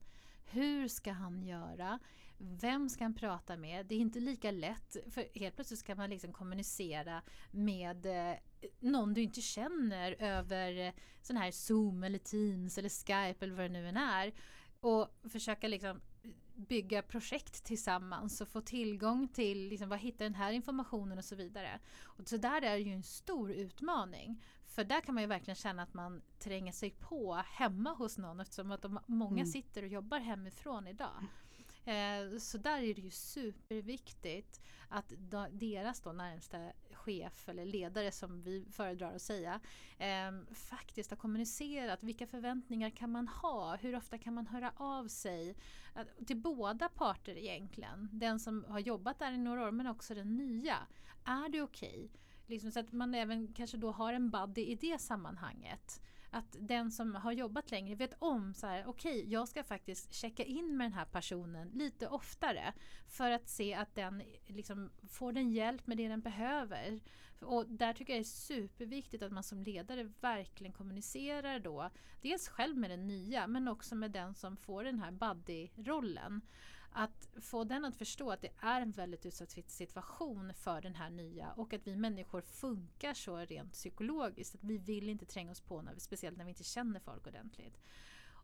Hur 0.52 0.88
ska 0.88 1.12
han 1.12 1.44
göra? 1.44 2.00
Vem 2.42 2.90
ska 2.90 3.04
han 3.04 3.14
prata 3.14 3.58
med? 3.58 3.86
Det 3.86 3.96
är 3.96 4.00
inte 4.00 4.20
lika 4.20 4.52
lätt 4.52 4.98
för 5.10 5.40
helt 5.40 5.56
plötsligt 5.56 5.80
ska 5.80 5.96
man 5.96 6.10
liksom 6.10 6.34
kommunicera 6.34 7.22
med 7.52 8.06
eh, 8.06 8.38
någon 8.80 9.14
du 9.14 9.22
inte 9.22 9.42
känner 9.42 10.16
över 10.20 10.88
eh, 10.88 10.94
sån 11.22 11.38
här 11.38 11.52
Zoom 11.52 12.04
eller 12.04 12.20
Teams 12.20 12.78
eller 12.78 12.90
Skype 12.90 13.46
eller 13.46 13.56
vad 13.56 13.66
det 13.66 13.70
nu 13.70 13.90
än 13.90 13.98
är. 13.98 14.34
Och 14.80 15.08
försöka 15.30 15.68
liksom 15.68 16.02
bygga 16.56 17.02
projekt 17.02 17.64
tillsammans 17.64 18.42
och 18.42 18.48
få 18.48 18.62
tillgång 18.62 19.28
till 19.28 19.68
liksom, 19.68 19.90
vad 19.90 20.00
hittar 20.00 20.26
den 20.26 20.36
här 20.36 20.52
informationen 20.52 21.18
och 21.18 21.26
så 21.26 21.36
vidare. 21.36 21.80
Och 22.04 22.28
så 22.28 22.38
där 22.38 22.62
är 22.62 22.72
det 22.72 22.84
ju 22.84 22.94
en 22.94 23.04
stor 23.04 23.52
utmaning. 23.52 24.44
För 24.66 24.84
där 24.84 25.02
kan 25.02 25.16
man 25.16 25.24
ju 25.24 25.28
verkligen 25.28 25.56
känna 25.56 25.84
att 25.84 25.94
man 25.94 26.22
tränger 26.40 26.72
sig 26.72 26.90
på 26.90 27.34
hemma 27.34 27.94
hos 27.94 28.18
någon 28.18 28.40
eftersom 28.40 28.72
att 28.72 28.82
de, 28.82 29.00
många 29.06 29.42
mm. 29.42 29.46
sitter 29.46 29.84
och 29.84 29.90
jobbar 29.90 30.20
hemifrån 30.20 30.88
idag. 30.88 31.26
Eh, 31.86 32.38
så 32.40 32.58
där 32.58 32.82
är 32.82 32.94
det 32.94 33.02
ju 33.02 33.12
superviktigt 33.12 34.62
att 34.90 35.14
deras 35.52 36.02
då 36.02 36.12
närmsta 36.12 36.72
chef 36.92 37.50
eller 37.50 37.66
ledare 37.66 38.12
som 38.12 38.42
vi 38.42 38.66
föredrar 38.72 39.16
att 39.16 39.22
säga 39.22 39.60
ehm, 39.98 40.46
faktiskt 40.54 41.10
har 41.10 41.18
kommunicerat 41.18 42.04
vilka 42.04 42.28
förväntningar 42.28 42.90
kan 42.90 43.12
man 43.12 43.28
ha? 43.28 43.76
Hur 43.76 43.96
ofta 43.96 44.18
kan 44.18 44.34
man 44.34 44.48
höra 44.48 44.74
av 44.76 45.08
sig? 45.08 45.56
till 46.28 46.38
båda 46.38 46.90
parter 46.90 47.38
egentligen. 47.38 48.10
Den 48.12 48.40
som 48.40 48.66
har 48.70 48.80
jobbat 48.80 49.20
där 49.20 49.32
i 49.32 49.38
några 49.38 49.68
år 49.68 49.72
men 49.72 49.88
också 49.88 50.16
den 50.16 50.36
nya. 50.36 50.78
Är 51.24 51.50
det 51.50 51.62
okej? 51.62 51.90
Okay? 51.90 52.10
Liksom 52.46 52.72
så 52.72 52.80
att 52.80 52.92
man 52.92 53.16
även 53.16 53.54
kanske 53.54 53.78
då 53.78 53.92
har 53.92 54.14
en 54.14 54.30
buddy 54.30 54.62
i 54.62 54.76
det 54.76 55.02
sammanhanget 55.02 56.02
att 56.32 56.56
den 56.60 56.92
som 56.92 57.16
har 57.16 57.32
jobbat 57.32 57.72
längre 57.72 57.96
vet 57.96 58.14
om 58.20 58.54
så 58.54 58.68
här, 58.68 58.84
okej, 58.88 59.20
okay, 59.20 59.32
jag 59.32 59.48
ska 59.48 59.64
faktiskt 59.64 60.14
checka 60.14 60.44
in 60.44 60.78
med 60.78 60.86
den 60.86 60.94
här 60.94 61.06
personen 61.06 61.70
lite 61.70 62.08
oftare 62.08 62.74
för 63.08 63.32
att 63.32 63.50
se 63.50 63.74
att 63.74 63.96
den 63.96 64.24
liksom 64.48 64.90
får 65.10 65.32
den 65.34 65.52
hjälp 65.52 65.88
med 65.88 65.98
det 65.98 66.08
den 66.08 66.22
behöver. 66.22 67.00
Och 67.42 67.66
där 67.68 67.94
tycker 67.94 68.14
jag 68.14 68.20
det 68.20 68.22
är 68.22 68.58
superviktigt 68.58 69.24
att 69.24 69.32
man 69.32 69.44
som 69.44 69.64
ledare 69.64 70.12
verkligen 70.22 70.74
kommunicerar 70.74 71.60
då, 71.60 71.90
dels 72.22 72.48
själv 72.48 72.78
med 72.78 72.90
den 72.90 73.08
nya 73.08 73.48
men 73.48 73.68
också 73.68 73.96
med 73.96 74.12
den 74.12 74.36
som 74.36 74.58
får 74.58 74.84
den 74.84 75.00
här 75.00 75.12
buddy-rollen. 75.12 76.42
Att 76.92 77.30
få 77.42 77.64
den 77.64 77.86
att 77.86 77.96
förstå 77.96 78.32
att 78.32 78.42
det 78.42 78.52
är 78.60 78.82
en 78.82 78.92
väldigt 78.92 79.26
utsatt 79.26 79.52
situation 79.68 80.54
för 80.54 80.82
den 80.82 80.96
här 80.96 81.10
nya 81.10 81.52
och 81.52 81.74
att 81.74 81.88
vi 81.88 81.96
människor 81.96 82.42
funkar 82.42 83.14
så 83.14 83.38
rent 83.38 83.74
psykologiskt. 83.74 84.56
Att 84.56 84.64
vi 84.64 84.78
vill 84.78 85.10
inte 85.10 85.26
tränga 85.26 85.52
oss 85.52 85.62
på, 85.62 85.82
när 85.82 85.94
vi, 85.94 86.00
speciellt 86.00 86.38
när 86.38 86.46
vi 86.46 86.50
inte 86.50 86.64
känner 86.64 87.00
folk 87.00 87.28
ordentligt. 87.28 87.78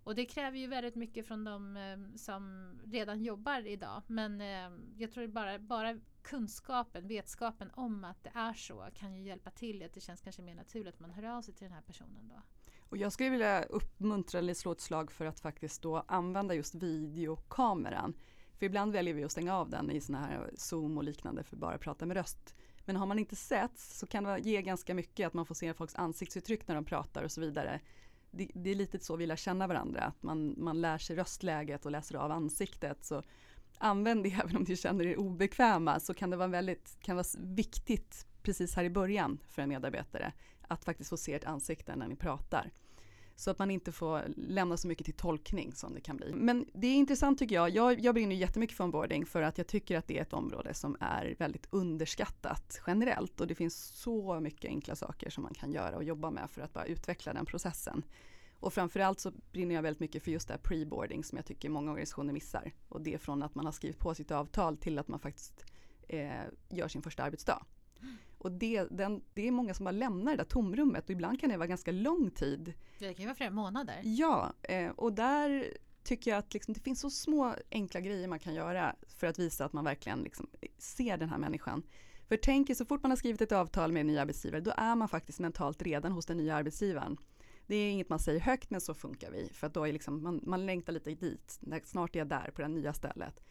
Och 0.05 0.15
det 0.15 0.25
kräver 0.25 0.57
ju 0.57 0.67
väldigt 0.67 0.95
mycket 0.95 1.27
från 1.27 1.43
de 1.43 1.77
eh, 1.77 2.17
som 2.17 2.73
redan 2.85 3.23
jobbar 3.23 3.67
idag. 3.67 4.01
Men 4.07 4.41
eh, 4.41 4.71
jag 4.97 5.11
tror 5.11 5.27
bara, 5.27 5.59
bara 5.59 5.99
kunskapen, 6.21 7.07
vetskapen 7.07 7.71
om 7.73 8.03
att 8.03 8.23
det 8.23 8.31
är 8.33 8.53
så 8.53 8.87
kan 8.93 9.15
ju 9.15 9.23
hjälpa 9.23 9.51
till 9.51 9.83
att 9.83 9.93
det 9.93 10.01
känns 10.01 10.21
kanske 10.21 10.41
mer 10.41 10.55
naturligt 10.55 10.93
att 10.93 10.99
man 10.99 11.11
hör 11.11 11.23
av 11.23 11.41
sig 11.41 11.53
till 11.53 11.63
den 11.63 11.73
här 11.73 11.81
personen 11.81 12.27
då. 12.35 12.41
Och 12.79 12.97
jag 12.97 13.11
skulle 13.13 13.29
vilja 13.29 13.63
uppmuntra 13.63 14.39
eller 14.39 14.53
slå 14.53 14.71
ett 14.71 14.81
slag 14.81 15.11
för 15.11 15.25
att 15.25 15.39
faktiskt 15.39 15.81
då 15.81 16.05
använda 16.07 16.53
just 16.53 16.75
videokameran 16.75 18.13
för 18.57 18.65
ibland 18.65 18.91
väljer 18.93 19.13
vi 19.13 19.23
att 19.23 19.31
stänga 19.31 19.55
av 19.55 19.69
den 19.69 19.91
i 19.91 20.01
sådana 20.01 20.27
här 20.27 20.51
Zoom 20.55 20.97
och 20.97 21.03
liknande 21.03 21.43
för 21.43 21.55
att 21.55 21.59
bara 21.59 21.77
prata 21.77 22.05
med 22.05 22.17
röst. 22.17 22.55
Men 22.85 22.95
har 22.95 23.05
man 23.05 23.19
inte 23.19 23.35
sett 23.35 23.79
så 23.79 24.07
kan 24.07 24.23
det 24.23 24.39
ge 24.39 24.61
ganska 24.61 24.93
mycket 24.93 25.27
att 25.27 25.33
man 25.33 25.45
får 25.45 25.55
se 25.55 25.73
folks 25.73 25.95
ansiktsuttryck 25.95 26.67
när 26.67 26.75
de 26.75 26.85
pratar 26.85 27.23
och 27.23 27.31
så 27.31 27.41
vidare. 27.41 27.79
Det, 28.31 28.51
det 28.53 28.69
är 28.69 28.75
lite 28.75 28.99
så 28.99 29.15
vi 29.15 29.25
lär 29.25 29.35
känna 29.35 29.67
varandra, 29.67 30.01
att 30.01 30.23
man, 30.23 30.55
man 30.57 30.81
lär 30.81 30.97
sig 30.97 31.15
röstläget 31.15 31.85
och 31.85 31.91
läser 31.91 32.15
av 32.15 32.31
ansiktet. 32.31 33.05
Så 33.05 33.23
använd 33.77 34.23
det 34.23 34.31
även 34.43 34.55
om 34.55 34.63
du 34.63 34.75
känner 34.75 35.05
er 35.05 35.19
obekväma 35.19 35.99
så 35.99 36.13
kan 36.13 36.29
det 36.29 36.37
vara 36.37 36.47
väldigt 36.47 36.97
kan 37.01 37.15
vara 37.15 37.27
viktigt 37.39 38.27
precis 38.41 38.75
här 38.75 38.83
i 38.83 38.89
början 38.89 39.39
för 39.47 39.61
en 39.61 39.69
medarbetare 39.69 40.33
att 40.67 40.85
faktiskt 40.85 41.09
få 41.09 41.17
se 41.17 41.33
ert 41.33 41.45
ansikte 41.45 41.95
när 41.95 42.07
ni 42.07 42.15
pratar. 42.15 42.71
Så 43.35 43.51
att 43.51 43.59
man 43.59 43.71
inte 43.71 43.91
får 43.91 44.23
lämna 44.35 44.77
så 44.77 44.87
mycket 44.87 45.05
till 45.05 45.13
tolkning 45.13 45.73
som 45.73 45.93
det 45.93 46.01
kan 46.01 46.17
bli. 46.17 46.33
Men 46.33 46.65
det 46.73 46.87
är 46.87 46.95
intressant 46.95 47.39
tycker 47.39 47.55
jag. 47.55 47.69
Jag, 47.69 47.99
jag 47.99 48.15
brinner 48.15 48.35
jättemycket 48.35 48.77
för 48.77 48.83
onboarding 48.83 49.25
för 49.25 49.41
att 49.41 49.57
jag 49.57 49.67
tycker 49.67 49.97
att 49.97 50.07
det 50.07 50.17
är 50.17 50.21
ett 50.21 50.33
område 50.33 50.73
som 50.73 50.97
är 50.99 51.35
väldigt 51.39 51.67
underskattat 51.69 52.81
generellt 52.87 53.41
och 53.41 53.47
det 53.47 53.55
finns 53.55 53.75
så 53.75 54.39
mycket 54.39 54.69
enkla 54.69 54.95
saker 54.95 55.29
som 55.29 55.43
man 55.43 55.53
kan 55.53 55.71
göra 55.71 55.95
och 55.95 56.03
jobba 56.03 56.31
med 56.31 56.49
för 56.49 56.61
att 56.61 56.73
bara 56.73 56.85
utveckla 56.85 57.33
den 57.33 57.45
processen. 57.45 58.03
Och 58.59 58.73
framförallt 58.73 59.19
så 59.19 59.31
brinner 59.51 59.75
jag 59.75 59.81
väldigt 59.81 59.99
mycket 59.99 60.23
för 60.23 60.31
just 60.31 60.47
det 60.47 60.53
här 60.53 60.61
preboarding 60.61 61.23
som 61.23 61.35
jag 61.37 61.45
tycker 61.45 61.69
många 61.69 61.91
organisationer 61.91 62.33
missar. 62.33 62.71
Och 62.89 63.01
det 63.01 63.13
är 63.13 63.17
från 63.17 63.43
att 63.43 63.55
man 63.55 63.65
har 63.65 63.71
skrivit 63.71 63.99
på 63.99 64.15
sitt 64.15 64.31
avtal 64.31 64.77
till 64.77 64.99
att 64.99 65.07
man 65.07 65.19
faktiskt 65.19 65.65
eh, 66.07 66.43
gör 66.69 66.87
sin 66.87 67.01
första 67.01 67.23
arbetsdag. 67.23 67.65
Och 68.37 68.51
det, 68.51 68.83
den, 68.91 69.21
det 69.33 69.47
är 69.47 69.51
många 69.51 69.73
som 69.73 69.83
bara 69.83 69.91
lämnar 69.91 70.31
det 70.31 70.37
där 70.37 70.43
tomrummet 70.43 71.03
och 71.03 71.09
ibland 71.09 71.39
kan 71.39 71.49
det 71.49 71.57
vara 71.57 71.67
ganska 71.67 71.91
lång 71.91 72.31
tid. 72.31 72.73
Det 72.99 73.13
kan 73.13 73.23
ju 73.23 73.25
vara 73.25 73.35
flera 73.35 73.51
månader. 73.51 74.01
Ja, 74.03 74.53
eh, 74.61 74.89
och 74.89 75.13
där 75.13 75.67
tycker 76.03 76.31
jag 76.31 76.37
att 76.37 76.53
liksom, 76.53 76.73
det 76.73 76.79
finns 76.79 76.99
så 76.99 77.09
små 77.09 77.55
enkla 77.71 77.99
grejer 77.99 78.27
man 78.27 78.39
kan 78.39 78.53
göra 78.53 78.95
för 79.07 79.27
att 79.27 79.39
visa 79.39 79.65
att 79.65 79.73
man 79.73 79.83
verkligen 79.83 80.19
liksom, 80.19 80.47
ser 80.77 81.17
den 81.17 81.29
här 81.29 81.37
människan. 81.37 81.83
För 82.27 82.37
tänk 82.37 82.69
er, 82.69 82.73
så 82.73 82.85
fort 82.85 83.01
man 83.01 83.11
har 83.11 83.15
skrivit 83.15 83.41
ett 83.41 83.51
avtal 83.51 83.91
med 83.91 84.01
en 84.01 84.07
ny 84.07 84.17
arbetsgivare, 84.17 84.61
då 84.61 84.73
är 84.77 84.95
man 84.95 85.09
faktiskt 85.09 85.39
mentalt 85.39 85.81
redan 85.81 86.11
hos 86.11 86.25
den 86.25 86.37
nya 86.37 86.55
arbetsgivaren. 86.55 87.17
Det 87.67 87.75
är 87.75 87.91
inget 87.91 88.09
man 88.09 88.19
säger 88.19 88.39
högt, 88.39 88.69
men 88.69 88.81
så 88.81 88.93
funkar 88.93 89.31
vi. 89.31 89.49
För 89.53 89.67
att 89.67 89.73
då 89.73 89.87
är 89.87 89.93
liksom, 89.93 90.23
man, 90.23 90.41
man 90.43 90.65
längtar 90.65 90.93
lite 90.93 91.15
dit, 91.15 91.59
snart 91.83 92.15
är 92.15 92.19
jag 92.19 92.27
där 92.27 92.51
på 92.55 92.61
det 92.61 92.67
nya 92.67 92.93
stället. 92.93 93.43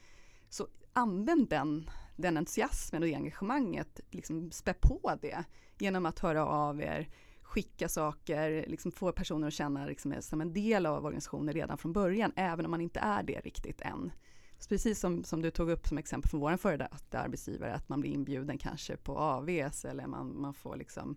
Så 0.55 0.69
använd 0.93 1.49
den 1.49 1.90
den 2.17 2.37
entusiasmen 2.37 3.03
och 3.03 3.09
det 3.09 3.14
engagemanget, 3.14 4.01
liksom 4.11 4.51
spä 4.51 4.75
på 4.75 5.19
det 5.23 5.45
genom 5.79 6.07
att 6.07 6.19
höra 6.19 6.47
av 6.47 6.81
er, 6.81 7.09
skicka 7.43 7.88
saker, 7.88 8.64
liksom 8.69 8.93
få 8.93 9.12
personer 9.12 9.47
att 9.47 9.53
känna 9.53 9.87
liksom 9.87 10.14
som 10.21 10.40
en 10.40 10.53
del 10.53 10.87
av 10.87 11.05
organisationen 11.05 11.55
redan 11.55 11.79
från 11.79 11.93
början, 11.93 12.33
även 12.37 12.64
om 12.64 12.71
man 12.71 12.81
inte 12.81 13.01
är 13.01 13.23
det 13.23 13.40
riktigt 13.40 13.81
än. 13.81 14.12
Så 14.59 14.69
precis 14.69 15.01
som, 15.01 15.25
som 15.25 15.43
du 15.43 15.51
tog 15.51 15.71
upp 15.71 15.87
som 15.87 15.99
exempel 15.99 16.31
från 16.31 16.40
vår 16.40 16.57
före 16.57 16.77
detta 16.77 17.19
arbetsgivare, 17.19 17.75
att 17.75 17.88
man 17.88 18.01
blir 18.01 18.11
inbjuden 18.11 18.59
kanske 18.59 18.97
på 18.97 19.19
AVs 19.19 19.85
eller 19.85 20.07
man, 20.07 20.40
man 20.40 20.55
får 20.55 20.77
liksom 20.77 21.17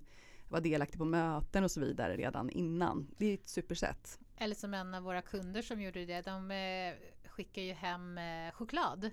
vara 0.50 0.62
delaktig 0.62 1.00
på 1.00 1.06
möten 1.06 1.64
och 1.64 1.72
så 1.72 1.80
vidare 1.80 2.18
redan 2.18 2.50
innan. 2.50 3.08
Det 3.18 3.26
är 3.26 3.34
ett 3.34 3.50
supersätt. 3.50 4.20
Eller 4.38 4.56
som 4.56 4.74
en 4.74 4.94
av 4.94 5.04
våra 5.04 5.22
kunder 5.22 5.62
som 5.62 5.82
gjorde 5.82 6.06
det, 6.06 6.22
de 6.22 6.52
eh, 6.52 6.94
skickar 7.38 7.62
ju 7.62 7.74
hem 7.74 8.18
eh, 8.18 8.52
choklad. 8.52 9.12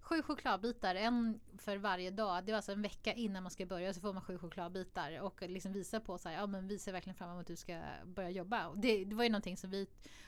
Sju 0.00 0.22
chokladbitar, 0.22 0.94
en 0.94 1.40
för 1.58 1.76
varje 1.76 2.10
dag. 2.10 2.44
Det 2.44 2.52
var 2.52 2.56
alltså 2.56 2.72
en 2.72 2.82
vecka 2.82 3.12
innan 3.12 3.42
man 3.42 3.50
ska 3.50 3.66
börja 3.66 3.94
så 3.94 4.00
får 4.00 4.12
man 4.12 4.22
sju 4.22 4.38
chokladbitar 4.38 5.20
och 5.20 5.42
liksom 5.42 5.72
visa 5.72 6.00
på 6.00 6.18
så 6.18 6.28
här, 6.28 6.36
ja 6.36 6.46
men 6.46 6.68
vi 6.68 6.78
ser 6.78 6.92
verkligen 6.92 7.14
fram 7.14 7.30
emot 7.30 7.40
att 7.40 7.46
du 7.46 7.56
ska 7.56 7.80
börja 8.04 8.30
jobba. 8.30 8.66
Och 8.68 8.78
det, 8.78 9.04
det 9.04 9.14
var 9.14 9.24
ju 9.24 9.30
någonting 9.30 9.56
som 9.56 9.70
vi 9.70 9.86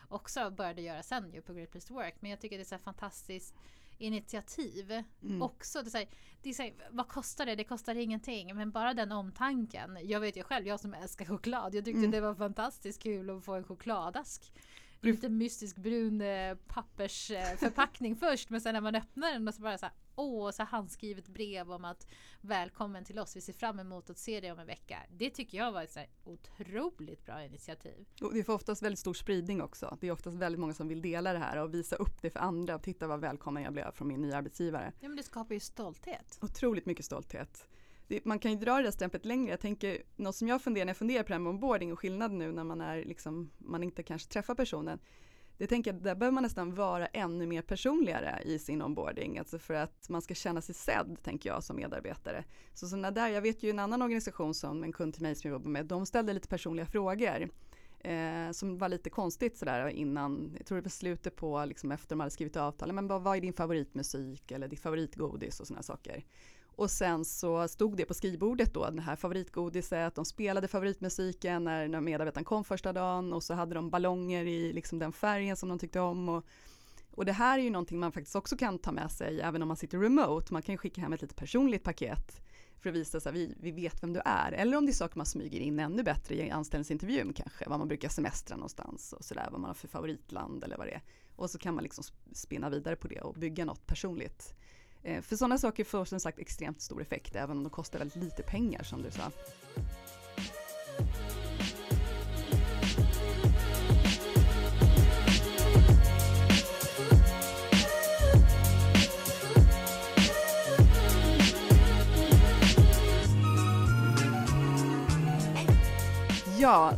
också 0.09 0.51
började 0.51 0.83
göra 0.83 1.03
sen 1.03 1.33
ju 1.33 1.43
på 1.43 1.53
Great 1.55 1.71
Place 1.71 1.89
to 1.89 1.95
Work. 1.95 2.15
Men 2.21 2.31
jag 2.31 2.41
tycker 2.41 2.57
det 2.59 2.63
är 2.63 2.65
så 2.65 2.75
här 2.75 2.83
fantastiskt 2.83 3.55
initiativ 3.99 5.05
Mm. 5.23 5.43
också. 5.43 5.83
Det 5.83 5.89
är 5.89 5.91
så 5.91 5.99
här, 5.99 6.09
det 6.43 6.49
är 6.51 6.55
så 6.55 6.63
här, 6.63 6.75
vad 6.91 7.09
kostar 7.09 7.47
det? 7.47 7.55
Det 7.55 7.65
kostar 7.65 7.95
ingenting. 7.95 8.57
Men 8.57 8.71
bara 8.71 8.95
den 8.95 9.13
omtanken. 9.13 9.99
Jag 10.03 10.21
vet 10.21 10.37
ju 10.37 10.43
själv, 10.43 10.67
jag 10.67 10.81
som 10.81 10.95
älskar 10.95 11.25
choklad. 11.25 11.75
Jag 11.75 11.85
tyckte 11.85 11.99
Mm. 11.99 12.11
det 12.11 12.21
var 12.21 12.35
fantastiskt 12.35 13.03
kul 13.03 13.31
att 13.31 13.45
få 13.45 13.55
en 13.55 13.65
chokladask. 13.65 14.53
Lite 15.03 15.29
mystisk 15.29 15.77
brun 15.77 16.21
eh, 16.21 16.55
pappersförpackning 16.67 18.17
först. 18.21 18.51
Men 18.51 18.61
sen 18.61 18.75
när 18.75 18.81
man 18.81 18.95
öppnar 18.95 19.33
den 19.33 19.49
och 19.49 19.55
så 19.55 19.63
bara 19.63 19.79
så 19.79 19.87
här, 19.87 19.95
åh, 20.17 20.51
så 20.51 20.63
handskrivet 20.63 21.29
brev 21.29 21.73
om 21.73 21.85
att 21.85 22.07
välkommen 22.41 23.05
till 23.05 23.19
oss. 23.19 23.37
Vi 23.37 23.41
ser 23.41 23.53
fram 23.53 23.79
emot 23.79 24.11
att 24.11 24.19
se 24.19 24.41
dig 24.41 24.53
om 24.53 24.59
en 24.59 24.67
vecka. 24.67 24.99
Det 25.11 25.31
tycker 25.31 25.59
jag 25.59 25.73
var 25.73 25.83
ett 25.83 25.93
så 25.93 26.01
otroligt 26.25 27.27
bra 27.27 27.45
initiativ. 27.45 28.07
Och 28.23 28.35
det 28.35 28.45
får 28.45 28.53
oftast 28.53 28.83
väldigt 28.83 28.99
stor 28.99 29.15
spridning 29.15 29.63
också. 29.63 29.99
Det 30.01 30.09
är 30.09 30.13
oftast 30.13 30.37
väldigt 30.37 30.61
många 30.61 30.75
som 30.75 30.89
vill 30.89 31.03
dela 31.03 31.33
det 31.33 31.39
här 31.39 31.57
och 31.57 31.75
visa 31.75 31.97
upp 31.97 32.23
det 32.23 32.31
för 32.31 32.41
andra. 32.41 32.79
Titta 32.79 33.07
vad 33.07 33.21
välkommen 33.21 33.63
jag 33.63 33.73
blev 33.73 33.93
från 33.93 34.09
min 34.09 34.21
nya 34.21 34.37
arbetsgivare. 34.37 34.93
Ja 35.01 35.09
men 35.09 35.17
det 35.17 35.23
skapar 35.23 35.55
ju 35.55 35.61
stolthet. 35.61 36.39
Otroligt 36.43 36.87
mycket 36.87 37.05
stolthet. 37.05 37.67
Det, 38.11 38.25
man 38.25 38.39
kan 38.39 38.51
ju 38.51 38.57
dra 38.57 38.77
det 38.77 38.83
där 38.83 38.91
stämplet 38.91 39.25
längre. 39.25 39.51
Jag 39.51 39.61
tänker, 39.61 40.03
något 40.17 40.37
som 40.37 40.49
jag 40.49 40.63
funderar 40.63 40.85
när 40.85 40.91
jag 40.91 40.97
funderar 40.97 41.23
på 41.23 41.29
det 41.29 41.35
här 41.35 41.39
med 41.39 41.51
onboarding 41.51 41.93
och 41.93 41.99
skillnad 41.99 42.33
nu 42.33 42.53
när 42.53 42.65
man 42.65 42.81
är 42.81 43.05
liksom, 43.05 43.51
man 43.59 43.83
inte 43.83 44.03
kanske 44.03 44.29
träffar 44.29 44.55
personen. 44.55 44.99
Det 45.59 45.67
tänker 45.67 45.93
jag, 45.93 46.03
där 46.03 46.15
behöver 46.15 46.35
man 46.35 46.43
nästan 46.43 46.75
vara 46.75 47.07
ännu 47.07 47.47
mer 47.47 47.63
personligare 47.63 48.43
i 48.45 48.59
sin 48.59 48.83
onboarding. 48.83 49.39
Alltså 49.39 49.59
för 49.59 49.75
att 49.75 50.09
man 50.09 50.23
ska 50.23 50.35
känna 50.35 50.61
sig 50.61 50.75
sedd, 50.75 51.19
tänker 51.23 51.51
jag, 51.51 51.65
som 51.65 51.77
medarbetare. 51.77 52.45
Så 52.75 52.89
sådana 52.89 53.11
där, 53.11 53.29
jag 53.29 53.43
vet 53.43 53.63
ju 53.63 53.71
en 53.71 53.79
annan 53.79 54.03
organisation 54.03 54.55
som 54.55 54.85
en 54.85 54.93
kund 54.93 55.15
till 55.15 55.23
mig 55.23 55.35
som 55.35 55.51
jag 55.51 55.55
jobbar 55.55 55.71
med, 55.71 55.87
de 55.87 56.07
ställde 56.07 56.33
lite 56.33 56.49
personliga 56.49 56.87
frågor. 56.87 57.49
Eh, 58.01 58.51
som 58.53 58.79
var 58.79 58.89
lite 58.89 59.11
konstigt 59.11 59.59
sådär 59.59 59.89
innan, 59.89 60.55
jag 60.57 60.67
tror 60.67 60.79
det 60.79 60.83
var 60.83 60.91
slutet 60.91 61.37
på, 61.37 61.65
liksom 61.65 61.93
efter 61.93 62.09
de 62.09 62.21
hade 62.21 62.31
skrivit 62.31 62.57
avtal, 62.57 62.93
men 62.93 63.07
vad, 63.07 63.23
vad 63.23 63.37
är 63.37 63.41
din 63.41 63.53
favoritmusik 63.53 64.51
eller 64.51 64.69
ditt 64.69 64.81
favoritgodis 64.81 65.61
och 65.61 65.67
sådana 65.67 65.83
saker. 65.83 66.25
Och 66.81 66.91
sen 66.91 67.25
så 67.25 67.69
stod 67.69 67.97
det 67.97 68.05
på 68.05 68.15
skrivbordet 68.15 68.75
då, 68.75 68.91
det 68.91 69.03
här 69.03 69.17
favoritgodiset, 69.17 70.15
de 70.15 70.25
spelade 70.25 70.69
favoritmusiken 70.69 71.65
när, 71.65 71.89
när 71.89 72.01
medarbetaren 72.01 72.45
kom 72.45 72.65
första 72.65 72.93
dagen 72.93 73.33
och 73.33 73.43
så 73.43 73.55
hade 73.55 73.75
de 73.75 73.91
ballonger 73.91 74.45
i 74.45 74.73
liksom 74.73 74.99
den 74.99 75.13
färgen 75.13 75.57
som 75.57 75.69
de 75.69 75.79
tyckte 75.79 76.01
om. 76.01 76.29
Och, 76.29 76.45
och 77.11 77.25
det 77.25 77.33
här 77.33 77.59
är 77.59 77.63
ju 77.63 77.71
någonting 77.71 77.99
man 77.99 78.13
faktiskt 78.13 78.37
också 78.37 78.57
kan 78.57 78.79
ta 78.79 78.93
med 78.93 79.11
sig 79.11 79.41
även 79.41 79.63
om 79.63 79.69
man 79.69 79.77
sitter 79.77 79.99
remote. 79.99 80.53
Man 80.53 80.63
kan 80.63 80.73
ju 80.73 80.77
skicka 80.77 81.01
hem 81.01 81.13
ett 81.13 81.23
lite 81.23 81.35
personligt 81.35 81.85
paket 81.85 82.41
för 82.79 82.91
att 82.91 82.97
visa 82.97 83.19
att 83.19 83.35
vi, 83.35 83.55
vi 83.61 83.71
vet 83.71 84.03
vem 84.03 84.13
du 84.13 84.21
är. 84.25 84.53
Eller 84.53 84.77
om 84.77 84.87
det 84.87 84.93
är 84.93 84.95
saker 84.95 85.17
man 85.17 85.27
smyger 85.27 85.61
in 85.61 85.79
ännu 85.79 86.03
bättre 86.03 86.35
i 86.35 86.51
anställningsintervjun 86.51 87.33
kanske, 87.33 87.69
Var 87.69 87.79
man 87.79 87.89
brukar 87.89 88.09
semestra 88.09 88.57
någonstans 88.57 89.13
och 89.13 89.25
sådär, 89.25 89.49
vad 89.51 89.61
man 89.61 89.69
har 89.69 89.75
för 89.75 89.89
favoritland 89.89 90.65
eller 90.65 90.77
vad 90.77 90.87
det 90.87 90.95
är. 90.95 91.03
Och 91.37 91.51
så 91.51 91.59
kan 91.59 91.75
man 91.75 91.85
liksom 91.85 92.05
spinna 92.33 92.71
vidare 92.71 92.97
på 92.97 93.09
det 93.09 93.21
och 93.21 93.35
bygga 93.35 93.65
något 93.65 93.87
personligt. 93.87 94.55
Eh, 95.03 95.21
För 95.23 95.37
sådana 95.37 95.59
saker 95.59 95.85
får 95.85 96.05
som 96.05 96.21
sagt 96.21 96.39
extremt 96.39 96.81
stor 96.83 97.03
effekt 97.03 97.37
även 97.37 97.57
om 97.57 97.63
de 97.65 97.71
kostar 97.71 97.99
väldigt 97.99 98.23
lite 98.23 98.43
pengar 98.43 98.83
som 98.83 99.03
du 99.03 99.11
sa. 99.11 99.31
Ja, 116.59 116.93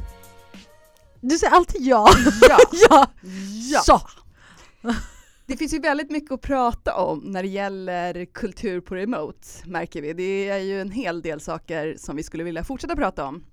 Du 1.20 1.38
säger 1.38 1.52
alltid 1.52 1.82
ja. 1.82 2.08
ja, 2.48 2.58
ja. 2.90 3.06
ja. 3.72 3.80
Så. 3.80 4.00
Det 5.46 5.57
finns 5.57 5.74
ju 5.74 5.78
väldigt 5.78 6.11
mycket 6.11 6.33
att 6.33 6.40
prata 6.40 6.94
om 6.94 7.18
när 7.18 7.42
det 7.42 7.48
gäller 7.48 8.24
kultur 8.24 8.81
på 8.81 8.94
remote 8.94 9.48
märker 9.66 10.02
vi. 10.02 10.12
Det 10.12 10.48
är 10.48 10.59
ju 10.59 10.81
en 10.81 10.90
hel 10.90 11.22
del 11.22 11.40
saker 11.40 11.94
som 11.98 12.16
vi 12.16 12.22
skulle 12.22 12.44
vilja 12.44 12.64
fortsätta 12.64 12.96
prata 12.96 13.24
om. 13.24 13.44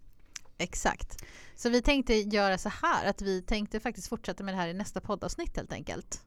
Exakt. 0.57 1.23
Så 1.55 1.69
vi 1.69 1.81
tänkte 1.81 2.13
göra 2.13 2.57
så 2.57 2.69
här 2.69 3.09
att 3.09 3.21
vi 3.21 3.41
tänkte 3.41 3.79
faktiskt 3.79 4.07
fortsätta 4.07 4.43
med 4.43 4.53
det 4.53 4.57
här 4.57 4.67
i 4.67 4.73
nästa 4.73 5.01
poddavsnitt 5.01 5.55
helt 5.57 5.73
enkelt. 5.73 6.21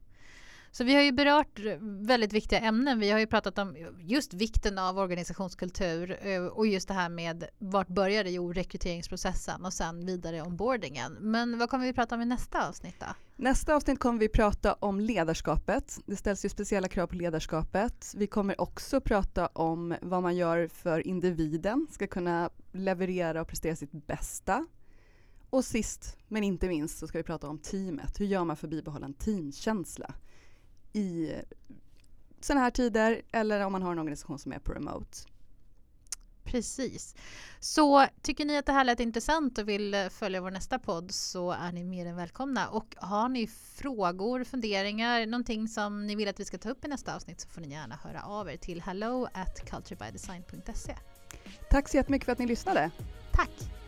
Så 0.74 0.84
vi 0.84 0.94
har 0.94 1.02
ju 1.02 1.12
berört 1.12 1.60
väldigt 1.80 2.32
viktiga 2.32 2.60
ämnen. 2.60 2.98
Vi 2.98 3.10
har 3.10 3.18
ju 3.18 3.26
pratat 3.26 3.58
om 3.58 3.76
just 4.00 4.34
vikten 4.34 4.78
av 4.78 4.98
organisationskultur 4.98 6.18
eh, 6.22 6.44
och 6.44 6.66
just 6.66 6.88
det 6.88 6.94
här 6.94 7.08
med 7.08 7.44
vart 7.58 7.88
börjar 7.88 8.24
det? 8.24 8.30
Jo, 8.30 8.52
rekryteringsprocessen 8.52 9.64
och 9.64 9.72
sen 9.72 10.06
vidare 10.06 10.42
onboardingen. 10.42 11.12
Men 11.20 11.58
vad 11.58 11.70
kommer 11.70 11.86
vi 11.86 11.92
prata 11.92 12.14
om 12.14 12.20
i 12.20 12.24
nästa 12.24 12.68
avsnitt 12.68 12.94
då? 13.00 13.06
Nästa 13.36 13.74
avsnitt 13.74 13.98
kommer 13.98 14.18
vi 14.18 14.28
prata 14.28 14.72
om 14.72 15.00
ledarskapet. 15.00 15.98
Det 16.06 16.16
ställs 16.16 16.44
ju 16.44 16.48
speciella 16.48 16.88
krav 16.88 17.06
på 17.06 17.14
ledarskapet. 17.14 18.14
Vi 18.16 18.26
kommer 18.26 18.60
också 18.60 19.00
prata 19.00 19.46
om 19.46 19.94
vad 20.02 20.22
man 20.22 20.36
gör 20.36 20.68
för 20.68 21.06
individen 21.06 21.86
ska 21.90 22.06
kunna 22.06 22.50
leverera 22.72 23.40
och 23.40 23.48
prestera 23.48 23.76
sitt 23.76 24.06
bästa. 24.06 24.66
Och 25.50 25.64
sist 25.64 26.16
men 26.28 26.44
inte 26.44 26.68
minst 26.68 26.98
så 26.98 27.06
ska 27.06 27.18
vi 27.18 27.24
prata 27.24 27.48
om 27.48 27.58
teamet. 27.58 28.20
Hur 28.20 28.26
gör 28.26 28.44
man 28.44 28.56
för 28.56 28.66
att 28.66 28.70
bibehålla 28.70 29.06
en 29.06 29.14
teamkänsla 29.14 30.14
i 30.92 31.32
sådana 32.40 32.60
här 32.60 32.70
tider 32.70 33.22
eller 33.32 33.60
om 33.60 33.72
man 33.72 33.82
har 33.82 33.92
en 33.92 33.98
organisation 33.98 34.38
som 34.38 34.52
är 34.52 34.58
på 34.58 34.72
remote. 34.72 35.16
Precis. 36.44 37.14
Så 37.60 38.06
tycker 38.22 38.44
ni 38.44 38.56
att 38.58 38.66
det 38.66 38.72
här 38.72 38.84
lät 38.84 39.00
intressant 39.00 39.58
och 39.58 39.68
vill 39.68 39.94
eh, 39.94 40.08
följa 40.08 40.40
vår 40.40 40.50
nästa 40.50 40.78
podd 40.78 41.10
så 41.10 41.50
är 41.50 41.72
ni 41.72 41.84
mer 41.84 42.06
än 42.06 42.16
välkomna. 42.16 42.68
Och 42.68 42.96
har 42.98 43.28
ni 43.28 43.46
frågor, 43.46 44.44
funderingar, 44.44 45.26
någonting 45.26 45.68
som 45.68 46.06
ni 46.06 46.14
vill 46.14 46.28
att 46.28 46.40
vi 46.40 46.44
ska 46.44 46.58
ta 46.58 46.70
upp 46.70 46.84
i 46.84 46.88
nästa 46.88 47.16
avsnitt 47.16 47.40
så 47.40 47.48
får 47.48 47.60
ni 47.60 47.70
gärna 47.70 47.96
höra 47.96 48.22
av 48.22 48.50
er 48.50 48.56
till 48.56 48.82
hello 48.82 49.28
at 49.34 49.70
culturebydesign.se. 49.70 50.96
Tack 51.70 51.88
så 51.88 51.96
jättemycket 51.96 52.24
för 52.24 52.32
att 52.32 52.38
ni 52.38 52.46
lyssnade. 52.46 52.90
Tack! 53.32 53.81